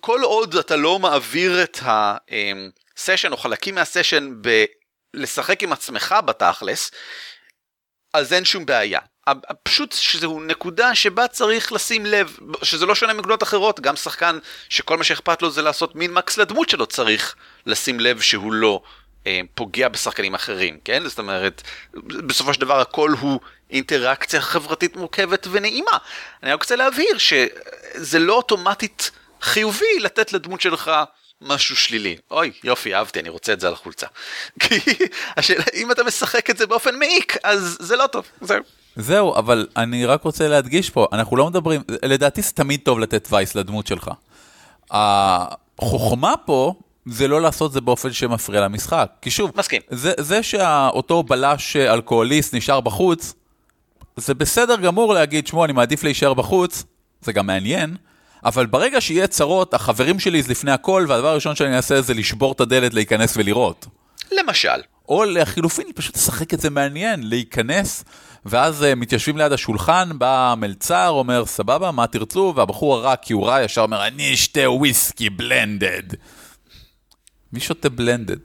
כל 0.00 0.22
עוד 0.22 0.56
אתה 0.56 0.76
לא 0.76 0.98
מעביר 0.98 1.62
את 1.62 1.78
הסשן 1.82 3.32
או 3.32 3.36
חלקים 3.36 3.74
מהסשן 3.74 4.34
ב... 4.40 4.64
לשחק 5.14 5.62
עם 5.62 5.72
עצמך 5.72 6.14
בתכלס, 6.24 6.90
אז 8.14 8.32
אין 8.32 8.44
שום 8.44 8.66
בעיה. 8.66 9.00
פשוט 9.62 9.92
שזו 9.92 10.40
נקודה 10.40 10.94
שבה 10.94 11.28
צריך 11.28 11.72
לשים 11.72 12.06
לב 12.06 12.36
שזה 12.62 12.86
לא 12.86 12.94
שונה 12.94 13.12
מנקודות 13.12 13.42
אחרות 13.42 13.80
גם 13.80 13.96
שחקן 13.96 14.38
שכל 14.68 14.96
מה 14.96 15.04
שאכפת 15.04 15.42
לו 15.42 15.50
זה 15.50 15.62
לעשות 15.62 15.94
מין 15.94 16.12
מקס 16.12 16.38
לדמות 16.38 16.68
שלו 16.68 16.86
צריך 16.86 17.34
לשים 17.66 18.00
לב 18.00 18.20
שהוא 18.20 18.52
לא 18.52 18.82
אה, 19.26 19.40
פוגע 19.54 19.88
בשחקנים 19.88 20.34
אחרים 20.34 20.78
כן 20.84 21.08
זאת 21.08 21.18
אומרת 21.18 21.62
בסופו 22.06 22.54
של 22.54 22.60
דבר 22.60 22.80
הכל 22.80 23.10
הוא 23.20 23.40
אינטראקציה 23.70 24.40
חברתית 24.40 24.96
מורכבת 24.96 25.46
ונעימה. 25.50 25.98
אני 26.42 26.52
רק 26.52 26.62
רוצה 26.62 26.76
להבהיר 26.76 27.18
שזה 27.18 28.18
לא 28.18 28.34
אוטומטית 28.34 29.10
חיובי 29.42 29.98
לתת 30.00 30.32
לדמות 30.32 30.60
שלך 30.60 30.90
משהו 31.42 31.76
שלילי. 31.76 32.16
אוי, 32.30 32.52
יופי, 32.64 32.94
אהבתי, 32.94 33.20
אני 33.20 33.28
רוצה 33.28 33.52
את 33.52 33.60
זה 33.60 33.66
על 33.66 33.72
החולצה. 33.72 34.06
כי 34.60 34.74
השאלה, 35.36 35.64
אם 35.74 35.90
אתה 35.90 36.04
משחק 36.04 36.50
את 36.50 36.58
זה 36.58 36.66
באופן 36.66 36.98
מעיק, 36.98 37.36
אז 37.44 37.76
זה 37.80 37.96
לא 37.96 38.06
טוב, 38.06 38.26
זהו. 38.40 38.62
זהו, 38.96 39.36
אבל 39.36 39.66
אני 39.76 40.06
רק 40.06 40.22
רוצה 40.22 40.48
להדגיש 40.48 40.90
פה, 40.90 41.06
אנחנו 41.12 41.36
לא 41.36 41.46
מדברים, 41.46 41.82
לדעתי 42.02 42.42
זה 42.42 42.52
תמיד 42.52 42.80
טוב 42.84 42.98
לתת 42.98 43.28
וייס 43.30 43.54
לדמות 43.54 43.86
שלך. 43.86 44.10
החוכמה 44.90 46.34
פה 46.44 46.74
זה 47.06 47.28
לא 47.28 47.42
לעשות 47.42 47.72
זה 47.72 47.80
באופן 47.80 48.12
שמפריע 48.12 48.60
למשחק. 48.60 49.10
כי 49.22 49.30
שוב, 49.30 49.50
מסכים. 49.56 49.82
זה, 49.90 50.12
זה 50.18 50.42
שאותו 50.42 51.22
בלש 51.22 51.76
אלכוהוליסט 51.76 52.54
נשאר 52.54 52.80
בחוץ, 52.80 53.34
זה 54.16 54.34
בסדר 54.34 54.76
גמור 54.76 55.14
להגיד, 55.14 55.46
שמוע, 55.46 55.64
אני 55.64 55.72
מעדיף 55.72 56.04
להישאר 56.04 56.34
בחוץ, 56.34 56.84
זה 57.20 57.32
גם 57.32 57.46
מעניין, 57.46 57.96
אבל 58.44 58.66
ברגע 58.66 59.00
שיהיה 59.00 59.26
צרות, 59.26 59.74
החברים 59.74 60.18
שלי 60.18 60.42
זה 60.42 60.50
לפני 60.50 60.70
הכל, 60.70 61.06
והדבר 61.08 61.28
הראשון 61.28 61.54
שאני 61.54 61.76
אעשה 61.76 62.02
זה 62.02 62.14
לשבור 62.14 62.52
את 62.52 62.60
הדלת, 62.60 62.94
להיכנס 62.94 63.36
ולראות. 63.36 63.86
למשל. 64.32 64.68
או 65.08 65.24
לחילופין, 65.24 65.86
פשוט 65.94 66.16
לשחק 66.16 66.54
את 66.54 66.60
זה 66.60 66.70
מעניין, 66.70 67.28
להיכנס, 67.28 68.04
ואז 68.46 68.82
uh, 68.82 68.94
מתיישבים 68.94 69.36
ליד 69.36 69.52
השולחן, 69.52 70.08
בא 70.18 70.52
המלצר, 70.52 71.08
אומר, 71.08 71.46
סבבה, 71.46 71.90
מה 71.90 72.06
תרצו? 72.06 72.52
והבחור 72.56 72.94
הרע, 72.94 73.16
כי 73.16 73.32
הוא 73.32 73.46
רע, 73.46 73.62
ישר 73.62 73.80
אומר, 73.80 74.06
אני 74.06 74.34
אשתה 74.34 74.70
וויסקי 74.70 75.30
בלנדד. 75.30 76.02
מי 77.52 77.60
שותה 77.60 77.88
blended? 77.88 78.36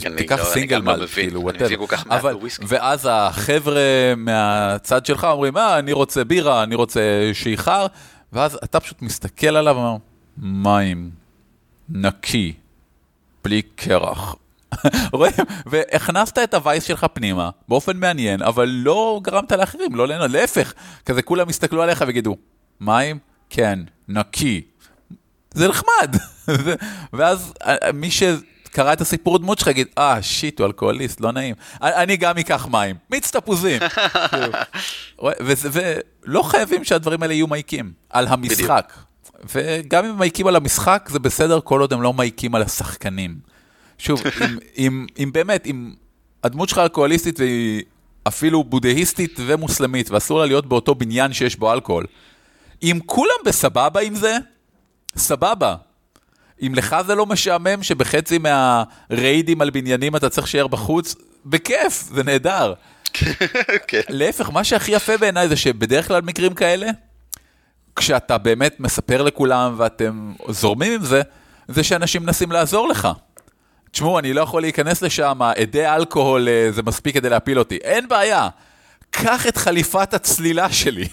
כן, 0.00 0.16
תיקח 0.16 0.38
לא, 0.38 0.44
single 0.44 0.80
malt, 0.80 1.06
כאילו, 1.06 1.42
whatever. 1.42 1.84
ואז 2.60 3.08
החבר'ה 3.10 4.14
מהצד 4.16 5.06
שלך 5.06 5.24
אומרים, 5.24 5.56
אה, 5.56 5.78
אני 5.78 5.92
רוצה 5.92 6.24
בירה, 6.24 6.62
אני 6.62 6.74
רוצה 6.74 7.00
שיכר, 7.32 7.86
ואז 8.32 8.58
אתה 8.64 8.80
פשוט 8.80 9.02
מסתכל 9.02 9.56
עליו 9.56 9.74
ואומר, 9.76 9.96
מים, 10.38 11.10
נקי, 11.88 12.52
בלי 13.44 13.62
קרח. 13.62 14.36
רואים? 15.12 15.34
והכנסת 15.66 16.38
את 16.38 16.54
ה 16.54 16.60
vice 16.60 16.84
שלך 16.84 17.06
פנימה, 17.12 17.50
באופן 17.68 17.96
מעניין, 17.96 18.42
אבל 18.42 18.68
לא 18.68 19.20
גרמת 19.22 19.52
לאחרים, 19.52 19.94
לא 19.94 20.08
ליהנות, 20.08 20.30
להפך, 20.30 20.72
כזה 21.06 21.22
כולם 21.22 21.50
יסתכלו 21.50 21.82
עליך 21.82 22.04
ויגידו, 22.06 22.36
מים? 22.80 23.18
כן, 23.50 23.78
נקי. 24.08 24.62
זה 25.54 25.68
נחמד. 25.68 26.16
ואז 27.12 27.52
אה, 27.66 27.92
מי 27.92 28.10
שקרא 28.76 28.92
את 28.92 29.00
הסיפור 29.00 29.38
דמות 29.38 29.58
שלך 29.58 29.68
יגיד, 29.68 29.86
אה, 29.98 30.22
שיט, 30.22 30.60
הוא 30.60 30.66
אלכוהוליסט, 30.66 31.20
לא 31.20 31.32
נעים. 31.32 31.54
אני 31.82 32.16
גם 32.16 32.38
אקח 32.38 32.66
מים. 32.70 32.96
מיץ 33.10 33.30
תפוזים. 33.30 33.80
ולא 35.72 36.42
חייבים 36.42 36.84
שהדברים 36.84 37.22
האלה 37.22 37.34
יהיו 37.34 37.46
מעיקים 37.46 37.92
על 38.10 38.26
המשחק. 38.26 38.92
וגם 39.54 40.04
אם 40.04 40.18
מעיקים 40.18 40.46
על 40.46 40.56
המשחק, 40.56 41.08
זה 41.12 41.18
בסדר 41.18 41.60
כל 41.60 41.80
עוד 41.80 41.92
הם 41.92 42.02
לא 42.02 42.12
מעיקים 42.12 42.54
על 42.54 42.62
השחקנים. 42.62 43.38
שוב, 43.98 44.22
אם, 44.40 44.58
אם, 44.78 45.06
אם 45.18 45.30
באמת, 45.32 45.66
אם 45.66 45.94
הדמות 46.44 46.68
שלך 46.68 46.78
אלכוהוליסטית 46.78 47.40
והיא 47.40 47.82
אפילו 48.28 48.64
בודהיסטית 48.64 49.40
ומוסלמית, 49.46 50.10
ואסור 50.10 50.40
לה 50.40 50.46
להיות 50.46 50.66
באותו 50.66 50.94
בניין 50.94 51.32
שיש 51.32 51.56
בו 51.56 51.72
אלכוהול, 51.72 52.06
אם 52.82 52.98
כולם 53.06 53.38
בסבבה 53.46 54.00
עם 54.00 54.14
זה, 54.14 54.36
סבבה. 55.16 55.76
אם 56.62 56.72
לך 56.74 56.96
זה 57.06 57.14
לא 57.14 57.26
משעמם 57.26 57.82
שבחצי 57.82 58.38
מהריידים 58.38 59.60
על 59.60 59.70
בניינים 59.70 60.16
אתה 60.16 60.28
צריך 60.28 60.48
שיער 60.48 60.66
בחוץ, 60.66 61.14
בכיף, 61.46 62.04
זה 62.14 62.22
נהדר. 62.22 62.74
כן. 63.88 64.00
להפך, 64.08 64.50
מה 64.50 64.64
שהכי 64.64 64.92
יפה 64.92 65.16
בעיניי 65.16 65.48
זה 65.48 65.56
שבדרך 65.56 66.08
כלל 66.08 66.22
מקרים 66.22 66.54
כאלה, 66.54 66.86
כשאתה 67.96 68.38
באמת 68.38 68.80
מספר 68.80 69.22
לכולם 69.22 69.74
ואתם 69.76 70.32
זורמים 70.48 70.92
עם 70.92 71.04
זה, 71.04 71.22
זה 71.68 71.82
שאנשים 71.82 72.22
מנסים 72.22 72.52
לעזור 72.52 72.88
לך. 72.88 73.08
תשמעו, 73.90 74.18
אני 74.18 74.32
לא 74.32 74.40
יכול 74.40 74.62
להיכנס 74.62 75.02
לשם, 75.02 75.42
אדי 75.42 75.86
אלכוהול 75.86 76.48
אה, 76.48 76.68
זה 76.72 76.82
מספיק 76.82 77.14
כדי 77.14 77.30
להפיל 77.30 77.58
אותי. 77.58 77.76
אין 77.76 78.08
בעיה, 78.08 78.48
קח 79.10 79.46
את 79.46 79.56
חליפת 79.56 80.14
הצלילה 80.14 80.72
שלי. 80.72 81.08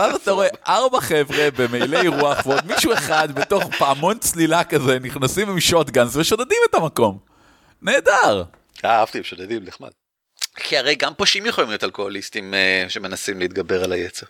ואז 0.00 0.14
אתה 0.14 0.30
רואה 0.30 0.48
ארבע 0.68 1.00
חבר'ה 1.00 1.48
במעילי 1.56 2.08
רוח 2.08 2.46
ועוד 2.46 2.66
מישהו 2.66 2.92
אחד 2.92 3.32
בתוך 3.32 3.64
פעמון 3.78 4.18
צלילה 4.18 4.64
כזה 4.64 4.98
נכנסים 4.98 5.50
עם 5.50 5.60
שוטגאנס 5.60 6.16
ושודדים 6.16 6.58
את 6.70 6.74
המקום. 6.74 7.18
נהדר. 7.82 8.44
אה, 8.84 8.98
אהבתי, 8.98 9.18
הם 9.18 9.24
שודדים, 9.24 9.64
נחמד. 9.64 9.88
כי 10.56 10.78
הרי 10.78 10.94
גם 10.94 11.14
פושעים 11.14 11.46
יכולים 11.46 11.70
להיות 11.70 11.84
אלכוהוליסטים 11.84 12.54
אה, 12.54 12.84
שמנסים 12.88 13.38
להתגבר 13.38 13.84
על 13.84 13.92
היצר. 13.92 14.26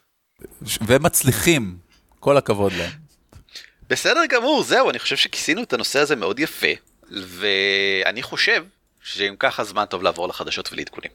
ומצליחים, 0.87 1.79
כל 2.21 2.37
הכבוד 2.37 2.73
להם. 2.73 2.91
בסדר 3.89 4.27
גמור, 4.29 4.63
זהו, 4.63 4.91
אני 4.91 4.99
חושב 4.99 5.17
שכיסינו 5.17 5.63
את 5.63 5.73
הנושא 5.73 5.99
הזה 5.99 6.17
מאוד 6.17 6.41
יפה, 6.41 6.73
ואני 7.11 8.23
חושב 8.23 8.65
שאם 9.03 9.35
ככה 9.39 9.65
זמן 9.65 9.85
טוב 9.85 10.03
לעבור 10.03 10.29
לחדשות 10.29 10.73
ולעדכונים. 10.73 11.11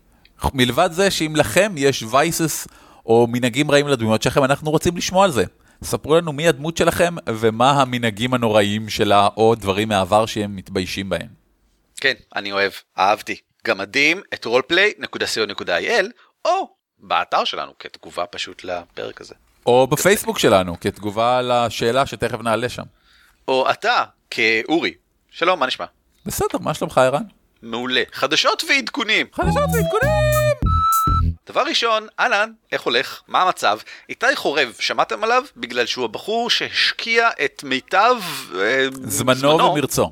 מלבד 0.53 0.89
זה 0.91 1.11
שאם 1.11 1.35
לכם 1.35 1.73
יש 1.77 2.03
וייסס 2.03 2.67
או 3.05 3.27
מנהגים 3.29 3.71
רעים 3.71 3.87
לדמויות 3.87 4.21
שלכם, 4.21 4.43
אנחנו 4.43 4.71
רוצים 4.71 4.97
לשמוע 4.97 5.25
על 5.25 5.31
זה. 5.31 5.43
ספרו 5.83 6.15
לנו 6.15 6.33
מי 6.33 6.47
הדמות 6.47 6.77
שלכם 6.77 7.15
ומה 7.29 7.71
המנהגים 7.71 8.33
הנוראיים 8.33 8.89
שלה 8.89 9.27
או 9.37 9.55
דברים 9.55 9.87
מהעבר 9.87 10.25
שהם 10.25 10.55
מתביישים 10.55 11.09
בהם. 11.09 11.27
כן, 12.01 12.13
אני 12.35 12.51
אוהב, 12.51 12.71
אהבתי. 12.97 13.35
גמדים 13.65 14.21
את 14.33 14.45
roleplay.co.il 14.45 16.05
או 16.45 16.69
באתר 16.99 17.43
שלנו 17.43 17.71
כתגובה 17.79 18.25
פשוט 18.25 18.63
לפרק 18.63 19.21
הזה. 19.21 19.35
או 19.65 19.87
בפייסבוק 19.87 20.39
שלנו, 20.39 20.79
כתגובה 20.79 21.41
לשאלה 21.41 22.05
שתכף 22.05 22.39
נעלה 22.39 22.69
שם. 22.69 22.83
או 23.47 23.69
אתה, 23.69 24.03
כאורי. 24.29 24.93
שלום, 25.29 25.59
מה 25.59 25.67
נשמע? 25.67 25.85
בסדר, 26.25 26.57
מה 26.59 26.73
שלומך 26.73 26.97
ערן? 26.97 27.23
מעולה. 27.61 28.03
חדשות 28.11 28.63
ועדכונים. 28.69 29.27
חדשות 29.33 29.69
ועדכונים! 29.73 30.64
דבר 31.47 31.61
ראשון, 31.61 32.07
אהלן, 32.19 32.51
איך 32.71 32.81
הולך? 32.81 33.21
מה 33.27 33.41
המצב? 33.41 33.79
איתי 34.09 34.35
חורב, 34.35 34.73
שמעתם 34.79 35.23
עליו? 35.23 35.43
בגלל 35.57 35.85
שהוא 35.85 36.05
הבחור 36.05 36.49
שהשקיע 36.49 37.29
את 37.45 37.63
מיטב... 37.63 38.15
אה, 38.55 38.87
זמנו 38.91 39.59
ומרצו. 39.59 40.11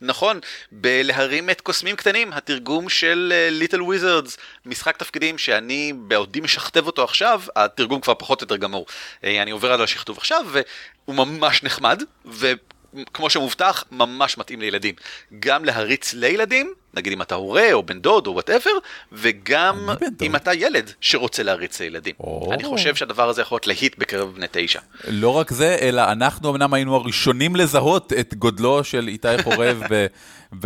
נכון, 0.00 0.40
בלהרים 0.72 1.50
את 1.50 1.60
קוסמים 1.60 1.96
קטנים, 1.96 2.32
התרגום 2.32 2.88
של 2.88 3.32
ליטל 3.50 3.80
uh, 3.80 3.82
וויזרדס, 3.82 4.36
משחק 4.66 4.96
תפקידים 4.96 5.38
שאני 5.38 5.92
בעודי 5.96 6.40
משכתב 6.40 6.86
אותו 6.86 7.04
עכשיו, 7.04 7.42
התרגום 7.56 8.00
כבר 8.00 8.14
פחות 8.14 8.40
או 8.40 8.44
יותר 8.44 8.56
גמור. 8.56 8.86
Uh, 8.88 9.26
אני 9.42 9.50
עובר 9.50 9.72
על 9.72 9.82
השכתוב 9.82 10.18
עכשיו, 10.18 10.46
והוא 10.52 11.16
ממש 11.16 11.62
נחמד, 11.62 12.02
ו... 12.26 12.52
כמו 13.14 13.30
שמובטח, 13.30 13.84
ממש 13.90 14.38
מתאים 14.38 14.60
לילדים. 14.60 14.94
גם 15.40 15.64
להריץ 15.64 16.14
לילדים, 16.14 16.72
נגיד 16.94 17.12
אם 17.12 17.22
אתה 17.22 17.34
הורה 17.34 17.72
או 17.72 17.82
בן 17.82 18.00
דוד 18.00 18.26
או 18.26 18.32
whatever, 18.32 18.70
וגם 19.12 19.88
אם 20.22 20.36
אתה 20.36 20.54
ילד 20.54 20.90
שרוצה 21.00 21.42
להריץ 21.42 21.80
לילדים. 21.80 22.14
Oh. 22.22 22.52
אני 22.52 22.64
חושב 22.64 22.94
שהדבר 22.94 23.28
הזה 23.28 23.42
יכול 23.42 23.56
להיות 23.56 23.66
להיט 23.66 23.98
בקרב 23.98 24.34
בני 24.34 24.46
תשע. 24.50 24.80
לא 25.08 25.28
רק 25.28 25.50
זה, 25.50 25.76
אלא 25.80 26.12
אנחנו 26.12 26.50
אמנם 26.50 26.74
היינו 26.74 26.94
הראשונים 26.96 27.56
לזהות 27.56 28.12
את 28.12 28.34
גודלו 28.34 28.84
של 28.84 29.08
איתי 29.08 29.42
חורב 29.42 29.82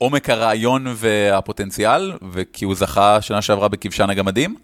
בעומק 0.00 0.30
הרעיון 0.30 0.86
והפוטנציאל, 0.96 2.12
וכי 2.32 2.64
הוא 2.64 2.74
זכה 2.74 3.22
שנה 3.22 3.42
שעברה 3.42 3.68
בכבשן 3.68 4.10
הגמדים, 4.10 4.56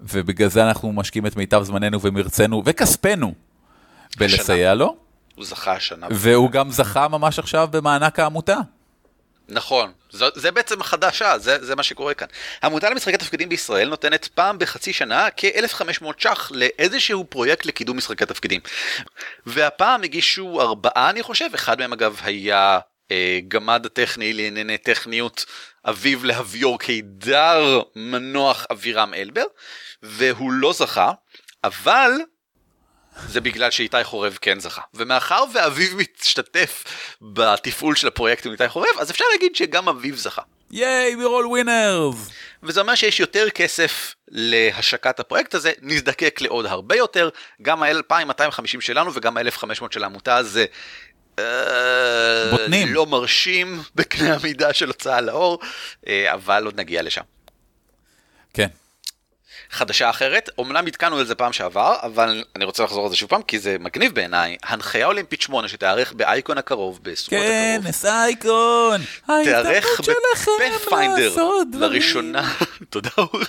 ובגלל 0.00 0.48
זה 0.48 0.64
אנחנו 0.66 0.92
משקיעים 0.92 1.26
את 1.26 1.36
מיטב 1.36 1.62
זמננו 1.62 2.00
ומרצנו 2.00 2.62
וכספנו 2.66 3.34
בלסייע 4.18 4.74
לו. 4.74 5.05
הוא 5.36 5.44
זכה 5.44 5.72
השנה. 5.72 6.06
והוא 6.10 6.50
גם 6.50 6.70
זכה 6.70 7.08
ממש 7.08 7.38
עכשיו 7.38 7.68
במענק 7.70 8.18
העמותה. 8.18 8.56
נכון, 9.48 9.92
זה, 10.10 10.24
זה 10.34 10.50
בעצם 10.50 10.80
החדשה, 10.80 11.38
זה, 11.38 11.64
זה 11.64 11.76
מה 11.76 11.82
שקורה 11.82 12.14
כאן. 12.14 12.26
העמותה 12.62 12.90
למשחקי 12.90 13.16
תפקידים 13.16 13.48
בישראל 13.48 13.88
נותנת 13.88 14.28
פעם 14.34 14.58
בחצי 14.58 14.92
שנה 14.92 15.28
כ-1,500 15.36 16.04
ש"ח 16.18 16.50
לאיזשהו 16.54 17.24
פרויקט 17.24 17.66
לקידום 17.66 17.96
משחקי 17.96 18.26
תפקידים. 18.26 18.60
והפעם 19.46 20.02
הגישו 20.02 20.60
ארבעה 20.60 21.10
אני 21.10 21.22
חושב, 21.22 21.48
אחד 21.54 21.78
מהם 21.78 21.92
אגב 21.92 22.20
היה 22.22 22.78
אה, 23.10 23.38
גמד 23.48 23.86
הטכני 23.86 24.32
לענייני 24.32 24.78
טכניות 24.78 25.44
אביו 25.88 26.24
להביור 26.24 26.78
קידר 26.78 27.80
מנוח 27.96 28.66
אבירם 28.70 29.14
אלבר, 29.14 29.44
והוא 30.02 30.52
לא 30.52 30.72
זכה, 30.72 31.12
אבל 31.64 32.10
זה 33.28 33.40
בגלל 33.40 33.70
שאיתי 33.70 34.04
חורב 34.04 34.38
כן 34.40 34.60
זכה. 34.60 34.82
ומאחר 34.94 35.44
ואביב 35.54 35.94
משתתף 35.96 36.84
בתפעול 37.22 37.94
של 37.94 38.08
הפרויקט 38.08 38.46
עם 38.46 38.52
איתי 38.52 38.68
חורב, 38.68 38.98
אז 39.00 39.10
אפשר 39.10 39.24
להגיד 39.32 39.56
שגם 39.56 39.88
אביב 39.88 40.16
זכה. 40.16 40.42
ייי, 40.70 41.14
we're 41.14 41.18
all 41.18 41.64
winners! 41.66 42.32
וזה 42.62 42.80
אומר 42.80 42.94
שיש 42.94 43.20
יותר 43.20 43.50
כסף 43.50 44.14
להשקת 44.28 45.20
הפרויקט 45.20 45.54
הזה, 45.54 45.72
נזדקק 45.82 46.40
לעוד 46.40 46.66
הרבה 46.66 46.96
יותר, 46.96 47.28
גם 47.62 47.82
ה-2250 47.82 48.80
שלנו 48.80 49.10
וגם 49.14 49.36
ה-1500 49.36 49.84
של 49.90 50.02
העמותה 50.02 50.36
הזה. 50.36 50.64
אה, 51.38 52.50
בוטנים. 52.50 52.94
לא 52.94 53.06
מרשים 53.06 53.82
בקנה 53.94 54.34
המידה 54.34 54.72
של 54.72 54.86
הוצאה 54.86 55.20
לאור, 55.20 55.58
אה, 56.08 56.34
אבל 56.34 56.64
עוד 56.64 56.80
נגיע 56.80 57.02
לשם. 57.02 57.22
כן. 58.54 58.68
חדשה 59.70 60.10
אחרת, 60.10 60.50
אמנם 60.60 60.86
עדכנו 60.86 61.18
על 61.18 61.26
זה 61.26 61.34
פעם 61.34 61.52
שעבר, 61.52 61.94
אבל 62.02 62.44
אני 62.56 62.64
רוצה 62.64 62.84
לחזור 62.84 63.04
על 63.04 63.10
זה 63.10 63.16
שוב 63.16 63.28
פעם, 63.28 63.42
כי 63.42 63.58
זה 63.58 63.76
מגניב 63.80 64.14
בעיניי, 64.14 64.56
הנחיה 64.64 65.06
אולימפית 65.06 65.42
8 65.42 65.68
שתארך 65.68 66.12
באייקון 66.12 66.58
הקרוב, 66.58 67.00
בסוכות 67.02 67.38
הקרוב. 67.38 67.84
כנס 67.84 68.04
אייקון! 68.04 69.00
תארך 69.26 70.00
בפאת'פיינדר, 70.00 71.34
לראשונה, 71.72 72.52
תודה 72.90 73.10
אורי, 73.18 73.44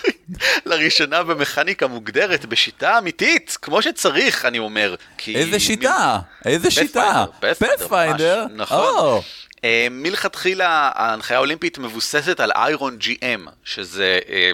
לראשונה 0.65 1.24
במכניקה 1.24 1.88
מוגדרת, 1.88 2.45
בשיטה 2.45 2.97
אמיתית, 2.97 3.57
כמו 3.61 3.82
שצריך, 3.82 4.45
אני 4.45 4.59
אומר. 4.59 4.95
איזה 5.28 5.59
שיטה? 5.59 6.20
איזה 6.45 6.72
שיטה? 6.72 7.26
פאת'פיינדר? 7.39 8.45
נכון. 8.55 9.22
אה, 9.63 9.88
מלכתחילה 9.91 10.91
ההנחיה 10.95 11.38
האולימפית 11.38 11.78
מבוססת 11.78 12.39
על 12.39 12.51
איירון 12.51 12.97
GM, 13.01 13.49
שזה... 13.63 14.20
אה, 14.30 14.51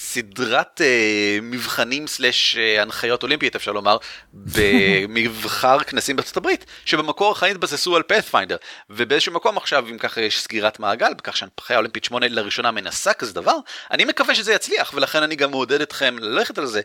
סדרת 0.00 0.80
uh, 0.80 1.42
מבחנים 1.42 2.06
סלאש 2.06 2.56
uh, 2.56 2.82
הנחיות 2.82 3.22
אולימפיות 3.22 3.56
אפשר 3.56 3.72
לומר 3.72 3.96
במבחר 4.54 5.78
כנסים 5.78 6.16
בארצות 6.16 6.36
הברית 6.36 6.64
שבמקור 6.84 7.32
החיים 7.32 7.54
התבססו 7.54 7.96
על 7.96 8.02
פאת'פיינדר 8.02 8.56
ובאיזשהו 8.90 9.32
מקום 9.32 9.56
עכשיו 9.56 9.88
אם 9.90 9.98
ככה 9.98 10.20
יש 10.20 10.40
סגירת 10.40 10.80
מעגל 10.80 11.14
בכך 11.14 11.36
שהנחיה 11.36 11.76
אולימפית 11.76 12.04
8 12.04 12.28
לראשונה 12.28 12.70
מנסה 12.70 13.12
כזה 13.12 13.34
דבר 13.34 13.56
אני 13.90 14.04
מקווה 14.04 14.34
שזה 14.34 14.52
יצליח 14.52 14.92
ולכן 14.94 15.22
אני 15.22 15.36
גם 15.36 15.50
מעודד 15.50 15.80
אתכם 15.80 16.16
ללכת 16.18 16.58
על 16.58 16.66
זה 16.66 16.80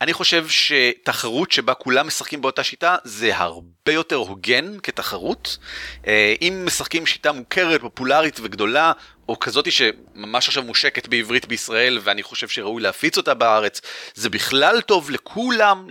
אני 0.00 0.12
חושב 0.12 0.46
שתחרות 0.48 1.52
שבה 1.52 1.74
כולם 1.74 2.06
משחקים 2.06 2.40
באותה 2.40 2.64
שיטה 2.64 2.96
זה 3.04 3.36
הרבה 3.36 3.92
יותר 3.92 4.16
הוגן 4.16 4.78
כתחרות. 4.82 5.58
אה, 6.06 6.34
אם 6.42 6.62
משחקים 6.66 7.06
שיטה 7.06 7.32
מוכרת, 7.32 7.80
פופולרית 7.80 8.40
וגדולה, 8.42 8.92
או 9.28 9.38
כזאתי 9.38 9.70
שממש 9.70 10.48
עכשיו 10.48 10.62
מושקת 10.62 11.08
בעברית 11.08 11.46
בישראל 11.46 11.98
ואני 12.02 12.22
חושב 12.22 12.48
שראוי 12.48 12.82
להפיץ 12.82 13.16
אותה 13.16 13.34
בארץ, 13.34 13.80
זה 14.14 14.30
בכלל 14.30 14.80
טוב 14.80 15.10
לכולם, 15.10 15.86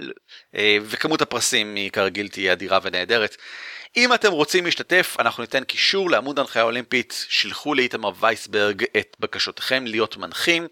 אה, 0.55 0.77
וכמות 0.83 1.21
הפרסים 1.21 1.75
היא 1.75 1.91
כרגיל 1.91 2.27
תהיה 2.27 2.53
אדירה 2.53 2.79
ונהדרת. 2.83 3.37
אם 3.97 4.13
אתם 4.13 4.31
רוצים 4.31 4.65
להשתתף, 4.65 5.15
אנחנו 5.19 5.43
ניתן 5.43 5.63
קישור 5.63 6.09
לעמוד 6.09 6.39
הנחיה 6.39 6.63
אולימפית, 6.63 7.25
שילחו 7.29 7.73
לאיתמר 7.73 8.11
וייסברג 8.19 8.83
את 8.97 9.15
בקשותיכם 9.19 9.83
להיות 9.87 10.17
מנחים. 10.17 10.67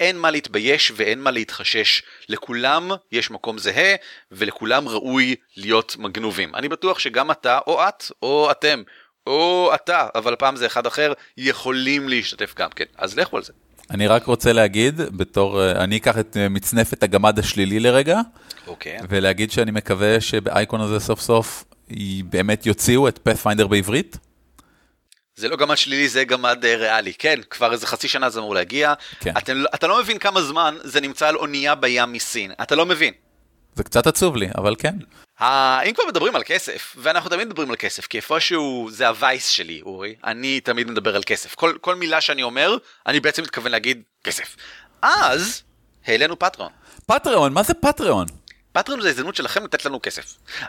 אין 0.00 0.18
מה 0.18 0.30
להתבייש 0.30 0.92
ואין 0.96 1.20
מה 1.20 1.30
להתחשש, 1.30 2.02
לכולם 2.28 2.90
יש 3.12 3.30
מקום 3.30 3.58
זהה 3.58 3.94
ולכולם 4.32 4.88
ראוי 4.88 5.34
להיות 5.56 5.96
מגנובים. 5.98 6.54
אני 6.54 6.68
בטוח 6.68 6.98
שגם 6.98 7.30
אתה 7.30 7.58
או 7.66 7.88
את 7.88 8.04
או 8.22 8.50
אתם 8.50 8.82
או 9.26 9.70
אתה, 9.74 10.08
אבל 10.14 10.32
הפעם 10.32 10.56
זה 10.56 10.66
אחד 10.66 10.86
אחר, 10.86 11.12
יכולים 11.36 12.08
להשתתף 12.08 12.54
גם 12.56 12.70
כן, 12.70 12.84
אז 12.96 13.18
לכו 13.18 13.36
על 13.36 13.42
זה. 13.42 13.52
אני 13.90 14.06
רק 14.06 14.24
רוצה 14.24 14.52
להגיד, 14.52 15.00
בתור, 15.00 15.62
אה, 15.62 15.84
אני 15.84 15.96
אקח 15.96 16.18
את 16.18 16.36
אה, 16.36 16.48
מצנפת 16.48 17.02
הגמד 17.02 17.38
השלילי 17.38 17.80
לרגע, 17.80 18.20
אוקיי. 18.66 18.98
ולהגיד 19.08 19.50
שאני 19.50 19.70
מקווה 19.70 20.20
שבאייקון 20.20 20.80
הזה 20.80 21.00
סוף 21.00 21.20
סוף 21.20 21.64
באמת 22.24 22.66
יוציאו 22.66 23.08
את 23.08 23.18
פאת'פיינדר 23.18 23.66
בעברית. 23.66 24.16
זה 25.36 25.48
לא 25.48 25.56
גמד 25.56 25.76
שלילי, 25.76 26.08
זה 26.08 26.24
גמד 26.24 26.64
אה, 26.64 26.76
ריאלי. 26.76 27.12
כן, 27.18 27.40
כבר 27.50 27.72
איזה 27.72 27.86
חצי 27.86 28.08
שנה 28.08 28.30
זה 28.30 28.40
אמור 28.40 28.54
להגיע. 28.54 28.94
כן. 29.20 29.32
אתה, 29.38 29.52
אתה 29.74 29.86
לא 29.86 30.00
מבין 30.00 30.18
כמה 30.18 30.42
זמן 30.42 30.76
זה 30.84 31.00
נמצא 31.00 31.28
על 31.28 31.36
אונייה 31.36 31.74
בים 31.74 32.12
מסין. 32.12 32.52
אתה 32.62 32.76
לא 32.76 32.86
מבין. 32.86 33.12
זה 33.74 33.84
קצת 33.84 34.06
עצוב 34.06 34.36
לי, 34.36 34.48
אבל 34.58 34.74
כן. 34.78 34.94
אם 35.40 35.92
כבר 35.94 36.04
מדברים 36.08 36.36
על 36.36 36.42
כסף, 36.46 36.96
ואנחנו 36.98 37.30
תמיד 37.30 37.48
מדברים 37.48 37.70
על 37.70 37.76
כסף, 37.76 38.06
כי 38.06 38.16
איפשהו 38.16 38.88
זה 38.92 39.08
הווייס 39.08 39.48
שלי, 39.48 39.80
אורי, 39.82 40.14
אני 40.24 40.60
תמיד 40.60 40.90
מדבר 40.90 41.16
על 41.16 41.22
כסף. 41.26 41.54
כל, 41.54 41.76
כל 41.80 41.94
מילה 41.94 42.20
שאני 42.20 42.42
אומר, 42.42 42.76
אני 43.06 43.20
בעצם 43.20 43.42
מתכוון 43.42 43.72
להגיד 43.72 44.02
כסף. 44.24 44.56
אז, 45.02 45.62
העלינו 46.06 46.38
פטריון. 46.38 46.72
פטריון? 47.06 47.52
מה 47.52 47.62
זה 47.62 47.74
פטריון? 47.74 48.26
פטריון 48.78 49.00
זה 49.00 49.08
הזדמנות 49.08 49.36
שלכם 49.36 49.64
לתת 49.64 49.84
לנו 49.84 50.00
כסף. 50.02 50.24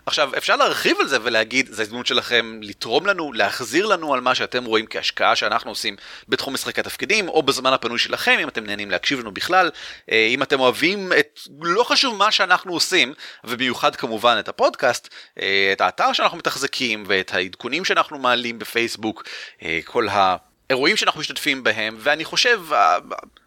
עכשיו, 0.06 0.32
אפשר 0.38 0.56
להרחיב 0.56 0.98
על 1.00 1.08
זה 1.08 1.18
ולהגיד, 1.24 1.70
זו 1.72 1.82
הזדמנות 1.82 2.08
שלכם 2.08 2.60
לתרום 2.64 3.06
לנו, 3.06 3.34
להחזיר 3.34 3.86
לנו 3.86 4.14
על 4.14 4.22
מה 4.22 4.36
שאתם 4.36 4.66
רואים 4.66 4.86
כהשקעה 4.90 5.36
שאנחנו 5.36 5.72
עושים 5.72 5.96
בתחום 6.30 6.54
משחקי 6.54 6.82
התפקידים, 6.82 7.30
או 7.30 7.44
בזמן 7.44 7.74
הפנוי 7.74 8.00
שלכם, 8.00 8.38
אם 8.40 8.48
אתם 8.48 8.66
נהנים 8.66 8.92
להקשיב 8.92 9.20
לנו 9.20 9.32
בכלל, 9.32 9.72
אה, 10.12 10.28
אם 10.30 10.44
אתם 10.44 10.60
אוהבים 10.60 11.12
את, 11.20 11.40
לא 11.62 11.84
חשוב 11.84 12.16
מה 12.16 12.32
שאנחנו 12.32 12.74
עושים, 12.74 13.14
ובמיוחד 13.44 13.96
כמובן 13.96 14.36
את 14.40 14.50
הפודקאסט, 14.50 15.10
אה, 15.42 15.70
את 15.74 15.82
האתר 15.82 16.14
שאנחנו 16.14 16.38
מתחזקים, 16.38 17.04
ואת 17.08 17.34
העדכונים 17.34 17.86
שאנחנו 17.86 18.20
מעלים 18.20 18.60
בפייסבוק, 18.60 19.24
אה, 19.64 19.80
כל 19.86 20.08
ה... 20.10 20.36
אירועים 20.70 20.98
שאנחנו 20.98 21.20
משתתפים 21.20 21.64
בהם, 21.64 21.96
ואני 22.00 22.26
חושב, 22.26 22.62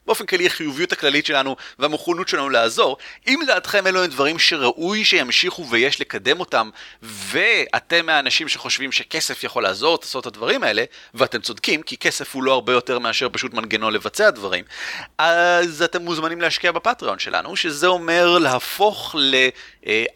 באופן 0.07 0.27
כללי 0.27 0.47
החיוביות 0.47 0.93
הכללית 0.93 1.27
שלנו 1.27 1.57
והמוכנות 1.79 2.29
שלנו 2.29 2.51
לעזור, 2.51 2.97
אם 3.27 3.41
לדעתכם 3.43 3.87
אלו 3.87 4.05
הם 4.05 4.11
דברים 4.11 4.39
שראוי 4.39 5.05
שימשיכו 5.05 5.71
ויש 5.71 6.01
לקדם 6.01 6.41
אותם, 6.41 6.71
ואתם 7.03 8.07
מהאנשים 8.07 8.49
שחושבים 8.49 8.93
שכסף 8.93 9.45
יכול 9.45 9.63
לעזור, 9.63 9.99
תעשו 9.99 10.21
את 10.21 10.27
הדברים 10.27 10.63
האלה, 10.63 10.85
ואתם 11.15 11.41
צודקים, 11.41 11.83
כי 11.83 11.97
כסף 11.97 12.35
הוא 12.35 12.43
לא 12.43 12.53
הרבה 12.53 12.73
יותר 12.73 12.99
מאשר 12.99 13.29
פשוט 13.33 13.55
מנגנון 13.55 13.93
לבצע 13.93 14.31
דברים, 14.31 14.65
אז 15.19 15.83
אתם 15.83 16.03
מוזמנים 16.03 16.41
להשקיע 16.41 16.73
בפטריון 16.73 17.19
שלנו, 17.19 17.57
שזה 17.57 17.87
אומר 17.87 18.39
להפוך 18.39 19.17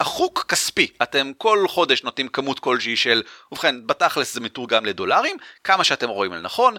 לאחוק 0.01 0.45
כספי. 0.49 0.87
אתם 1.03 1.32
כל 1.39 1.64
חודש 1.68 2.03
נותנים 2.03 2.28
כמות 2.28 2.59
כלשהי 2.59 2.97
של, 2.97 3.22
ובכן, 3.53 3.87
בתכלס 3.87 4.34
זה 4.34 4.41
מתורגם 4.41 4.87
לדולרים, 4.87 5.37
כמה 5.64 5.84
שאתם 5.84 6.09
רואים 6.09 6.32
לנכון. 6.32 6.76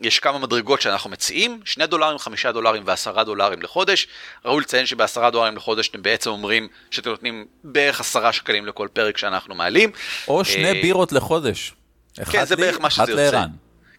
יש 0.00 0.18
כמה 0.18 0.38
מדרגות 0.38 0.80
שאנחנו 0.80 1.10
מציעים, 1.10 1.60
2 1.64 1.88
דולרים, 1.88 2.18
5 2.18 2.46
דולרים 2.46 2.82
ו-10 2.86 3.22
דולרים 3.22 3.62
לחודש. 3.62 4.08
ראוי 4.44 4.62
לציין 4.62 4.86
שב-10 4.86 5.30
דולרים 5.30 5.56
לחודש 5.56 5.88
אתם 5.88 6.02
בעצם 6.02 6.30
אומרים 6.30 6.68
שאתם 6.90 7.10
נותנים 7.10 7.46
בערך 7.64 8.00
10 8.00 8.30
שקלים 8.30 8.66
לכל 8.66 8.88
פרק 8.92 9.18
שאנחנו 9.18 9.54
מעלים. 9.54 9.90
או 10.28 10.44
שני 10.44 10.68
אה, 10.68 10.72
בירות 10.82 11.12
לחודש. 11.12 11.72
כן, 12.30 12.44
זה 12.44 12.56
לי, 12.56 12.62
בערך 12.62 12.80
מה 12.80 12.90
שזה 12.90 13.12
יוצא. 13.12 13.44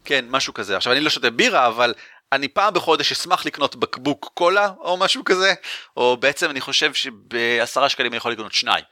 כן, 0.06 0.26
משהו 0.30 0.54
כזה. 0.54 0.78
עכשיו, 0.78 0.94
אני 0.94 1.02
לא 1.02 1.10
שותה 1.10 1.30
בירה, 1.30 1.68
אבל 1.68 1.94
אני 2.32 2.48
פעם 2.48 2.74
בחודש 2.74 3.12
אשמח 3.12 3.46
לקנות 3.46 3.76
בקבוק 3.76 4.32
קולה 4.34 4.72
או 4.80 4.98
משהו 4.98 5.24
כזה, 5.24 5.54
או 5.98 6.18
בעצם 6.18 6.50
אני 6.50 6.62
חושב 6.62 6.94
שבעשרה 6.94 7.90
שקלים 7.90 8.12
אני 8.12 8.18
יכול 8.18 8.32
לקנות 8.32 8.54
שניים. 8.54 8.84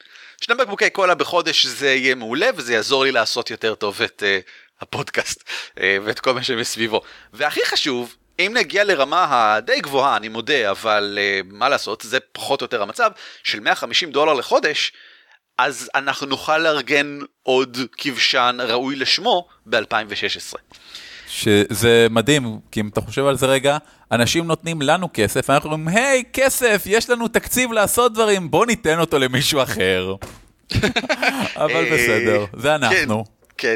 שני 0.42 0.56
בקבוקי 0.56 0.90
קולה 0.90 1.16
בחודש 1.16 1.66
זה 1.66 1.94
יהיה 1.94 2.16
מעולה, 2.16 2.50
וזה 2.56 2.74
יעזור 2.74 3.04
לי 3.04 3.12
לעשות 3.12 3.52
יותר 3.52 3.76
טוב 3.76 4.02
את 4.02 4.24
uh, 4.24 4.52
הפודקאסט 4.82 5.44
uh, 5.76 5.82
ואת 6.04 6.20
כל 6.20 6.34
מה 6.34 6.44
שמסביבו. 6.44 7.02
והכי 7.34 7.60
חשוב, 7.66 8.16
אם 8.40 8.52
נגיע 8.58 8.84
לרמה 8.84 9.28
הדי 9.30 9.80
גבוהה, 9.82 10.18
אני 10.18 10.28
מודה, 10.28 10.72
אבל 10.72 11.20
uh, 11.22 11.48
מה 11.54 11.70
לעשות, 11.70 12.02
זה 12.02 12.20
פחות 12.32 12.62
או 12.62 12.66
יותר 12.66 12.82
המצב, 12.82 13.12
של 13.44 13.60
150 13.60 14.12
דולר 14.12 14.34
לחודש, 14.34 14.92
אז 15.58 15.90
אנחנו 15.96 16.28
נוכל 16.28 16.58
לארגן 16.58 17.20
עוד 17.44 17.78
כבשן 17.98 18.58
ראוי 18.60 18.96
לשמו 18.96 19.48
ב-2016. 19.66 20.58
שזה 21.28 22.08
מדהים, 22.10 22.60
כי 22.72 22.80
אם 22.80 22.88
אתה 22.88 23.02
חושב 23.02 23.26
על 23.26 23.38
זה 23.38 23.46
רגע, 23.46 23.78
אנשים 24.12 24.48
נותנים 24.48 24.82
לנו 24.82 25.10
כסף, 25.14 25.50
אנחנו 25.50 25.72
אומרים, 25.72 25.98
היי, 25.98 26.24
כסף, 26.34 26.84
יש 26.86 27.10
לנו 27.10 27.28
תקציב 27.28 27.72
לעשות 27.72 28.14
דברים, 28.14 28.52
בוא 28.52 28.66
ניתן 28.66 29.00
אותו 29.00 29.20
למישהו 29.20 29.64
אחר. 29.64 30.16
אבל 31.56 31.86
אה, 31.86 31.92
בסדר, 31.94 32.46
זה 32.58 32.76
אנחנו. 32.76 33.26
כן, 33.26 33.32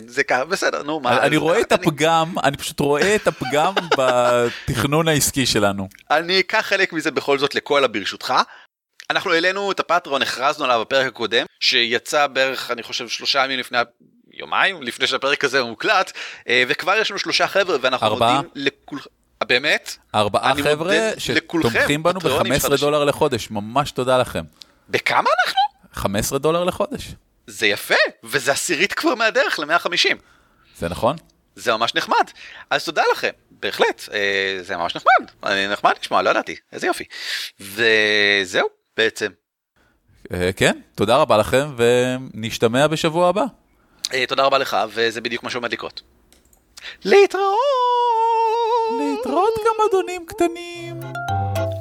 זה 0.07 0.23
ככה, 0.23 0.45
בסדר, 0.45 0.83
נו, 0.83 0.99
מה... 0.99 1.25
אני 1.25 1.37
רואה 1.37 1.61
את 1.61 1.71
הפגם, 1.71 2.35
אני 2.43 2.57
פשוט 2.57 2.79
רואה 2.79 3.15
את 3.15 3.27
הפגם 3.27 3.73
בתכנון 3.97 5.07
העסקי 5.07 5.45
שלנו. 5.45 5.87
אני 6.11 6.39
אקח 6.39 6.61
חלק 6.61 6.93
מזה 6.93 7.11
בכל 7.11 7.39
זאת 7.39 7.55
לקולה 7.55 7.87
ברשותך. 7.87 8.33
אנחנו 9.09 9.33
העלינו 9.33 9.71
את 9.71 9.79
הפטרון, 9.79 10.21
הכרזנו 10.21 10.65
עליו 10.65 10.81
בפרק 10.81 11.07
הקודם, 11.07 11.45
שיצא 11.59 12.27
בערך, 12.27 12.71
אני 12.71 12.83
חושב, 12.83 13.07
שלושה 13.07 13.43
ימים 13.43 13.59
לפני, 13.59 13.77
יומיים 14.33 14.83
לפני 14.83 15.07
שהפרק 15.07 15.43
הזה 15.43 15.63
מוקלט, 15.63 16.11
אה, 16.49 16.63
וכבר 16.67 16.95
יש 16.95 17.11
לנו 17.11 17.19
שלושה 17.19 17.47
חבר'ה, 17.47 17.77
ואנחנו 17.81 18.07
ארבעה? 18.07 18.35
מודים 18.35 18.51
לכולכם, 18.55 19.09
באמת? 19.47 19.97
ארבעה 20.15 20.53
חבר'ה 20.63 21.09
שתומכים 21.17 22.03
בנו 22.03 22.19
פטריונים 22.19 22.53
ב-15 22.53 22.59
חדשים. 22.59 22.77
דולר 22.77 23.05
לחודש, 23.05 23.51
ממש 23.51 23.91
תודה 23.91 24.17
לכם. 24.17 24.43
בכמה 24.89 25.29
אנחנו? 25.39 25.59
15 25.93 26.39
דולר 26.39 26.63
לחודש, 26.63 27.07
זה 27.47 27.67
יפה, 27.67 27.95
וזה 28.23 28.51
עשירית 28.51 28.93
כבר 28.93 29.15
מהדרך 29.15 29.59
ל-150. 29.59 30.15
זה 30.77 30.89
נכון? 30.89 31.15
זה 31.55 31.73
ממש 31.73 31.95
נחמד. 31.95 32.31
אז 32.69 32.85
תודה 32.85 33.03
לכם, 33.11 33.29
בהחלט, 33.51 34.09
אה, 34.13 34.57
זה 34.61 34.77
ממש 34.77 34.95
נחמד, 34.95 35.31
אני 35.43 35.67
נחמד 35.67 35.93
לשמוע, 36.01 36.21
לא 36.21 36.29
ידעתי, 36.29 36.55
איזה 36.73 36.87
יופי. 36.87 37.03
וזהו, 37.59 38.67
בעצם. 38.97 39.31
אה, 40.33 40.49
כן, 40.55 40.79
תודה 40.95 41.17
רבה 41.17 41.37
לכם, 41.37 41.75
ונשתמע 41.77 42.87
בשבוע 42.87 43.29
הבא. 43.29 43.43
אה, 44.13 44.25
תודה 44.27 44.43
רבה 44.43 44.57
לך, 44.57 44.77
וזה 44.89 45.21
בדיוק 45.21 45.43
מה 45.43 45.49
שעומד 45.49 45.73
לקרות. 45.73 46.01
להתראות! 47.05 47.59
להתראות 48.99 49.53
גם 49.65 49.85
אדונים 49.89 50.25
קטנים. 50.25 50.99